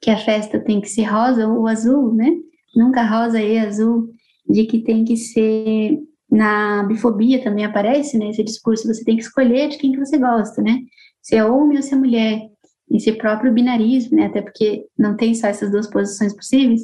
que 0.02 0.10
a 0.10 0.18
festa 0.18 0.60
tem 0.60 0.80
que 0.80 0.88
ser 0.88 1.04
rosa 1.04 1.48
ou 1.48 1.68
azul, 1.68 2.14
né, 2.14 2.32
nunca 2.76 3.04
rosa 3.04 3.42
e 3.42 3.58
azul, 3.58 4.10
de 4.50 4.66
que 4.66 4.80
tem 4.80 5.04
que 5.04 5.18
ser 5.18 6.00
na 6.32 6.84
bifobia 6.84 7.44
também 7.44 7.66
aparece, 7.66 8.18
né, 8.18 8.30
esse 8.30 8.44
discurso, 8.44 8.88
você 8.88 9.04
tem 9.04 9.16
que 9.16 9.24
escolher 9.24 9.70
de 9.70 9.78
quem 9.78 9.92
que 9.92 10.00
você 10.00 10.18
gosta, 10.18 10.62
né, 10.62 10.80
se 11.22 11.36
é 11.36 11.44
homem 11.44 11.78
ou 11.78 11.84
se 11.84 11.94
é 11.94 11.98
mulher, 11.98 12.50
esse 12.92 13.12
próprio 13.14 13.54
binarismo, 13.54 14.18
né, 14.18 14.26
até 14.26 14.42
porque 14.42 14.86
não 14.98 15.16
tem 15.16 15.36
só 15.36 15.48
essas 15.48 15.72
duas 15.72 15.88
posições 15.88 16.34
possíveis, 16.34 16.82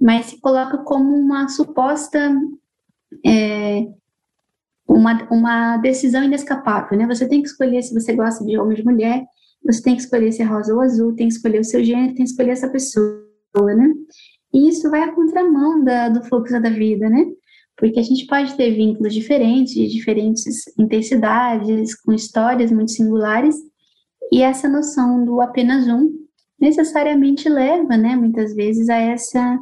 mas 0.00 0.26
se 0.26 0.40
coloca 0.40 0.78
como 0.78 1.14
uma 1.14 1.48
suposta 1.48 2.32
é, 3.26 3.86
uma, 4.86 5.28
uma 5.30 5.76
decisão 5.78 6.24
inescapável, 6.24 6.98
né? 6.98 7.06
Você 7.06 7.28
tem 7.28 7.42
que 7.42 7.48
escolher 7.48 7.82
se 7.82 7.94
você 7.94 8.12
gosta 8.12 8.44
de 8.44 8.58
homem 8.58 8.70
ou 8.70 8.76
de 8.76 8.84
mulher, 8.84 9.24
você 9.64 9.82
tem 9.82 9.94
que 9.94 10.02
escolher 10.02 10.32
se 10.32 10.42
é 10.42 10.44
rosa 10.44 10.74
ou 10.74 10.80
azul, 10.80 11.14
tem 11.14 11.28
que 11.28 11.34
escolher 11.34 11.60
o 11.60 11.64
seu 11.64 11.84
gênero, 11.84 12.14
tem 12.14 12.24
que 12.24 12.30
escolher 12.30 12.50
essa 12.50 12.68
pessoa, 12.68 13.22
né? 13.54 13.92
E 14.52 14.68
isso 14.68 14.90
vai 14.90 15.02
à 15.02 15.12
contramão 15.12 15.84
da, 15.84 16.08
do 16.08 16.24
fluxo 16.24 16.60
da 16.60 16.70
vida, 16.70 17.08
né? 17.08 17.24
Porque 17.76 18.00
a 18.00 18.02
gente 18.02 18.26
pode 18.26 18.54
ter 18.56 18.74
vínculos 18.74 19.14
diferentes, 19.14 19.74
de 19.74 19.88
diferentes 19.88 20.44
intensidades, 20.78 21.94
com 22.02 22.12
histórias 22.12 22.72
muito 22.72 22.90
singulares, 22.90 23.54
e 24.32 24.42
essa 24.42 24.68
noção 24.68 25.24
do 25.24 25.40
apenas 25.40 25.86
um 25.88 26.10
necessariamente 26.60 27.48
leva, 27.48 27.96
né, 27.96 28.14
muitas 28.16 28.54
vezes 28.54 28.88
a 28.88 28.96
essa 28.96 29.58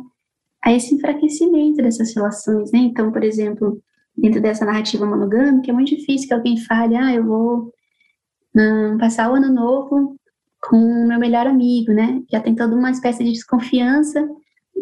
a 0.64 0.72
esse 0.72 0.94
enfraquecimento 0.94 1.76
dessas 1.76 2.14
relações, 2.14 2.72
né? 2.72 2.80
Então, 2.80 3.12
por 3.12 3.22
exemplo, 3.22 3.80
dentro 4.16 4.40
dessa 4.40 4.64
narrativa 4.64 5.06
monogâmica, 5.06 5.70
é 5.70 5.72
muito 5.72 5.96
difícil 5.96 6.26
que 6.26 6.34
alguém 6.34 6.56
fale, 6.58 6.96
ah, 6.96 7.14
eu 7.14 7.24
vou 7.24 7.72
hum, 8.56 8.98
passar 8.98 9.30
o 9.30 9.36
ano 9.36 9.52
novo 9.52 10.16
com 10.60 10.76
o 10.76 11.06
meu 11.06 11.18
melhor 11.18 11.46
amigo, 11.46 11.92
né? 11.92 12.20
Já 12.30 12.40
tem 12.40 12.54
toda 12.54 12.74
uma 12.74 12.90
espécie 12.90 13.22
de 13.22 13.32
desconfiança 13.32 14.28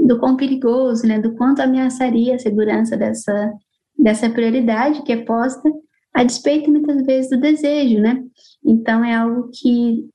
do 0.07 0.19
quão 0.19 0.37
perigoso, 0.37 1.07
né? 1.07 1.19
Do 1.21 1.35
quanto 1.35 1.61
ameaçaria 1.61 2.37
a 2.37 2.39
segurança 2.39 2.97
dessa, 2.97 3.53
dessa 3.99 4.31
prioridade 4.31 5.03
que 5.03 5.13
é 5.13 5.25
posta, 5.25 5.71
a 6.17 6.25
despeito 6.25 6.71
muitas 6.71 7.05
vezes 7.05 7.31
do 7.31 7.39
desejo, 7.39 8.01
né? 8.01 8.25
Então 8.65 9.05
é 9.05 9.15
algo 9.15 9.51
que 9.53 10.09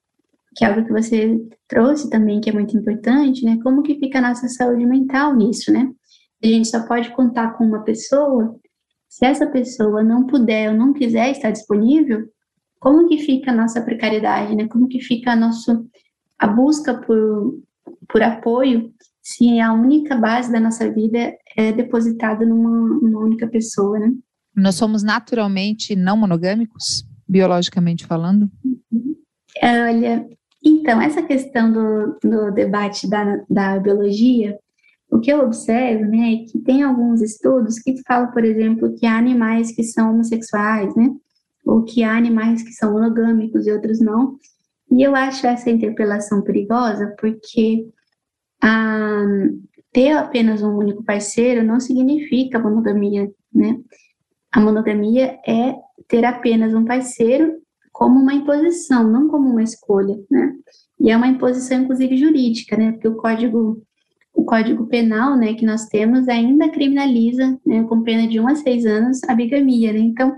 que 0.53 0.65
é 0.65 0.67
algo 0.67 0.83
que 0.83 0.91
você 0.91 1.39
trouxe 1.65 2.09
também, 2.09 2.41
que 2.41 2.49
é 2.49 2.53
muito 2.53 2.75
importante, 2.75 3.45
né? 3.45 3.57
Como 3.63 3.83
que 3.83 3.97
fica 3.99 4.17
a 4.19 4.21
nossa 4.21 4.49
saúde 4.49 4.85
mental 4.85 5.33
nisso, 5.33 5.71
né? 5.71 5.89
A 6.43 6.47
gente 6.47 6.67
só 6.67 6.85
pode 6.85 7.09
contar 7.11 7.53
com 7.53 7.63
uma 7.63 7.83
pessoa 7.83 8.59
se 9.07 9.25
essa 9.25 9.47
pessoa 9.47 10.03
não 10.03 10.25
puder 10.25 10.71
ou 10.71 10.77
não 10.77 10.91
quiser 10.91 11.31
estar 11.31 11.51
disponível, 11.51 12.27
como 12.79 13.07
que 13.07 13.19
fica 13.19 13.51
a 13.51 13.55
nossa 13.55 13.81
precariedade, 13.81 14.55
né? 14.55 14.67
Como 14.67 14.87
que 14.87 14.99
fica 14.99 15.31
a, 15.31 15.35
nosso, 15.35 15.87
a 16.37 16.47
busca 16.47 16.95
por, 16.95 17.61
por 18.09 18.23
apoio 18.23 18.91
se 19.21 19.59
a 19.59 19.71
única 19.71 20.17
base 20.17 20.51
da 20.51 20.59
nossa 20.59 20.91
vida 20.91 21.33
é 21.55 21.71
depositada 21.71 22.45
numa, 22.45 22.99
numa 22.99 23.19
única 23.19 23.47
pessoa, 23.47 23.99
né? 23.99 24.11
Nós 24.55 24.75
somos 24.75 25.03
naturalmente 25.03 25.95
não 25.95 26.17
monogâmicos, 26.17 27.05
biologicamente 27.27 28.05
falando? 28.05 28.49
Olha, 29.63 30.27
então, 30.63 31.01
essa 31.01 31.21
questão 31.21 31.71
do, 31.71 32.17
do 32.23 32.51
debate 32.51 33.09
da, 33.09 33.43
da 33.49 33.79
biologia, 33.79 34.57
o 35.09 35.19
que 35.19 35.31
eu 35.31 35.39
observo, 35.39 36.05
né, 36.05 36.33
é 36.33 36.45
que 36.45 36.59
tem 36.59 36.83
alguns 36.83 37.21
estudos 37.21 37.79
que 37.79 38.01
falam, 38.07 38.31
por 38.31 38.45
exemplo, 38.45 38.95
que 38.95 39.05
há 39.05 39.17
animais 39.17 39.71
que 39.71 39.83
são 39.83 40.11
homossexuais, 40.11 40.95
né, 40.95 41.09
ou 41.65 41.83
que 41.83 42.03
há 42.03 42.15
animais 42.15 42.63
que 42.63 42.71
são 42.71 42.93
monogâmicos 42.93 43.65
e 43.67 43.71
outros 43.71 43.99
não. 43.99 44.37
E 44.91 45.03
eu 45.03 45.15
acho 45.15 45.47
essa 45.47 45.69
interpelação 45.69 46.41
perigosa 46.41 47.15
porque 47.19 47.87
ah, 48.61 49.25
ter 49.91 50.11
apenas 50.11 50.61
um 50.61 50.77
único 50.77 51.03
parceiro 51.03 51.63
não 51.63 51.79
significa 51.79 52.59
monogamia, 52.59 53.29
né? 53.53 53.79
A 54.51 54.59
monogamia 54.59 55.39
é 55.47 55.75
ter 56.07 56.25
apenas 56.25 56.73
um 56.73 56.85
parceiro 56.85 57.61
como 57.91 58.19
uma 58.19 58.33
imposição, 58.33 59.09
não 59.09 59.27
como 59.27 59.49
uma 59.49 59.63
escolha, 59.63 60.17
né? 60.29 60.53
E 60.99 61.09
é 61.09 61.17
uma 61.17 61.27
imposição, 61.27 61.81
inclusive, 61.81 62.17
jurídica, 62.17 62.77
né? 62.77 62.91
Porque 62.91 63.07
o 63.07 63.15
código 63.15 63.81
o 64.33 64.45
Código 64.45 64.87
Penal, 64.87 65.35
né, 65.37 65.53
que 65.53 65.65
nós 65.65 65.87
temos, 65.87 66.27
ainda 66.27 66.69
criminaliza, 66.69 67.59
né, 67.65 67.83
com 67.83 68.01
pena 68.01 68.27
de 68.27 68.39
1 68.39 68.47
a 68.47 68.55
6 68.55 68.85
anos, 68.85 69.23
a 69.27 69.35
bigamia, 69.35 69.91
né? 69.91 69.99
Então, 69.99 70.35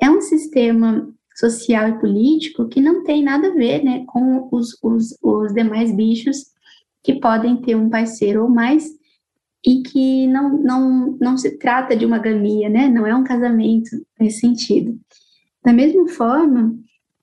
é 0.00 0.08
um 0.08 0.20
sistema 0.20 1.12
social 1.34 1.88
e 1.88 1.98
político 1.98 2.68
que 2.68 2.80
não 2.80 3.02
tem 3.02 3.22
nada 3.22 3.48
a 3.48 3.54
ver, 3.54 3.82
né, 3.82 4.04
com 4.06 4.48
os, 4.52 4.78
os, 4.82 5.18
os 5.22 5.52
demais 5.52 5.94
bichos 5.94 6.46
que 7.02 7.14
podem 7.14 7.56
ter 7.56 7.74
um 7.74 7.90
parceiro 7.90 8.44
ou 8.44 8.48
mais 8.48 8.88
e 9.66 9.82
que 9.82 10.26
não, 10.26 10.58
não, 10.58 11.16
não 11.20 11.38
se 11.38 11.58
trata 11.58 11.96
de 11.96 12.04
uma 12.04 12.18
gamia, 12.18 12.68
né, 12.68 12.88
não 12.88 13.06
é 13.06 13.14
um 13.14 13.24
casamento 13.24 13.90
nesse 14.20 14.40
sentido. 14.40 14.98
Da 15.64 15.72
mesma 15.72 16.06
forma, 16.08 16.76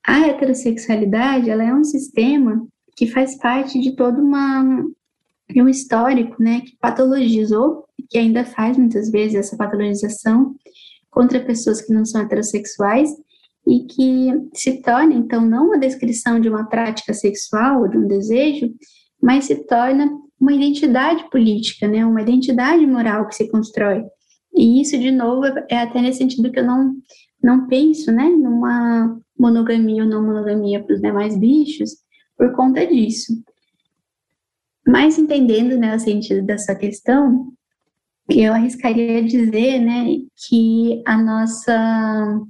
a 0.06 0.28
heterossexualidade, 0.28 1.50
ela 1.50 1.64
é 1.64 1.74
um 1.74 1.84
sistema 1.84 2.66
que 2.98 3.06
faz 3.06 3.38
parte 3.38 3.80
de 3.80 3.96
todo 3.96 4.20
uma, 4.20 4.84
um 5.56 5.70
histórico, 5.70 6.42
né, 6.42 6.62
que 6.62 6.76
patologizou, 6.80 7.86
que 8.10 8.18
ainda 8.18 8.44
faz 8.44 8.78
muitas 8.78 9.12
vezes 9.12 9.36
essa 9.36 9.56
patologização 9.56 10.56
contra 11.12 11.40
pessoas 11.40 11.82
que 11.82 11.94
não 11.94 12.06
são 12.06 12.22
heterossexuais 12.22 13.12
e 13.68 13.86
que 13.86 14.32
se 14.56 14.82
torna, 14.82 15.14
então, 15.14 15.46
não 15.46 15.68
uma 15.68 15.78
descrição 15.78 16.40
de 16.40 16.50
uma 16.50 16.68
prática 16.68 17.14
sexual 17.14 17.82
ou 17.82 17.88
de 17.88 17.98
um 17.98 18.08
desejo, 18.08 18.74
mas 19.22 19.46
se 19.46 19.68
torna 19.68 20.10
uma 20.42 20.52
identidade 20.52 21.30
política, 21.30 21.88
né, 21.88 22.04
uma 22.04 22.24
identidade 22.24 22.84
moral 22.88 23.28
que 23.28 23.36
se 23.36 23.48
constrói. 23.50 24.04
E 24.56 24.82
isso, 24.82 24.98
de 24.98 25.12
novo, 25.12 25.46
é 25.70 25.78
até 25.78 26.02
nesse 26.02 26.18
sentido 26.18 26.52
que 26.52 26.60
eu 26.60 26.66
não, 26.66 26.96
não 27.42 27.68
penso, 27.68 28.12
né, 28.12 28.28
numa 28.28 29.20
monogamia 29.38 30.04
ou 30.04 30.10
não 30.10 30.26
monogamia 30.26 30.84
para 30.84 30.96
os 30.96 31.02
demais 31.02 31.38
bichos, 31.38 31.92
por 32.36 32.52
conta 32.54 32.86
disso. 32.88 33.32
Mas 34.86 35.20
entendendo, 35.20 35.78
né, 35.78 35.96
o 35.96 36.00
sentido 36.00 36.44
dessa 36.44 36.74
questão, 36.74 37.54
eu 38.28 38.52
arriscaria 38.52 39.24
dizer, 39.24 39.80
né, 39.80 40.18
que 40.48 41.04
a 41.06 41.18
nossa 41.22 42.42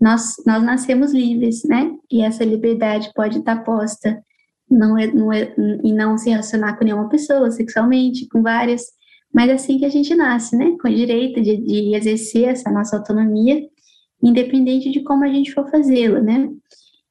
nós, 0.00 0.34
nós 0.44 0.62
nascemos 0.62 1.14
livres, 1.14 1.64
né? 1.64 1.90
E 2.10 2.20
essa 2.20 2.44
liberdade 2.44 3.10
pode 3.14 3.38
estar 3.38 3.64
posta 3.64 4.22
não 4.70 4.98
é, 4.98 5.06
não 5.06 5.32
é, 5.32 5.54
e 5.82 5.92
não 5.92 6.16
se 6.18 6.30
relacionar 6.30 6.76
com 6.76 6.84
nenhuma 6.84 7.08
pessoa 7.08 7.50
sexualmente, 7.50 8.28
com 8.28 8.42
várias, 8.42 8.82
mas 9.32 9.50
é 9.50 9.54
assim 9.54 9.78
que 9.78 9.84
a 9.84 9.90
gente 9.90 10.14
nasce, 10.14 10.56
né? 10.56 10.76
Com 10.80 10.88
o 10.88 10.94
direito 10.94 11.40
de, 11.40 11.56
de 11.56 11.94
exercer 11.94 12.44
essa 12.44 12.70
nossa 12.70 12.96
autonomia, 12.96 13.60
independente 14.22 14.90
de 14.90 15.02
como 15.02 15.24
a 15.24 15.28
gente 15.28 15.52
for 15.52 15.68
fazê-la, 15.70 16.20
né? 16.20 16.50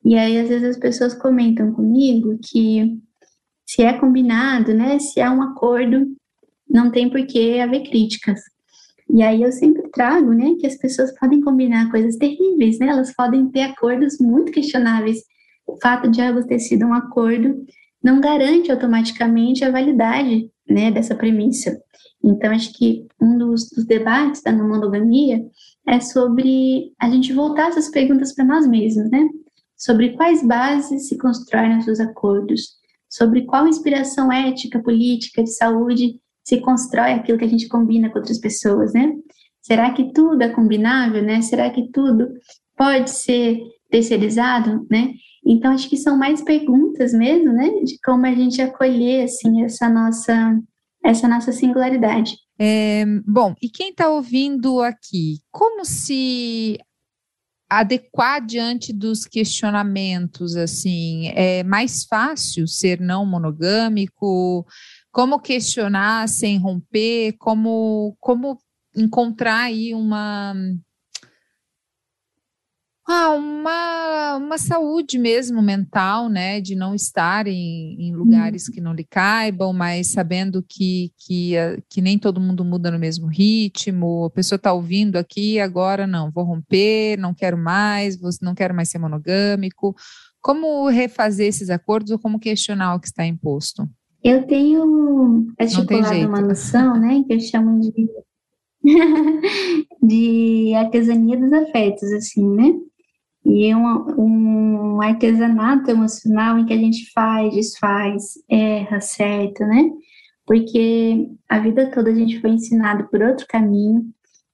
E 0.05 0.15
aí, 0.15 0.39
às 0.39 0.49
vezes, 0.49 0.69
as 0.69 0.77
pessoas 0.77 1.13
comentam 1.13 1.71
comigo 1.73 2.37
que 2.43 2.97
se 3.65 3.81
é 3.81 3.93
combinado, 3.93 4.73
né? 4.73 4.99
Se 4.99 5.21
há 5.21 5.31
um 5.31 5.41
acordo, 5.41 6.07
não 6.69 6.91
tem 6.91 7.09
por 7.09 7.25
que 7.25 7.59
haver 7.59 7.89
críticas. 7.89 8.39
E 9.09 9.21
aí 9.21 9.43
eu 9.43 9.51
sempre 9.51 9.89
trago, 9.91 10.31
né, 10.33 10.55
que 10.59 10.65
as 10.65 10.77
pessoas 10.77 11.13
podem 11.19 11.41
combinar 11.41 11.91
coisas 11.91 12.15
terríveis, 12.15 12.79
né? 12.79 12.87
Elas 12.87 13.13
podem 13.13 13.47
ter 13.49 13.61
acordos 13.61 14.17
muito 14.19 14.51
questionáveis. 14.51 15.19
O 15.65 15.77
fato 15.81 16.09
de 16.09 16.21
elas 16.21 16.45
ter 16.45 16.59
sido 16.59 16.85
um 16.85 16.93
acordo 16.93 17.65
não 18.03 18.19
garante 18.19 18.71
automaticamente 18.71 19.63
a 19.63 19.71
validade, 19.71 20.49
né, 20.67 20.91
dessa 20.91 21.15
premissa. 21.15 21.77
Então, 22.23 22.51
acho 22.51 22.73
que 22.73 23.05
um 23.21 23.37
dos, 23.37 23.69
dos 23.69 23.85
debates 23.85 24.41
da 24.41 24.51
não 24.51 24.67
monogamia 24.67 25.45
é 25.87 25.99
sobre 25.99 26.91
a 26.99 27.09
gente 27.09 27.33
voltar 27.33 27.69
essas 27.69 27.89
perguntas 27.89 28.33
para 28.33 28.45
nós 28.45 28.65
mesmos, 28.67 29.09
né? 29.09 29.27
Sobre 29.77 30.13
quais 30.13 30.45
bases 30.45 31.09
se 31.09 31.17
constroem 31.17 31.75
nossos 31.75 31.99
acordos, 31.99 32.77
sobre 33.09 33.45
qual 33.45 33.67
inspiração 33.67 34.31
ética, 34.31 34.81
política, 34.81 35.43
de 35.43 35.51
saúde 35.51 36.19
se 36.43 36.59
constrói 36.61 37.11
aquilo 37.13 37.37
que 37.37 37.45
a 37.45 37.49
gente 37.49 37.67
combina 37.67 38.09
com 38.09 38.19
outras 38.19 38.39
pessoas, 38.39 38.93
né? 38.93 39.13
Será 39.61 39.91
que 39.93 40.11
tudo 40.13 40.41
é 40.41 40.49
combinável, 40.49 41.21
né? 41.21 41.41
Será 41.41 41.69
que 41.69 41.89
tudo 41.91 42.29
pode 42.77 43.09
ser 43.11 43.59
terceirizado, 43.93 44.85
né? 44.89 45.13
Então 45.45 45.71
acho 45.71 45.87
que 45.87 45.97
são 45.97 46.17
mais 46.17 46.41
perguntas 46.41 47.13
mesmo, 47.13 47.53
né, 47.53 47.69
de 47.83 47.99
como 48.03 48.25
a 48.25 48.33
gente 48.33 48.59
acolher 48.59 49.25
assim 49.25 49.63
essa 49.63 49.87
nossa 49.87 50.59
essa 51.05 51.27
nossa 51.27 51.51
singularidade. 51.51 52.35
É, 52.57 53.05
bom, 53.27 53.53
e 53.61 53.69
quem 53.69 53.89
está 53.89 54.09
ouvindo 54.09 54.81
aqui, 54.81 55.39
como 55.51 55.83
se 55.83 56.79
adequar 57.69 58.45
diante 58.45 58.93
dos 58.93 59.25
questionamentos, 59.25 60.55
assim, 60.55 61.27
é 61.35 61.63
mais 61.63 62.05
fácil 62.05 62.67
ser 62.67 63.01
não 63.01 63.25
monogâmico? 63.25 64.65
como 65.13 65.39
questionar 65.39 66.27
sem 66.27 66.57
romper, 66.57 67.33
como, 67.37 68.17
como 68.19 68.57
encontrar 68.97 69.65
aí 69.65 69.93
uma, 69.93 70.55
ah, 73.05 73.31
uma, 73.31 74.37
uma 74.37 74.57
saúde 74.57 75.19
mesmo 75.19 75.61
mental, 75.61 76.29
né, 76.29 76.61
de 76.61 76.73
não 76.73 76.95
estar 76.95 77.47
em, 77.47 77.97
em 77.99 78.15
lugares 78.15 78.69
que 78.69 78.79
não 78.79 78.93
lhe 78.93 79.03
caibam, 79.03 79.73
mas 79.73 80.11
sabendo 80.11 80.63
que, 80.63 81.11
que, 81.17 81.53
que 81.89 82.01
nem 82.01 82.17
todo 82.17 82.39
mundo 82.39 82.63
muda 82.63 82.89
no 82.89 82.97
mesmo 82.97 83.27
ritmo, 83.27 84.25
a 84.25 84.29
pessoa 84.29 84.55
está 84.55 84.71
ouvindo 84.71 85.17
aqui, 85.17 85.59
agora 85.59 86.07
não, 86.07 86.31
vou 86.31 86.45
romper, 86.45 87.17
não 87.17 87.33
quero 87.33 87.57
mais, 87.57 88.17
não 88.41 88.55
quero 88.55 88.73
mais 88.73 88.89
ser 88.89 88.99
monogâmico. 88.99 89.93
Como 90.41 90.87
refazer 90.87 91.47
esses 91.47 91.69
acordos 91.69 92.11
ou 92.11 92.19
como 92.19 92.39
questionar 92.39 92.95
o 92.95 92.99
que 92.99 93.07
está 93.07 93.25
imposto? 93.25 93.87
Eu 94.23 94.47
tenho 94.47 95.47
estipulado 95.59 96.27
uma 96.27 96.41
noção, 96.41 96.97
né, 96.97 97.21
que 97.27 97.33
eu 97.33 97.39
chamo 97.41 97.81
de 97.81 97.91
de 100.01 100.73
artesania 100.75 101.37
dos 101.37 101.53
afetos, 101.53 102.11
assim, 102.11 102.45
né? 102.49 102.73
E 103.45 103.65
é 103.67 103.75
um, 103.75 104.95
um 104.97 105.01
artesanato 105.01 105.91
emocional 105.91 106.57
em 106.57 106.65
que 106.65 106.73
a 106.73 106.77
gente 106.77 107.11
faz, 107.11 107.53
desfaz, 107.53 108.33
erra, 108.49 109.01
certo, 109.01 109.65
né? 109.65 109.89
Porque 110.45 111.29
a 111.49 111.59
vida 111.59 111.91
toda 111.91 112.09
a 112.09 112.15
gente 112.15 112.39
foi 112.39 112.51
ensinado 112.51 113.07
por 113.09 113.21
outro 113.21 113.45
caminho 113.47 114.05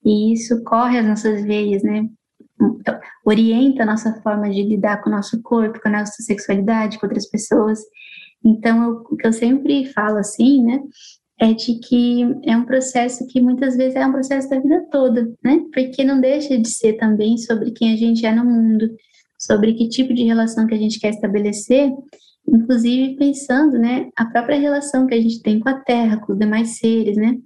e 0.04 0.32
isso 0.32 0.62
corre 0.64 0.98
as 0.98 1.06
nossas 1.06 1.42
veias, 1.44 1.82
né? 1.82 2.08
Então, 2.60 2.98
orienta 3.24 3.82
a 3.82 3.86
nossa 3.86 4.20
forma 4.22 4.50
de 4.50 4.62
lidar 4.62 5.02
com 5.02 5.08
o 5.08 5.12
nosso 5.12 5.40
corpo, 5.42 5.80
com 5.80 5.88
a 5.88 5.92
nossa 5.92 6.22
sexualidade, 6.22 6.98
com 6.98 7.06
outras 7.06 7.26
pessoas. 7.28 7.80
Então, 8.44 9.02
o 9.10 9.16
que 9.16 9.26
eu 9.26 9.32
sempre 9.32 9.86
falo 9.92 10.18
assim, 10.18 10.64
né, 10.64 10.80
é 11.40 11.54
de 11.54 11.78
que 11.78 12.22
é 12.44 12.54
um 12.54 12.66
processo 12.66 13.26
que 13.26 13.40
muitas 13.40 13.74
vezes 13.74 13.96
é 13.96 14.06
um 14.06 14.12
processo 14.12 14.48
da 14.50 14.60
vida 14.60 14.86
toda, 14.92 15.32
né? 15.42 15.64
Porque 15.72 16.04
não 16.04 16.20
deixa 16.20 16.58
de 16.58 16.68
ser 16.68 16.98
também 16.98 17.38
sobre 17.38 17.70
quem 17.70 17.94
a 17.94 17.96
gente 17.96 18.26
é 18.26 18.32
no 18.32 18.44
mundo, 18.44 18.90
sobre 19.38 19.72
que 19.72 19.88
tipo 19.88 20.12
de 20.12 20.22
relação 20.24 20.66
que 20.66 20.74
a 20.74 20.78
gente 20.78 21.00
quer 21.00 21.08
estabelecer, 21.08 21.90
inclusive 22.46 23.16
pensando, 23.16 23.78
né, 23.78 24.10
a 24.16 24.26
própria 24.26 24.58
relação 24.58 25.06
que 25.06 25.14
a 25.14 25.20
gente 25.20 25.40
tem 25.40 25.58
com 25.58 25.68
a 25.70 25.80
Terra, 25.80 26.18
com 26.18 26.34
os 26.34 26.38
demais 26.38 26.78
seres, 26.78 27.16
né? 27.16 27.38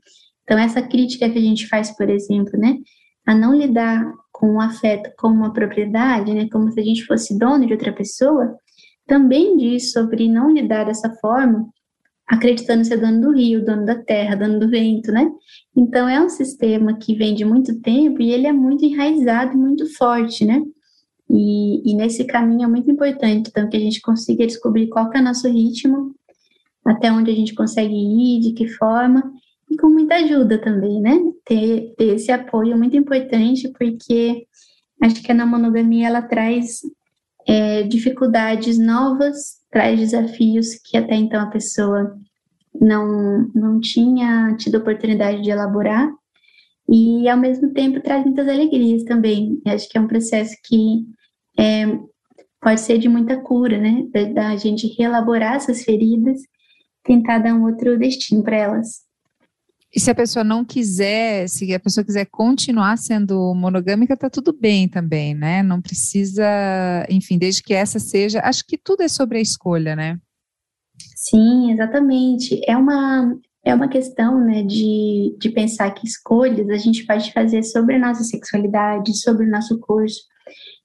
Então 0.43 0.59
essa 0.59 0.83
crítica 0.83 1.31
que 1.31 1.39
a 1.39 1.43
gente 1.43 1.69
faz, 1.69 1.97
por 1.97 2.11
exemplo, 2.11 2.59
né, 2.59 2.79
a 3.25 3.35
não 3.35 3.55
lidar 3.55 4.05
com 4.33 4.57
o 4.57 4.61
afeto 4.61 5.09
como 5.17 5.37
uma 5.37 5.53
propriedade, 5.53 6.35
né, 6.35 6.49
como 6.51 6.71
se 6.73 6.81
a 6.81 6.83
gente 6.83 7.05
fosse 7.05 7.39
dono 7.39 7.65
de 7.65 7.73
outra 7.73 7.93
pessoa, 7.93 8.57
também 9.07 9.57
diz 9.57 9.93
sobre 9.93 10.29
não 10.29 10.51
lidar 10.51 10.85
dessa 10.85 11.15
forma 11.21 11.69
acreditando 12.27 12.85
ser 12.85 12.99
dono 12.99 13.21
do 13.21 13.33
rio, 13.33 13.65
dono 13.65 13.85
da 13.85 13.97
terra, 13.97 14.35
dono 14.35 14.59
do 14.59 14.69
vento, 14.69 15.13
né? 15.13 15.31
Então 15.77 16.09
é 16.09 16.21
um 16.21 16.29
sistema 16.29 16.97
que 16.99 17.15
vem 17.15 17.35
de 17.35 17.45
muito 17.45 17.81
tempo 17.81 18.23
e 18.23 18.33
ele 18.33 18.47
é 18.47 18.53
muito 18.53 18.85
enraizado 18.85 19.57
muito 19.57 19.87
forte, 19.95 20.45
né? 20.45 20.63
E, 21.29 21.91
e 21.91 21.95
nesse 21.95 22.25
caminho 22.25 22.65
é 22.65 22.67
muito 22.67 22.91
importante, 22.91 23.49
então, 23.49 23.69
que 23.69 23.77
a 23.77 23.81
gente 23.81 24.01
consiga 24.01 24.47
descobrir 24.47 24.89
qual 24.89 25.11
é 25.13 25.21
o 25.21 25.25
nosso 25.25 25.49
ritmo, 25.49 26.15
até 26.85 27.11
onde 27.11 27.31
a 27.31 27.35
gente 27.35 27.55
consegue 27.55 27.95
ir, 27.95 28.41
de 28.41 28.53
que 28.53 28.69
forma, 28.69 29.33
e 29.71 29.77
com 29.77 29.89
muita 29.89 30.17
ajuda 30.17 30.59
também, 30.59 31.01
né? 31.01 31.19
Ter, 31.45 31.95
ter 31.97 32.15
esse 32.15 32.31
apoio 32.31 32.73
é 32.73 32.77
muito 32.77 32.97
importante, 32.97 33.73
porque 33.79 34.47
acho 35.03 35.23
que 35.23 35.33
a 35.33 35.47
monogamia 35.47 36.07
ela 36.07 36.23
traz 36.23 36.81
é, 37.47 37.83
dificuldades 37.83 38.79
novas 38.79 39.64
traz 39.75 39.99
desafios 39.99 40.77
que 40.77 40.97
até 40.97 41.17
então 41.17 41.41
a 41.41 41.51
pessoa 41.51 42.17
não, 42.81 43.51
não 43.53 43.81
tinha 43.81 44.55
tido 44.57 44.79
oportunidade 44.79 45.43
de 45.43 45.51
elaborar 45.51 46.09
e 46.89 47.29
ao 47.29 47.37
mesmo 47.37 47.73
tempo 47.73 48.01
traz 48.01 48.25
muitas 48.25 48.47
alegrias 48.47 49.03
também. 49.03 49.61
Eu 49.67 49.73
acho 49.73 49.89
que 49.89 49.99
é 49.99 50.01
um 50.01 50.07
processo 50.07 50.55
que 50.65 51.05
é, 51.59 51.87
pode 52.61 52.81
ser 52.81 52.99
de 52.99 53.09
muita 53.09 53.37
cura, 53.41 53.77
né? 53.77 54.07
Da, 54.13 54.25
da 54.25 54.57
gente 54.57 54.95
reelaborar 54.97 55.57
essas 55.57 55.83
feridas, 55.83 56.41
tentar 57.03 57.39
dar 57.39 57.55
um 57.55 57.65
outro 57.65 57.99
destino 57.99 58.45
para 58.45 58.57
elas. 58.57 59.04
E 59.95 60.01
se 60.01 60.11
a 60.11 60.15
pessoa 60.15 60.43
não 60.43 60.65
quiser, 60.65 61.49
se 61.49 61.73
a 61.73 61.79
pessoa 61.79 62.05
quiser 62.05 62.27
continuar 62.27 62.99
sendo 62.99 63.55
monogâmica, 63.55 64.17
tá 64.17 64.29
tudo 64.29 64.53
bem 64.53 64.89
também, 64.89 65.35
né? 65.35 65.63
Não 65.63 65.81
precisa, 65.81 66.45
enfim, 67.09 67.39
desde 67.39 67.63
que 67.63 67.73
essa 67.73 68.01
seja. 68.01 68.41
Acho 68.41 68.65
que 68.67 68.77
tudo 68.77 69.03
é 69.03 69.09
sobre 69.09 69.39
a 69.39 69.41
escolha, 69.41 69.95
né? 69.95 70.19
Sim, 71.15 71.71
exatamente. 71.71 72.61
É 72.67 72.77
uma, 72.77 73.39
é 73.65 73.73
uma 73.73 73.87
questão, 73.87 74.45
né, 74.45 74.65
de, 74.65 75.37
de 75.39 75.51
pensar 75.51 75.93
que 75.93 76.07
escolhas 76.07 76.69
a 76.69 76.77
gente 76.77 77.07
pode 77.07 77.33
fazer 77.33 77.63
sobre 77.63 77.95
a 77.95 78.01
nossa 78.01 78.25
sexualidade, 78.25 79.17
sobre 79.17 79.47
o 79.47 79.51
nosso 79.51 79.79
curso. 79.79 80.23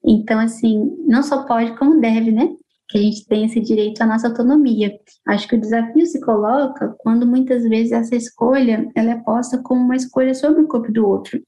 Então, 0.05 0.39
assim, 0.39 0.95
não 1.07 1.24
só 1.24 1.45
pode, 1.45 1.76
como 1.80 1.99
deve, 1.99 2.32
né? 2.32 2.47
Que 2.90 2.98
a 2.98 3.02
gente 3.02 3.26
tem 3.28 3.46
esse 3.46 3.60
direito 3.60 4.02
à 4.02 4.06
nossa 4.06 4.28
autonomia. 4.28 4.92
Acho 5.28 5.48
que 5.48 5.56
o 5.56 5.62
desafio 5.62 6.06
se 6.08 6.20
coloca 6.20 6.96
quando 7.00 7.26
muitas 7.26 7.64
vezes 7.64 7.92
essa 7.92 8.16
escolha 8.16 8.90
ela 8.96 9.12
é 9.12 9.16
posta 9.18 9.62
como 9.62 9.82
uma 9.82 9.96
escolha 9.96 10.34
sobre 10.34 10.64
o 10.64 10.68
corpo 10.68 10.92
do 10.92 11.08
outro. 11.08 11.40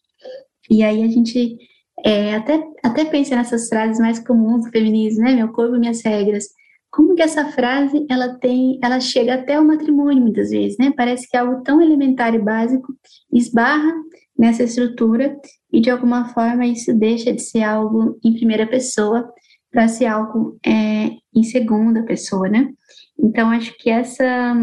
E 0.70 0.84
aí 0.84 1.04
a 1.04 1.08
gente 1.08 1.58
é, 2.06 2.36
até, 2.36 2.64
até 2.84 3.06
pensa 3.06 3.36
nessas 3.36 3.68
frases 3.68 4.00
mais 4.00 4.20
comuns 4.20 4.66
do 4.66 4.72
feminismo, 4.72 5.24
né? 5.24 5.34
Meu 5.34 5.52
corpo, 5.52 5.78
minhas 5.80 6.02
regras. 6.04 6.46
Como 6.92 7.16
que 7.16 7.24
essa 7.24 7.46
frase 7.52 8.06
ela 8.10 8.38
tem, 8.38 8.78
ela 8.84 9.00
chega 9.00 9.36
até 9.36 9.60
o 9.60 9.66
matrimônio 9.66 10.22
muitas 10.22 10.52
vezes, 10.52 10.78
né? 10.78 10.94
Parece 10.96 11.28
que 11.28 11.36
é 11.36 11.40
algo 11.40 11.64
tão 11.64 11.82
elementar 11.82 12.36
e 12.36 12.40
básico 12.40 12.94
esbarra 13.34 13.92
nessa 14.38 14.64
estrutura 14.64 15.40
e 15.72 15.80
de 15.80 15.90
alguma 15.90 16.30
forma 16.30 16.66
isso 16.66 16.94
deixa 16.94 17.34
de 17.34 17.42
ser 17.42 17.64
algo 17.64 18.20
em 18.24 18.34
primeira 18.34 18.68
pessoa 18.68 19.32
para 19.72 19.88
ser 19.88 20.06
algo 20.06 20.58
é, 20.66 21.12
em 21.34 21.44
segunda 21.44 22.04
pessoa, 22.04 22.50
né? 22.50 22.70
Então, 23.18 23.50
acho 23.50 23.76
que 23.78 23.90
essa 23.90 24.54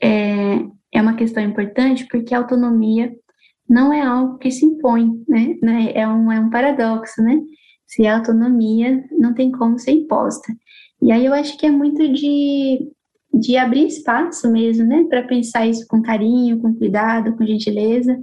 é, 0.00 0.64
é 0.92 1.02
uma 1.02 1.16
questão 1.16 1.42
importante 1.42 2.06
porque 2.10 2.34
a 2.34 2.38
autonomia 2.38 3.12
não 3.68 3.92
é 3.92 4.00
algo 4.00 4.38
que 4.38 4.50
se 4.50 4.64
impõe, 4.64 5.22
né? 5.28 5.56
né? 5.62 5.92
É, 5.94 6.06
um, 6.08 6.30
é 6.30 6.40
um 6.40 6.50
paradoxo, 6.50 7.22
né? 7.22 7.40
Se 7.86 8.06
a 8.06 8.18
autonomia 8.18 9.04
não 9.12 9.34
tem 9.34 9.50
como 9.50 9.78
ser 9.78 9.92
imposta. 9.92 10.52
E 11.02 11.10
aí 11.10 11.24
eu 11.24 11.34
acho 11.34 11.56
que 11.58 11.66
é 11.66 11.70
muito 11.70 12.06
de, 12.12 12.78
de 13.34 13.56
abrir 13.56 13.86
espaço 13.86 14.50
mesmo, 14.50 14.86
né? 14.86 15.04
Para 15.08 15.22
pensar 15.22 15.66
isso 15.66 15.86
com 15.88 16.00
carinho, 16.02 16.60
com 16.60 16.74
cuidado, 16.74 17.36
com 17.36 17.46
gentileza 17.46 18.18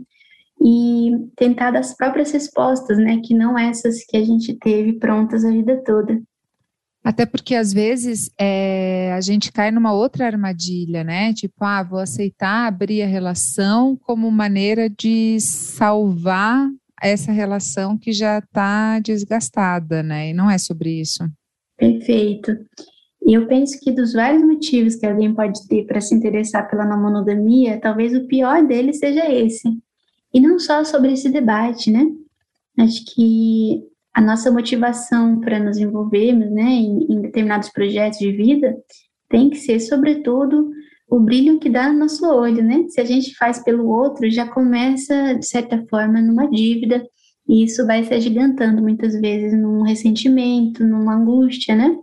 e 0.66 1.12
tentar 1.36 1.70
dar 1.70 1.80
as 1.80 1.96
próprias 1.96 2.32
respostas, 2.32 2.98
né? 2.98 3.22
Que 3.24 3.36
não 3.36 3.58
essas 3.58 4.04
que 4.04 4.18
a 4.18 4.26
gente 4.26 4.58
teve 4.58 4.94
prontas 4.94 5.46
a 5.46 5.52
vida 5.52 5.80
toda. 5.86 6.20
Até 7.04 7.24
porque 7.24 7.54
às 7.54 7.72
vezes 7.72 8.32
é, 8.36 9.14
a 9.14 9.22
gente 9.22 9.52
cai 9.52 9.70
numa 9.70 9.94
outra 9.94 10.26
armadilha, 10.26 11.04
né? 11.04 11.34
Tipo, 11.34 11.64
ah, 11.64 11.84
vou 11.84 12.00
aceitar 12.00 12.66
abrir 12.66 13.04
a 13.04 13.08
relação 13.08 13.96
como 13.96 14.32
maneira 14.32 14.90
de 14.90 15.40
salvar 15.40 16.68
essa 17.00 17.32
relação 17.32 17.96
que 17.96 18.12
já 18.12 18.40
está 18.40 19.00
desgastada, 19.00 20.02
né? 20.02 20.32
E 20.32 20.34
não 20.34 20.50
é 20.50 20.58
sobre 20.58 21.00
isso. 21.00 21.24
Perfeito. 21.78 22.58
E 23.24 23.36
eu 23.36 23.48
penso 23.48 23.80
que 23.80 23.92
dos 23.92 24.14
vários 24.14 24.42
motivos 24.42 24.96
que 24.96 25.06
alguém 25.06 25.32
pode 25.32 25.68
ter 25.68 25.86
para 25.86 26.02
se 26.02 26.16
interessar 26.16 26.68
pela 26.68 26.86
monogamia, 26.98 27.80
talvez 27.80 28.16
o 28.16 28.26
pior 28.26 28.66
deles 28.66 28.98
seja 28.98 29.32
esse. 29.32 29.70
E 30.36 30.40
não 30.42 30.60
só 30.60 30.84
sobre 30.84 31.14
esse 31.14 31.30
debate, 31.30 31.90
né? 31.90 32.06
Acho 32.78 33.06
que 33.06 33.82
a 34.14 34.20
nossa 34.20 34.52
motivação 34.52 35.40
para 35.40 35.58
nos 35.60 35.78
envolvermos 35.78 36.52
né, 36.52 36.62
em, 36.62 37.08
em, 37.10 37.22
determinados 37.22 37.70
projetos 37.70 38.20
de 38.20 38.34
vida 38.34 38.76
tem 39.30 39.50
que 39.50 39.56
ser, 39.56 39.80
sobretudo, 39.80 40.70
o 41.10 41.22
brilho 41.22 41.58
que 41.58 41.70
dá 41.70 41.88
no 41.88 42.00
nosso 42.00 42.28
olho, 42.28 42.62
né? 42.62 42.84
Se 42.90 43.00
a 43.00 43.06
gente 43.06 43.34
faz 43.38 43.64
pelo 43.64 43.88
outro, 43.88 44.30
já 44.30 44.46
começa, 44.46 45.36
de 45.36 45.48
certa 45.48 45.82
forma, 45.90 46.22
numa 46.22 46.50
dívida, 46.50 47.02
e 47.48 47.64
isso 47.64 47.88
vai 47.88 48.04
se 48.04 48.14
agigantando 48.14 48.82
muitas 48.82 49.18
vezes 49.18 49.58
num 49.58 49.84
ressentimento, 49.84 50.84
numa 50.86 51.16
angústia, 51.16 51.78
né? 51.78 51.96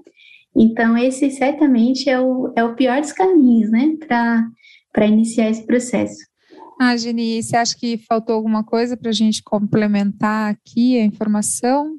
Então, 0.56 0.96
esse 0.96 1.30
certamente 1.30 2.08
é 2.08 2.18
o, 2.18 2.50
é 2.56 2.64
o 2.64 2.74
pior 2.74 2.98
dos 2.98 3.12
caminhos, 3.12 3.70
né, 3.70 3.94
para 4.08 5.06
iniciar 5.06 5.50
esse 5.50 5.66
processo. 5.66 6.31
Ah, 6.80 6.96
Geni, 6.96 7.42
você 7.42 7.56
acha 7.56 7.76
que 7.76 7.98
faltou 7.98 8.34
alguma 8.34 8.64
coisa 8.64 8.96
para 8.96 9.10
a 9.10 9.14
gente 9.14 9.42
complementar 9.42 10.50
aqui 10.50 10.98
a 10.98 11.04
informação? 11.04 11.96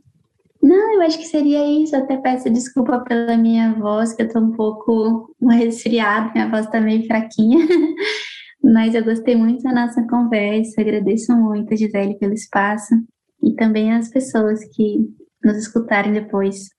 Não, 0.62 0.94
eu 0.96 1.02
acho 1.02 1.18
que 1.18 1.26
seria 1.26 1.66
isso. 1.66 1.96
Até 1.96 2.18
peço 2.18 2.50
desculpa 2.50 3.00
pela 3.00 3.36
minha 3.36 3.74
voz, 3.74 4.14
que 4.14 4.22
eu 4.22 4.28
estou 4.28 4.42
um 4.42 4.52
pouco 4.52 5.36
resfriada, 5.52 6.32
minha 6.34 6.50
voz 6.50 6.66
está 6.66 6.80
meio 6.80 7.06
fraquinha. 7.06 7.68
Mas 8.64 8.96
eu 8.96 9.04
gostei 9.04 9.36
muito 9.36 9.62
da 9.62 9.74
nossa 9.74 10.02
conversa, 10.08 10.80
agradeço 10.80 11.36
muito, 11.36 11.76
Gisele, 11.76 12.18
pelo 12.18 12.34
espaço 12.34 12.96
e 13.44 13.54
também 13.56 13.92
as 13.92 14.10
pessoas 14.10 14.64
que 14.74 15.00
nos 15.44 15.58
escutarem 15.58 16.14
depois. 16.14 16.70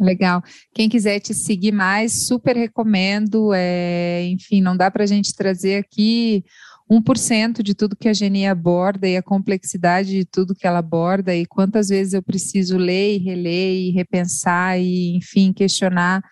Legal. 0.00 0.42
Quem 0.74 0.88
quiser 0.88 1.20
te 1.20 1.32
seguir 1.32 1.72
mais, 1.72 2.26
super 2.26 2.56
recomendo. 2.56 3.52
É, 3.54 4.26
enfim, 4.28 4.60
não 4.60 4.76
dá 4.76 4.90
para 4.90 5.04
a 5.04 5.06
gente 5.06 5.34
trazer 5.34 5.76
aqui 5.76 6.44
1% 6.90 7.62
de 7.62 7.74
tudo 7.74 7.96
que 7.96 8.08
a 8.08 8.12
Geni 8.12 8.46
aborda 8.46 9.08
e 9.08 9.16
a 9.16 9.22
complexidade 9.22 10.10
de 10.10 10.24
tudo 10.24 10.54
que 10.54 10.66
ela 10.66 10.78
aborda 10.78 11.34
e 11.34 11.46
quantas 11.46 11.88
vezes 11.88 12.12
eu 12.12 12.22
preciso 12.22 12.76
ler 12.76 13.16
e 13.16 13.18
reler 13.18 13.74
e 13.74 13.90
repensar 13.90 14.78
e, 14.78 15.16
enfim, 15.16 15.52
questionar 15.52 16.22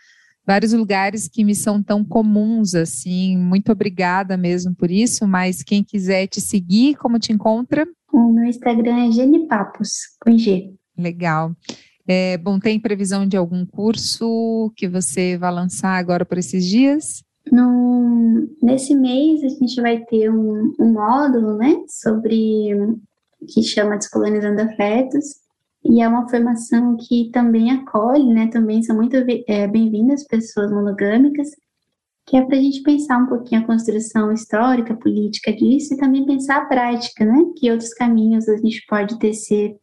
vários 0.47 0.73
lugares 0.73 1.29
que 1.29 1.45
me 1.45 1.55
são 1.55 1.83
tão 1.83 2.05
comuns 2.05 2.75
assim. 2.75 3.37
Muito 3.37 3.73
obrigada 3.73 4.37
mesmo 4.37 4.75
por 4.75 4.91
isso, 4.91 5.27
mas 5.27 5.63
quem 5.63 5.83
quiser 5.83 6.27
te 6.27 6.41
seguir, 6.41 6.97
como 6.97 7.19
te 7.19 7.33
encontra? 7.33 7.87
O 8.13 8.31
meu 8.31 8.45
Instagram 8.45 9.09
é 9.09 9.11
Genipapos, 9.11 9.91
com 10.21 10.37
G. 10.39 10.73
Legal. 10.97 11.53
É, 12.07 12.37
bom, 12.37 12.59
tem 12.59 12.79
previsão 12.79 13.27
de 13.27 13.37
algum 13.37 13.65
curso 13.65 14.73
que 14.77 14.87
você 14.87 15.39
vai 15.39 15.53
lançar 15.53 15.97
agora 15.97 16.25
por 16.25 16.37
esses 16.37 16.65
dias? 16.65 17.25
No, 17.51 18.49
nesse 18.63 18.95
mês 18.95 19.43
a 19.43 19.49
gente 19.49 19.81
vai 19.81 20.01
ter 20.05 20.31
um, 20.31 20.75
um 20.79 20.93
módulo, 20.93 21.57
né, 21.57 21.77
sobre 21.89 22.71
que 23.49 23.63
chama 23.63 23.97
Descolonizando 23.97 24.63
Afetos, 24.63 25.25
e 25.85 26.01
é 26.01 26.09
uma 26.09 26.29
formação 26.29 26.97
que 26.97 27.31
também 27.31 27.71
acolhe, 27.71 28.33
né, 28.33 28.49
também 28.49 28.83
são 28.83 28.97
muito 28.97 29.17
é, 29.47 29.67
bem-vindas 29.69 30.27
pessoas 30.27 30.71
monogâmicas, 30.71 31.49
que 32.27 32.39
é 32.39 32.43
para 32.43 32.57
a 32.57 32.61
gente 32.61 32.83
pensar 32.83 33.19
um 33.19 33.27
pouquinho 33.27 33.61
a 33.61 33.67
construção 33.67 34.33
histórica, 34.33 34.97
política 34.97 35.53
disso, 35.53 35.93
e 35.93 35.99
também 35.99 36.25
pensar 36.25 36.63
a 36.63 36.65
prática, 36.65 37.25
né, 37.25 37.45
que 37.59 37.71
outros 37.71 37.93
caminhos 37.93 38.49
a 38.49 38.57
gente 38.57 38.83
pode 38.89 39.19
tecer 39.19 39.77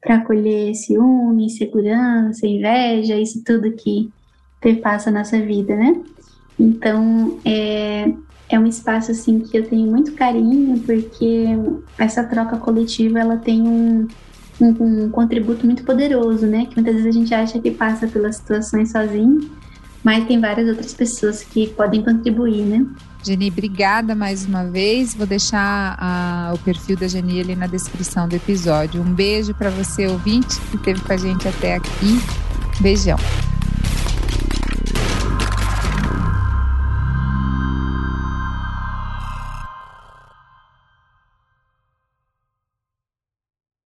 para 0.00 0.16
acolher 0.16 0.74
ciúme, 0.74 1.46
insegurança, 1.46 2.46
inveja, 2.46 3.16
isso 3.16 3.42
tudo 3.44 3.72
que 3.72 4.10
perpassa 4.60 5.10
a 5.10 5.12
nossa 5.12 5.40
vida, 5.40 5.74
né? 5.76 6.00
Então, 6.58 7.38
é, 7.44 8.12
é 8.48 8.58
um 8.58 8.66
espaço 8.66 9.10
assim 9.10 9.40
que 9.40 9.56
eu 9.56 9.68
tenho 9.68 9.90
muito 9.90 10.12
carinho 10.12 10.78
porque 10.80 11.46
essa 11.98 12.24
troca 12.24 12.56
coletiva 12.56 13.18
ela 13.18 13.36
tem 13.36 13.62
um, 13.62 14.08
um, 14.60 15.04
um, 15.04 15.10
contributo 15.10 15.64
muito 15.66 15.84
poderoso, 15.84 16.46
né? 16.46 16.66
Que 16.66 16.76
muitas 16.76 16.94
vezes 16.94 17.08
a 17.08 17.18
gente 17.18 17.34
acha 17.34 17.58
que 17.60 17.70
passa 17.70 18.06
pelas 18.06 18.36
situações 18.36 18.90
sozinho, 18.90 19.50
mas 20.02 20.26
tem 20.26 20.40
várias 20.40 20.68
outras 20.68 20.94
pessoas 20.94 21.42
que 21.42 21.68
podem 21.68 22.02
contribuir, 22.02 22.62
né? 22.62 22.86
Geni, 23.22 23.48
obrigada 23.48 24.14
mais 24.14 24.44
uma 24.44 24.64
vez. 24.64 25.14
Vou 25.14 25.26
deixar 25.26 25.96
a, 25.98 26.52
o 26.54 26.58
perfil 26.58 26.96
da 26.96 27.08
Geni 27.08 27.40
ali 27.40 27.56
na 27.56 27.66
descrição 27.66 28.28
do 28.28 28.36
episódio. 28.36 29.02
Um 29.02 29.12
beijo 29.12 29.54
para 29.54 29.70
você, 29.70 30.06
ouvinte, 30.06 30.58
que 30.70 30.76
esteve 30.76 31.00
com 31.00 31.12
a 31.12 31.16
gente 31.16 31.46
até 31.48 31.74
aqui. 31.74 32.20
Beijão. 32.80 33.18